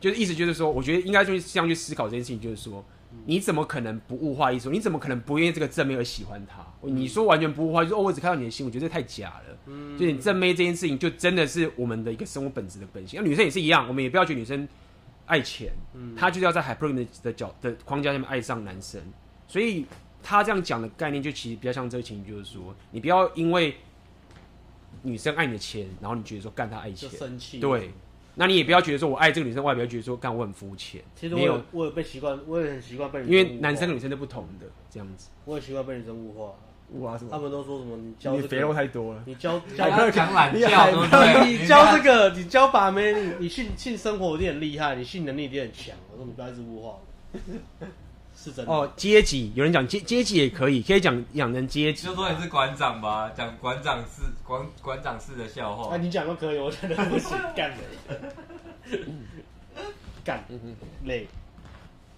[0.00, 2.84] 就是意思就是说，我觉得应该就是这样去思考这件事情，就是说，
[3.26, 4.70] 你怎么可能不物化艺术？
[4.70, 6.64] 你怎么可能不因为这个正妹而喜欢他？
[6.82, 9.58] 你说完全不物化，就是哦，我只看到你的心，我觉得这太假了。
[9.66, 13.20] 嗯，就你正妹这件事情，就真的是我们的一个生活本质的本性。
[13.20, 14.66] 那女生也是一样，我们也不要觉得女生
[15.26, 19.00] 爱钱，嗯，她就是要在 hypergamy 的角的框架下面爱上男生。
[19.46, 19.84] 所以
[20.22, 23.76] 她这样讲的概念，就其实比较像这个情绪，就是说，你不要因为
[25.02, 27.58] 女生爱你的钱，然后你觉得说干她爱钱，生气。
[27.58, 27.90] 对，
[28.38, 31.02] 那你也不要觉得说我爱这个女生，我也不要觉得说干我很肤浅。
[31.16, 33.20] 其实我有，我有被习惯，我也很习惯被。
[33.24, 35.28] 因为男生跟女生都不同的这样子。
[35.44, 36.54] 我也习惯被女生物化。
[36.90, 37.30] 物化什么？
[37.30, 37.96] 他们都说什么？
[37.96, 39.22] 你教、这个、你肥肉太多了。
[39.26, 40.90] 你教教讲懒你教，
[41.44, 45.94] 你教这个，你教把妹，你你性性生活一定很厉害，你性能力一定很强。
[46.12, 46.98] 我说你不要一直物化。
[48.40, 52.06] 是真的哦，阶级有人讲阶阶级也可以，可以讲养成阶级。
[52.06, 55.92] 就说你是馆长吧，讲馆长式馆馆长式的笑话。
[55.92, 57.72] 啊，你讲都可以，我觉得不行，干
[60.24, 60.44] 干
[61.04, 61.26] 累。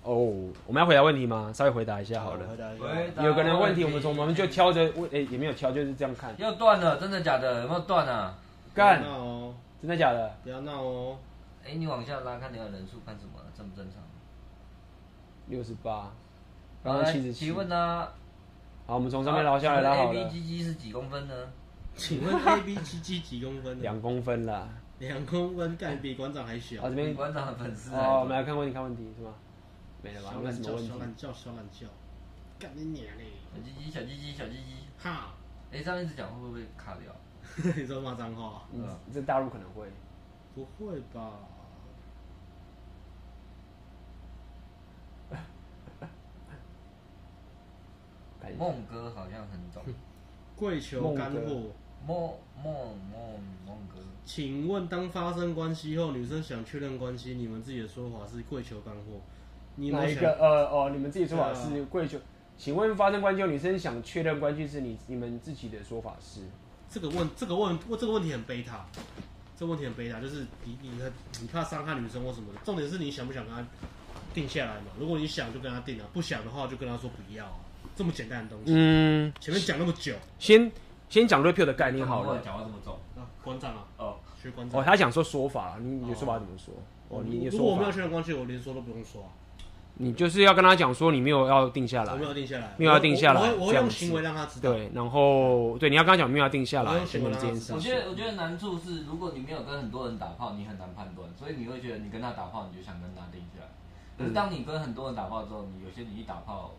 [0.02, 0.14] 哦，
[0.66, 1.50] 我们要回答问题吗？
[1.54, 2.46] 稍微回答一下好了。
[2.46, 3.22] 回答一下。
[3.22, 6.34] 有个人问题，我们从我们就挑着问，哎，也没有挑，就是这样看。
[6.36, 7.62] 要断了，真的假的？
[7.62, 8.34] 有没有断啊？
[8.74, 10.36] 干哦，真的假的？
[10.42, 11.18] 不要闹哦。
[11.64, 13.40] 哎，你往下拉，看你的人数，看什么？
[13.56, 14.02] 正不正常？
[15.50, 16.12] 六十八，
[16.84, 17.46] 刚刚七十七。
[17.46, 18.08] 请问呢？
[18.86, 20.20] 好，我们从上面捞下来拉好了。
[20.20, 21.34] A B G G 是几公分呢？
[21.96, 23.82] 请问 A B G G 几公分？
[23.82, 24.68] 两公分啦。
[25.00, 26.80] 两公分，干比馆长还小。
[26.82, 27.92] 啊，这边馆长的粉丝。
[27.92, 29.34] 哦，我们来看问题，看问题是吗？
[30.02, 30.30] 没了吧？
[30.32, 31.86] 小懒叫，小懒叫，小懒叫。
[32.58, 33.24] 干你娘嘞！
[33.52, 34.74] 小鸡鸡，小鸡鸡，小鸡鸡。
[34.98, 35.34] 哈。
[35.72, 37.12] 哎，这样一直讲会不会卡掉？
[37.76, 38.62] 你说骂脏话？
[38.72, 39.88] 嗯，这大陆可能会。
[40.54, 41.32] 不会吧？
[48.58, 49.82] 梦哥好像很懂，
[50.56, 51.72] 跪求干货。
[52.06, 52.32] 梦
[52.64, 52.72] 梦
[53.12, 59.20] 梦梦哥，请问当发生关系后，女生想确认关系，你们自己的说法是跪求干货？
[59.76, 60.32] 你哪一个？
[60.32, 62.18] 呃哦，你们自己说法是跪求？
[62.56, 66.40] 请问发生关系后，女生想确认关系是你你们自己的说法是？
[66.88, 68.86] 这个问这个问问这个问题很悲塔，
[69.54, 70.90] 这个问题很悲塔，就是你你
[71.42, 72.60] 你怕伤害女生或什么的。
[72.64, 73.62] 重点是你想不想跟她
[74.32, 74.86] 定下来嘛？
[74.98, 77.46] 如果你想就跟她定了，不想的话就跟她说不要。
[77.96, 80.70] 这么简单的东西，嗯，前面讲那么久，先
[81.08, 82.40] 先讲 repeal 的概念好了。
[82.44, 84.80] 讲话这么重啊，馆长啊，哦，学观战。
[84.80, 86.74] 哦，他想说说法，你你说法怎么说？
[87.08, 87.58] 哦，你你说。
[87.58, 89.22] 如果我没有确认关系，我连说都不用说。
[89.94, 92.12] 你就是要跟他讲说，你没有要定下来。
[92.12, 93.52] 我没有定下来，没有要定下来。
[93.52, 94.72] 我我用行为让他知道。
[94.72, 96.92] 对，然后对，你要跟他讲没有要定下来。
[96.92, 97.04] 我
[97.78, 103.68] 觉得我觉得难处是，如果你没有跟很多人打炮，你很难判断，所以你会觉得你跟他打炮，你就想跟他定下来。
[104.16, 106.72] 可是当你跟很多人打炮之后，你有些你一打炮。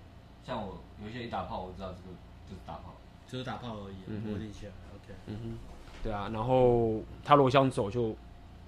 [0.43, 2.15] 像我有一些一打炮，我知道这个
[2.49, 2.93] 就是打炮，
[3.27, 4.73] 就是打炮而已，不会定下来。
[4.95, 5.57] OK，嗯哼，
[6.03, 6.29] 对啊。
[6.33, 8.15] 然后他如果想走就，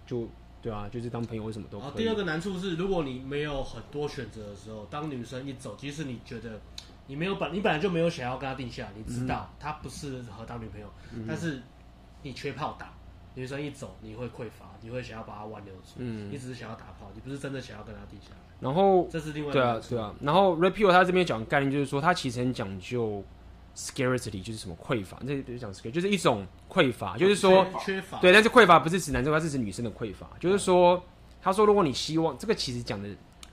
[0.06, 0.28] 就就
[0.62, 2.04] 对啊，就是当朋友，为什么都可以。
[2.04, 6.62] 第二个难处是，如果你没有很多选择的时候，当女生一走，即使你觉得
[7.08, 11.62] 你没有本，你本来就没有想要跟她定下，你知道她不适合当女朋友，嗯、但是
[12.22, 12.94] 你缺炮打，
[13.36, 18.38] 女生一走，你会匮乏，你会想要把她挽留住，嗯，你只是想要打炮，你不是真的想要跟她定下来。
[18.64, 20.16] 然后，这是另外对啊，对啊。
[20.22, 23.22] 然后 repeal 他这边讲的概念就是说，他其实很讲究
[23.76, 25.18] scarcity，就是什么匮乏。
[25.28, 28.20] 这就是讲 scarcity，就是一种匮乏，就是说缺乏。
[28.20, 30.30] 对，但是匮乏不是指男生，它是指女生的匮乏。
[30.40, 31.04] 就是说，
[31.42, 33.10] 他说如果你希望这个，其实讲的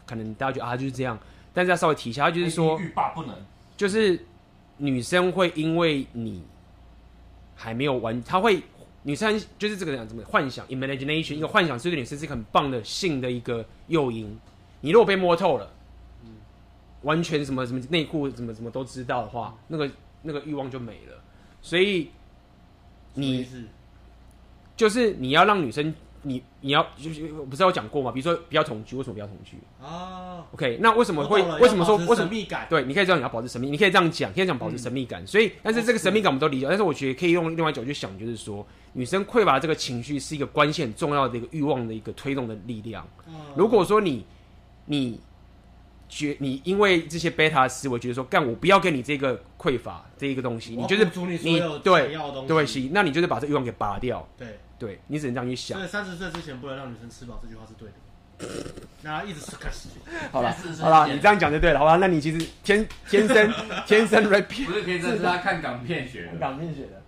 [0.07, 1.19] 可能大家觉得啊就是这样，
[1.53, 3.35] 但是他稍微提一下，他就是说欲罢不能，
[3.77, 4.25] 就是
[4.77, 6.45] 女生会因为你
[7.57, 8.63] 还没有完，他会
[9.03, 14.39] 女生就是这个样子，怎么幻想 imagination，一个幻想是对女生是一个很棒的性的一个诱因。
[14.81, 15.71] 你如果被摸透了，
[16.25, 16.31] 嗯，
[17.03, 19.91] 完全什么什么内裤什么什么都知道的话，那个
[20.23, 21.23] 那个欲望就没了。
[21.63, 22.11] 所以
[23.15, 23.47] 你
[24.77, 28.11] 就是你要让女生，你你要就是不是有讲过吗？
[28.11, 32.67] 比如说不要同居，为什么不要同居啊？OK，那为什么会为什么说为什么神秘感？
[32.71, 35.27] 对，你可以这样，你要保持神秘，你可以这样讲，可以这样保持神秘感。
[35.27, 43.07] 所以，但是这个神秘感我们都理解，但是我觉得可以用另外一种去想，就是说女生匮乏这个情绪是一个关系很重要的一个欲望的一个推动的力量。
[43.55, 44.25] 如果说你
[44.91, 45.21] 你
[46.09, 52.17] 觉你因为这些贝塔思维觉得说，干我不要给你这个匮乏这一个东西，你就是你对
[52.49, 54.27] 对行，那你就是把这欲望给拔掉。
[54.37, 55.79] 对对，你只能这样去想。
[55.79, 57.95] 所以三十岁之前不能让女生吃饱，这句话是对的。
[59.03, 59.91] 那一直是开始。
[60.33, 61.97] 好了好了，你这样讲就对了，好吧？
[61.97, 63.53] 那你其实天天生
[63.87, 66.39] 天生 rap 不是天生， 是他看港片学的。
[66.41, 67.01] 港片学的。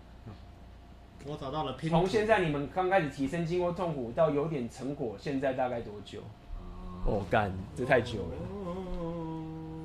[1.24, 1.76] 我找到了。
[1.88, 6.20] 从现在你们刚开始提升，经过痛苦到有点成果，现在大概多久？
[7.04, 8.36] 哦，干，这太久了，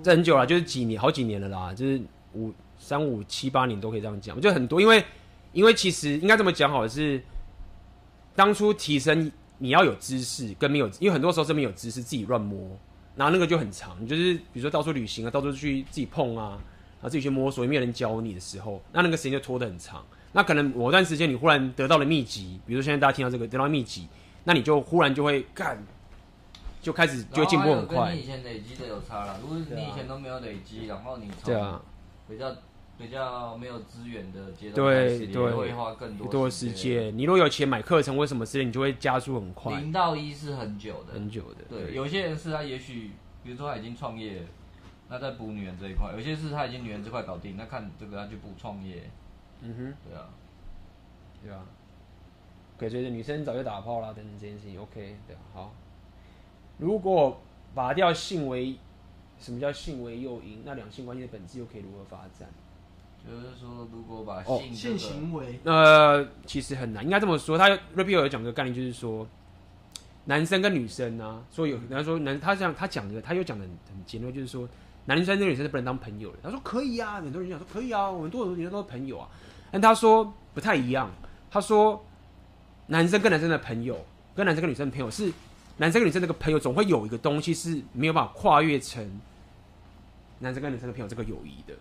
[0.04, 2.02] 这很久了，就是几年，好几年了啦，就是
[2.34, 5.04] 五三五七八年都可以这样讲，就很多，因为
[5.52, 7.22] 因为其实应该这么讲好的是，
[8.36, 12.78] 当初提升你要有知识跟没有，因为很多时候是没有知识自己乱摸，
[13.16, 16.50] 然后那个就很长，就是比如说到处旅行啊，到处去自己碰啊，
[17.00, 20.06] 然后自己去摸索，也没有人教你的时候，那那个时间就拖得很长。
[20.34, 24.08] 那可能某段时间你忽然得到了秘籍，比如说现在大家听到这个得到秘籍，
[24.44, 25.84] 那你就忽然就会干，
[26.88, 28.08] 就开始就会进步很快。
[28.08, 31.82] 跟你以前累积的有差了，如果你以前都没有累积，然后你对啊，
[32.28, 32.56] 比较。
[33.00, 37.16] 比较没有资源的阶段，对对，会花更多多时间。
[37.16, 39.80] 你如果有钱买课程，或什么之类你就会加速很快？
[39.80, 41.64] 零到一是很久的，很久的。
[41.70, 43.12] 对，有些人是他也许，
[43.44, 44.42] 比如说他已经创业，
[45.10, 49.08] 那在补女人这一块；有些是他已经女人这块搞定，那看这个他就补创业。
[49.62, 50.30] 嗯哼，对啊，
[51.44, 51.64] 对啊。
[52.80, 55.72] 可以，所以女生早就打炮啦，等等这件事情，OK，对啊，好。
[56.78, 57.42] 如果
[57.74, 58.76] 拔掉性为，
[59.40, 60.62] 什么叫性为诱因？
[60.66, 62.50] 那两性关系的本质又可以如何发展？
[63.28, 67.58] 就是说，如果把性、这个、性行为，呃，其实很难，应该这么说。
[67.58, 69.28] 他 Rapio 有讲个概念，就是说，
[70.26, 74.68] 男生跟女生啊，说有人家说男，他这样他讲的，他又讲的很很尖锐，就是说，
[75.06, 76.38] 男生跟女生是不能当朋友的。
[76.44, 79.28] 他说可以啊，很多人讲说可以啊，我们多数女生都是朋友啊。
[79.72, 81.12] 但他说不太一样，
[81.52, 82.02] 他说，
[82.88, 84.00] 男生跟男生的朋友，
[84.34, 85.34] 跟男生跟女生的朋友是，
[85.78, 89.20] 男生跟女生那个朋友总会有一个东西是没有办法跨越成
[90.40, 91.74] 男生跟女生的朋友这个友谊的。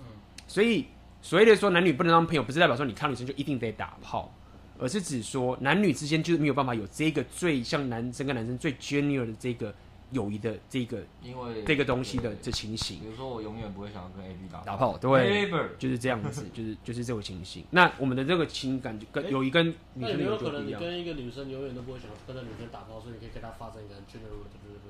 [0.00, 0.06] 嗯
[0.46, 0.86] 所以，
[1.20, 4.32] 所谓的说男女不能当朋友，不是代表说你看女生就一定得打炮，
[4.78, 9.74] 而是指说男女之间就是没有办法有这个最像男生跟男生最 genuine 的这个
[10.10, 13.00] 友谊的这个，因为这个东西的这情形。
[13.00, 17.64] 比如说，我永远不会想要跟 A B 打打炮，对，就是这样子， 就是就是这种情形。
[17.70, 20.48] 那我们的这个情感就跟友谊跟女生的友谊不一样。
[20.48, 24.44] 那有可能你跟一个女生永远都不会想跟那女生打炮，所以你可以跟她发生一个 general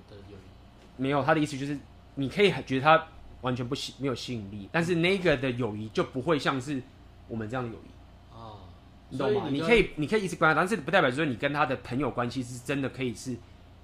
[0.09, 1.03] 的友谊？
[1.03, 1.79] 没有，他的意思就是
[2.15, 3.07] 你可以觉得他。
[3.41, 6.83] 完全不吸没有吸引力，但是那个的友谊就不会像是
[7.29, 8.67] 我们这样的友谊啊，
[9.11, 9.47] 你懂吗？
[9.49, 13.37] 你可以你可以一直观察，但是不代表说你跟他的朋友关系是真的可以是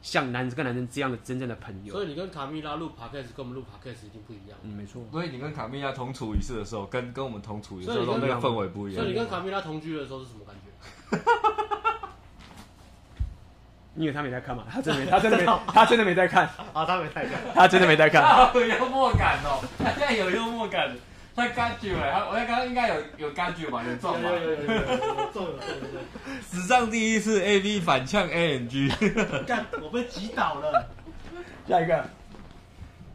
[0.05, 1.91] 像男生跟男生这样的真正的朋友。
[1.95, 4.59] 所以你跟卡蜜拉录 podcast 跟我们录 podcast 一定不一样。
[4.63, 5.03] 嗯，没错。
[5.11, 9.03] 所以你跟卡蜜拉同处一室的时候，跟跟我们同处一室的时候那个氛围不一样。
[9.03, 10.69] 所以你跟卡蜜拉同居的时候是什么感觉？
[13.97, 16.45] 因为他没在看嘛，他真的没，他真的没， 他真的没在看
[16.75, 18.23] 啊，他没在看，他真的没在看。
[18.55, 20.95] 有幽默感哦，他现在有幽默感，
[21.37, 24.31] 他感觉哎，他我刚刚应该有有感觉吧，有中吗？
[24.31, 26.01] 有有有有有中了，对对对。
[26.49, 28.89] 史上第一次 A V 反呛 A N G，
[29.47, 30.87] 干，我被击倒了。
[31.67, 32.05] 下一个，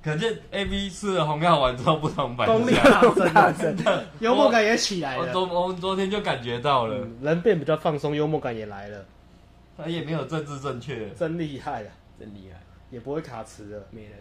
[0.03, 2.75] 可见 A V 吃了红药丸之后不同凡响，功力
[3.33, 5.21] 大增，真的，幽默感也起来了。
[5.21, 9.05] 我昨我们昨天就感觉到了，人变比较放松，幽默感也来了。
[9.77, 12.59] 他也没有政治正确，真厉害啊，真厉害，
[12.89, 14.11] 也不会卡词了，没人。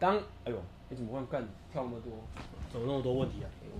[0.00, 0.56] 当哎呦，
[0.88, 2.12] 你怎么会干跳那么多？
[2.74, 3.46] 怎么那么多问题啊？
[3.46, 3.78] 欸、我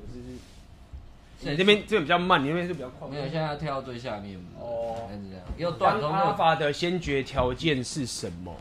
[1.43, 3.09] 是，你这边这边比较慢，你那边是比较快。
[3.09, 4.39] 没有，现在要跳到最下面。
[4.57, 5.45] 哦，是这样。
[5.57, 8.55] 又断中阿法的先决条件是什么？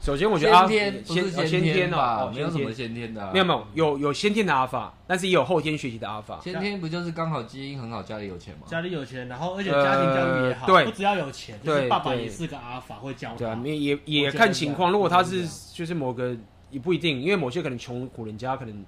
[0.00, 6.38] 首先，我觉得阿先天不是先天吧，没有什么先天的，没有没有有有先天的阿法，但是也有后天学习的阿法。
[6.42, 8.60] 先天不就是刚好基因很好，家里有钱吗？
[8.66, 13.36] 家里有钱，然后而且家庭教育也好，对，不只要有钱，就是爸爸也是个阿法，会教他。
[13.36, 15.44] 对啊，也也也看情况，如果他是
[15.74, 16.36] 就是某个
[16.70, 18.84] 也不一定，因为某些可能穷苦人家可能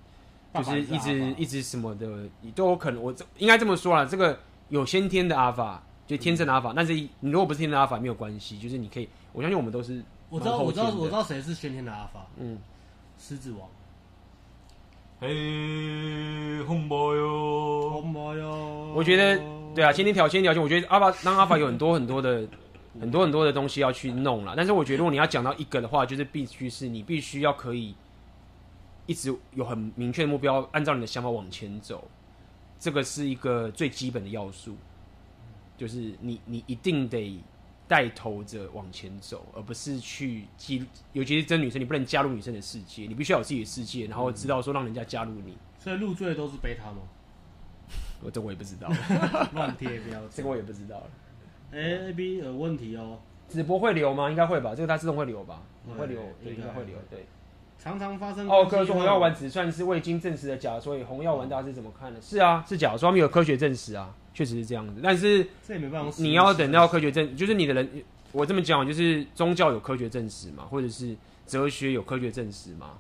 [0.55, 2.07] 就是一直一直什么的，
[2.41, 3.03] 你都有可能。
[3.03, 4.39] 我这应该这么说啦，这个
[4.69, 10.03] 有先天的阿法，就天生的阿法，但是你如果不是天生的阿法，没有关系，就是你可以，我相信我们都是。
[10.29, 12.27] 我知道，我知道，我知道谁是先天的阿法。
[12.39, 12.59] 嗯，
[13.19, 13.69] 狮子王。
[15.20, 18.93] 嘿，红包哟，红包哟。
[18.97, 19.39] 我觉得，
[19.74, 22.49] 对啊，先天条件条件，我觉得阿法让阿法有很多很多的
[22.99, 24.55] 很多很多的东西要去弄了。
[24.57, 27.95] 但是我觉得，如果你要讲到一个的话，就是必须是你必须要可以
[29.07, 32.09] 一直有很明确的目标，按照你的想法往前走，
[32.79, 34.77] 这个是一个最基本的要素，
[35.77, 37.41] 就是你你一定得。
[37.89, 45.59] 带头着往前走，而不是去记，尤其是真女生，你不能加入女生的世界，你必须要有自己的世界，然后知道说让人家加入你。
[45.79, 47.03] 所以入赘都是贝塔吗？
[48.23, 48.89] 我这我也不知道，
[49.53, 51.11] 乱贴标，这个我也不知道了。
[51.73, 53.19] 哎，A B 有问题哦，
[53.51, 54.31] 直播会留吗？
[54.31, 55.62] 应该会吧，这个它自动会留吧？
[55.99, 56.97] 会留，对，应该会留。
[57.11, 57.27] 对，
[57.82, 58.48] 常常发生。
[58.48, 62.20] 哦，哥说红药丸只算是未经证实的假，所以红药丸大家是怎么看的？
[62.20, 64.14] 是啊，是假，说他们有科学证实啊。
[64.34, 66.10] 确实是这样子，但是这也没办法。
[66.16, 68.02] 你要等到科学证，就是你的人，
[68.32, 71.14] 我这么讲，就是宗教有科学证实嘛，或者是
[71.46, 72.92] 哲学有科学证实嘛。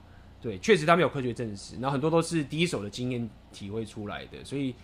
[0.42, 4.74] 对，确实他们有科学证实，然后很多都是第一手的经验体会出来的，所以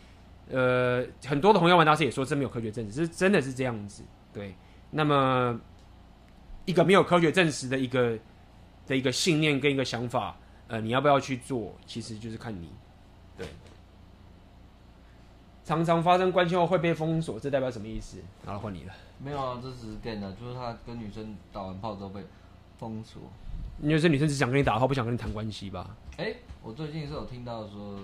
[0.51, 4.03] 呃，很多的红药丸大师也说真没有科学证实，是真的是这样子。
[4.33, 4.55] 对，
[4.91, 5.61] 那么
[6.65, 8.17] 一个没有科学证实的一个
[8.89, 10.35] 的一个信念跟一个想法，
[10.67, 12.69] 呃，你要不要去做，其实就是看你。
[13.37, 13.47] 对。
[15.65, 18.17] 常常发生关系后会被封锁，这代表什么意思？
[18.47, 18.93] 好了，换你了。
[19.19, 22.25] 没有啊，这只是 gay 的，就是他跟女生打完炮之后被
[22.79, 23.21] 封锁。
[23.83, 25.95] 因为这女生只想跟你打炮，不想跟你谈关系吧？
[26.17, 28.01] 哎、欸，我最近是有听到说，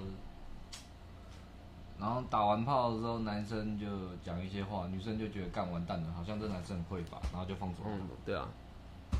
[1.98, 3.86] 然后打完炮之后，男生就
[4.22, 7.86] 讲一些话，女生就觉得干完蛋了，好像这男生很匮乏，然后就封锁。
[7.88, 8.46] 嗯，对啊。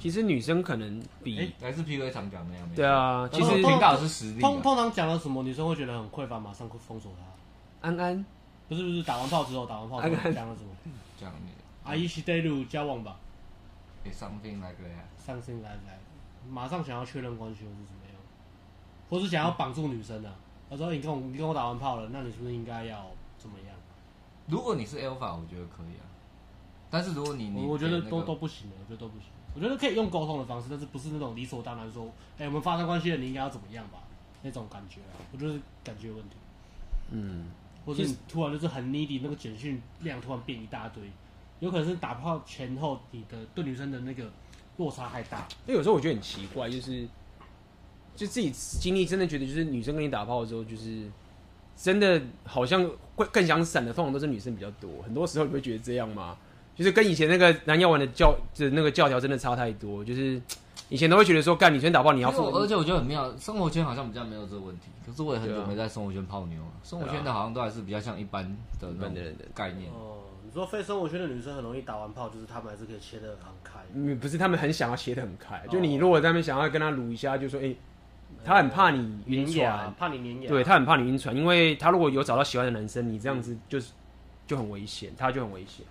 [0.01, 2.75] 其实女生可能比、欸、还是 PUA 常讲那样。
[2.75, 4.41] 对啊，其实听到是实力。
[4.41, 7.89] 通通常讲了什么，女生会觉得很匮乏，马上会封锁他。
[7.89, 8.25] 安安，
[8.69, 10.71] 不是不是，打完炮之后，打完炮之后讲了什么？
[11.19, 11.51] 讲你
[11.85, 13.17] 阿姨是带入交往吧。
[14.03, 18.17] 给 something like that，something like that，马上想要确认关系或是怎么样，
[19.09, 20.37] 或是想要绑住女生的、啊。
[20.71, 23.07] 他说：“你跟我你跟我打完炮了，那你是不是应该要
[23.39, 23.69] 怎么样？”
[24.49, 26.05] 如果你是 alpha，我觉得可以啊。
[26.91, 29.29] 但是如果你，你我觉得都、那个、都不行的，我觉得都不行。
[29.55, 32.07] 我觉得可以用沟通的方式，但是不是那种理所当然说
[32.37, 33.99] ：“哎、欸，我们发生关系了，你应该要怎么样吧？”
[34.43, 36.37] 那种感觉啊，我觉得是感觉有问题。
[37.11, 37.47] 嗯，
[37.87, 41.03] 或者你突然就是很 needy，那个简讯量突然变一大堆。
[41.61, 44.31] 有可能是打炮前后，你的对女生的那个
[44.77, 45.47] 落差太大。
[45.67, 47.07] 那有时候我觉得很奇怪，就是
[48.17, 51.09] 就自己经历，真的觉得就是女生跟你打炮的时候，就是
[51.77, 54.91] 真的好像会更想闪的，通常都是女生比较多。
[55.03, 56.37] 很多时候你会觉得这样吗？
[56.75, 60.05] 就是跟以前那个男药丸的教的那个教条真的差太多。
[60.05, 60.41] 就是
[60.89, 64.89] 以前都会觉得说，干女生打炮你要付，而且我觉得很妙，生活圈好像比较没有这个问题。
[65.07, 68.45] 可是我也很久没在生活圈泡妞了，生活圈的好像都还是比较像一般
[68.81, 69.91] 的一般的人的概念。
[70.43, 73.81] 你说非生活圈的女生很容易打完炮，就是她们还是可以切得很开。
[73.93, 75.61] 嗯，不是，他们很想要切得很开。
[75.71, 77.77] 就你如果在那边想要跟她撸一下，就说，哎、欸，
[78.45, 80.49] 她很怕你晕船，怕你黏牙。
[80.49, 83.91] 对，他很怕你晕船，因为他如果有找到喜欢的男生，你这样子就是
[84.47, 85.85] 就很危险，他就很危险。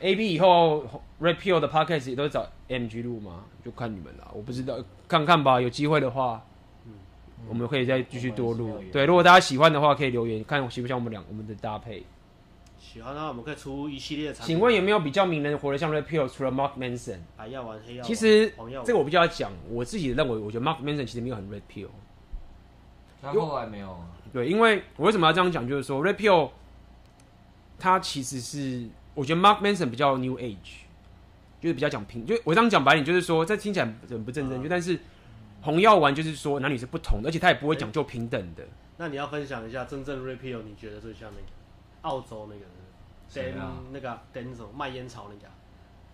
[0.00, 0.84] A B 以后
[1.20, 3.44] Repeal 的 Podcast 也都找 M G 录吗？
[3.64, 4.76] 就看你们了，我不知道，
[5.06, 5.60] 看看吧。
[5.60, 6.44] 有机会的话，
[6.86, 6.92] 嗯，
[7.48, 8.82] 我们可以再继续多录。
[8.92, 12.02] 对，如果大家喜欢的话，可以留言看喜不喜欢我们俩我们的搭配。
[12.80, 14.56] 喜欢的话，我们可以出一系列的产品。
[14.56, 17.18] 请问有没有比较名人活得像 Repeal 除了 Mark Manson？
[17.36, 18.04] 白药丸、黑药丸。
[18.04, 18.52] 其实
[18.84, 21.86] 这个我比较讲，我自己认为，我觉得 Mark Manson 其实没有很 Repeal。
[23.22, 23.96] 他后来没有。
[24.32, 25.68] 对，因为我为什么要这样讲？
[25.68, 26.50] 就是说 Repeal，
[27.78, 30.82] 他其实是我觉得 Mark Manson 比较 New Age，
[31.60, 32.24] 就是比较讲平。
[32.26, 34.98] 就我这样讲白点，就是说这听起来很不正正确，但是
[35.60, 38.64] 红药丸就是说男女是不同的，而且他也不会讲究平等的。
[38.96, 41.46] 那你要分享一下真正 Repeal，你觉得最像那个
[42.02, 42.62] 澳洲那个？
[43.32, 43.56] 点
[43.92, 45.48] 那个点什么卖烟草那个？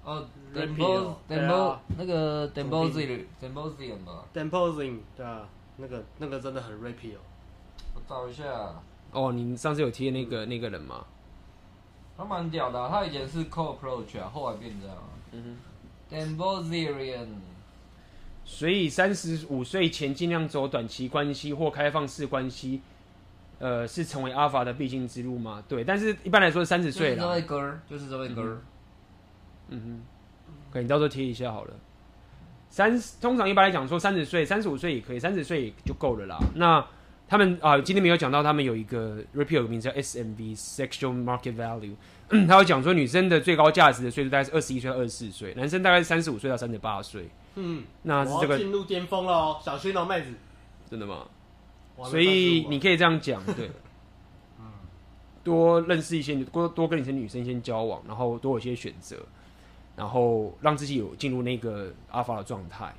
[0.05, 3.25] 哦，Dembo Dembo 那个 Dembozil
[4.05, 5.49] 吧，Dembozil 对啊，
[5.79, 7.19] 那个那个真的很 Repeal。
[7.97, 8.45] 我找一下。
[9.11, 11.05] 哦，你上次有贴那个那个人吗？
[12.19, 14.97] 他蛮屌的，他以前是 Cold Approach 啊，后来变这样。
[15.33, 15.57] 嗯
[16.11, 16.37] 哼。
[16.37, 17.29] Dembo Zirian。
[18.45, 22.83] 所以三十五岁前尽量走短期关系或开放式关系。
[23.61, 25.61] 呃，是成为阿法的必经之路吗？
[25.69, 27.23] 对，但是一般来说三十岁了。
[27.23, 28.63] 这位哥，就是这位哥。
[29.71, 30.01] 嗯哼，
[30.71, 31.75] 可以，你到时候贴一下好了。
[32.71, 36.39] 三通常一般来讲说三十岁、三十五岁也可以，三十岁就够了啦。
[36.55, 36.87] 那
[37.29, 41.95] 他们啊，今天没有讲到，他们有一个 repeal 名字叫 SMV（Sexual Market Value），
[42.47, 47.29] 他会讲说女生的最高价值的岁数大概是二十一岁到二十四岁，男生大概是三十五岁到三十八岁。
[47.57, 50.33] 嗯，那是这个进入巅峰了哦，小心哦，妹子。
[50.91, 51.27] 真的吗？
[52.05, 53.71] 所以你可以这样讲， 对，
[55.43, 59.17] 多认识一些，多多跟一些女生先交往，然后多有一些选择，
[59.97, 62.95] 然后让自己有进入那个阿法的状态，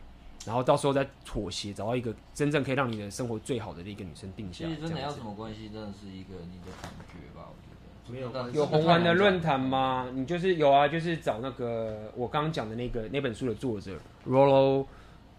[0.46, 4.66] 然后到时候再妥协，找到一个真正可以让你的生活最好的一个女生定下。
[4.66, 7.50] 其实真的要什么关系，真的是一个你的感觉吧？
[7.50, 8.52] 我觉得没有。
[8.54, 10.08] 有红丸的论坛吗？
[10.14, 14.86] 你就是有啊，就是找那个我刚刚讲的那个那本书的作者 Rollo。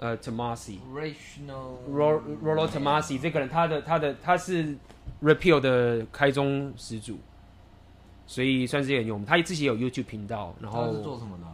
[0.03, 0.79] 呃 Tomasi。
[0.95, 4.75] Rational Rollo Tomasi 这个人，他的他的他是
[5.23, 7.19] Repeal 的开宗始祖，
[8.27, 9.27] 所以算是很有名。
[9.27, 11.45] 他自己也有 YouTube 频道，然后他是做什么的？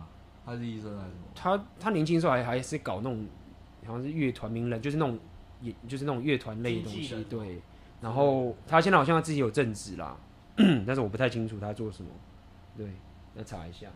[0.47, 1.27] 他是医生还是什么？
[1.35, 3.27] 他他年轻时候还还是搞那种
[3.85, 5.18] 好像是乐团名人，就是那种
[5.60, 7.24] 也就是那种乐团类的东西。
[7.28, 7.60] 对，
[8.01, 10.16] 然后他现在好像他自己有正职啦，
[10.86, 12.09] 但是我不太清楚他做什么。
[12.77, 12.86] 对，
[13.35, 13.89] 要查一下。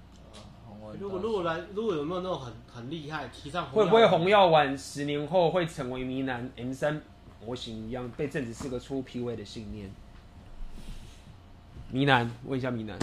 [0.99, 7.01] 如果如果来，如果有没有那种很很厉害提倡，会不会红药丸十年后会成为迷男 M 三
[7.45, 9.91] 模型一样被证实是个出 PUA 的信念？
[11.91, 12.99] 迷男，问一下迷男，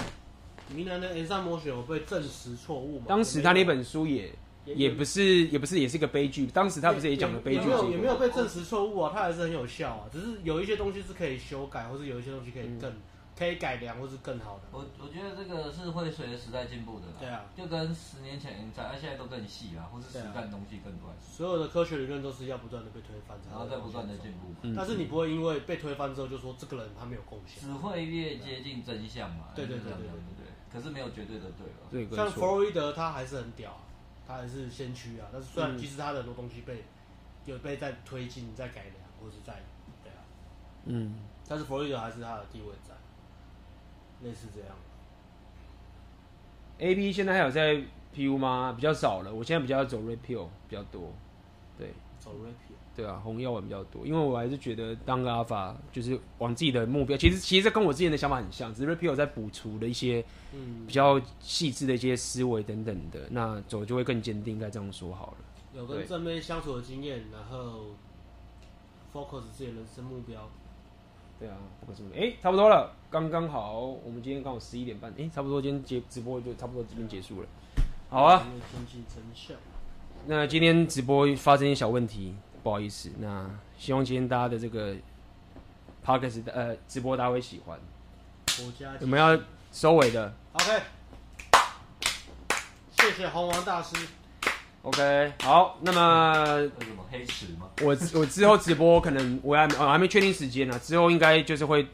[0.76, 3.06] 迷男的 M 三模型有被证实错误吗？
[3.08, 4.32] 当时他那本书也
[4.66, 7.62] 也，不是也不是也是个悲剧，当时他不是也讲了悲剧？
[7.62, 12.92] 也没有也没有被证实错误啊，他还是很有效啊，只是有一些东西是可以修改，或是有一些东西可以更
[13.38, 14.64] 可以改良或是更好的。
[14.72, 17.06] 我我觉得这个是会随着时代进步的。
[17.20, 21.08] 对啊，就跟十年前在，那现在都更细啊，或是实干东西更多。
[21.22, 24.74] 所有的科学理论都是要不断的被推翻，然后再不断的进步。
[24.76, 29.46] 但是你不会因为被推翻之后就说这个人他没有贡献，只会越接近真相嘛。
[29.56, 30.47] 对对对对对对。
[30.72, 31.46] 可是没有绝对的
[31.92, 32.08] 对吧？
[32.10, 33.78] 对，像弗洛伊德他还是很屌，
[34.28, 35.28] 他还是先驱啊。
[35.32, 36.84] 但是虽然其实他的很多东西被
[37.46, 39.54] 有被在推进、在改良，或是在
[40.04, 40.20] 对啊，
[40.86, 41.16] 嗯，
[41.48, 42.94] 但是弗洛伊德还是他的地位在，
[44.28, 44.76] 类似这样。
[46.80, 47.82] A B 现在还有在
[48.14, 48.74] P U 吗？
[48.76, 49.34] 比较少了。
[49.34, 51.12] 我现在比较走 Repeal 比较多，
[51.78, 52.67] 对，走 Repeal。
[52.98, 57.16] 对啊，红药丸比较多，因为我还是觉得当个 Alpha 就是往自己的目标。
[57.16, 60.26] 其实其实这跟我之前的想法很像，只是 Repeal 在补足了一些
[60.88, 64.56] 比较细致的一些思维等等的，那走就会更坚定。
[64.56, 65.38] 应该这样说好了。
[65.76, 67.92] 有跟正妹相处的经验，然后
[69.14, 70.50] focus 自己的人生目标。
[71.40, 72.08] 对啊，不可思议。
[72.18, 73.80] 哎，差不多了，刚刚好。
[73.80, 77.48] 我们今天刚好十一点半，哎，差不多今天结直播就差不多这边结束了。
[78.10, 78.48] 好啊。
[80.26, 82.34] 那今天直播发生一些小问题，
[82.68, 83.10] 不好意思。
[83.18, 84.94] 那希望今天大家的这个
[86.06, 87.80] podcast 的呃直播大家会喜欢。
[89.00, 89.40] 我们要
[89.72, 90.34] 收尾的。
[90.52, 90.82] OK。
[93.00, 93.96] 谢谢红王大师。
[94.82, 96.70] OK，好，那么
[97.10, 97.70] 黑池吗？
[97.82, 101.88] 我我之后直播可能我还我还没确定时间呢，之后应该就是会，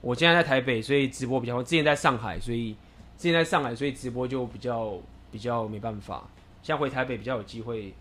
[0.00, 1.56] 我现在在台北，所以直播比较。
[1.56, 2.72] 我之前在上海，所以
[3.18, 4.94] 之前在上海，所以直播就比较
[5.30, 6.26] 比较没办法。
[6.62, 7.92] 现在回台北比较有机会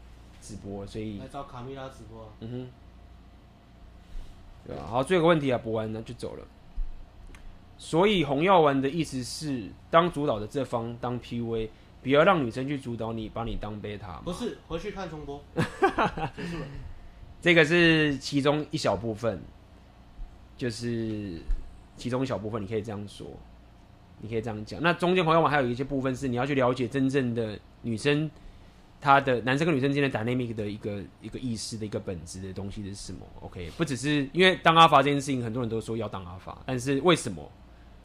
[0.47, 2.31] 直播，所以来找卡蜜拉直播。
[2.39, 2.67] 嗯哼，
[4.67, 4.83] 对吧？
[4.87, 6.45] 好，最后一个问题啊，播完呢就走了。
[7.77, 11.69] 所以红药丸的意思是，当主导的这方当 PUA。
[12.03, 14.21] 不要让女生去主导你，把你当贝塔。
[14.23, 15.43] 不是，回去看重播。
[17.41, 19.41] 这个是其中一小部分，
[20.55, 21.41] 就是
[21.97, 23.27] 其中一小部分，你可以这样说，
[24.21, 24.81] 你可以这样讲。
[24.81, 28.29] 那中间红药丸还有一些部分是你要去了解真正的女生，
[28.99, 37.49] 她的男生跟女生之间的 dynamic 的一个一个意识的一个本质的东西是什么？OK，不只是因为当阿法这件事情，很多人都说要当阿法，但是为什么？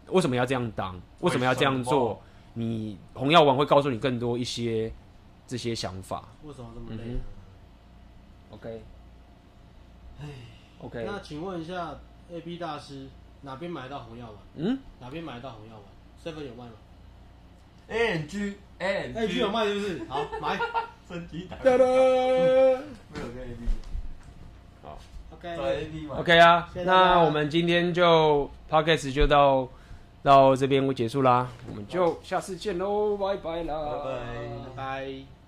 [0.08, 1.00] 为什么要这样当？
[1.20, 2.20] 为什么要这样做？
[2.54, 4.92] 你红药丸会告诉你更多一些
[5.46, 6.28] 这些想法。
[6.44, 7.20] 为什么这么累呢
[8.50, 8.82] ？OK，
[10.20, 10.26] 哎
[10.80, 11.04] ，OK。
[11.06, 11.98] 那请问一下
[12.30, 13.08] ，A B 大师
[13.40, 14.38] 哪边买到红药丸？
[14.56, 14.78] 嗯？
[15.00, 15.84] 哪边买到红药丸
[16.22, 16.72] ？Seven 有卖吗
[17.88, 20.02] ？A N G A N G 有卖是不是？
[20.08, 20.58] 好，买。
[21.08, 21.56] 升级打。
[21.56, 21.84] 哒哒。
[21.84, 23.62] 没有跟 AD，。
[24.82, 24.98] 好
[25.34, 25.56] ，OK。
[25.56, 29.68] 找 A B OK 啊，那我们今天就 Podcast 就到。
[30.24, 34.14] 到这边会结束啦，我们就下次见喽，拜拜啦，拜拜。
[34.76, 35.41] 拜拜。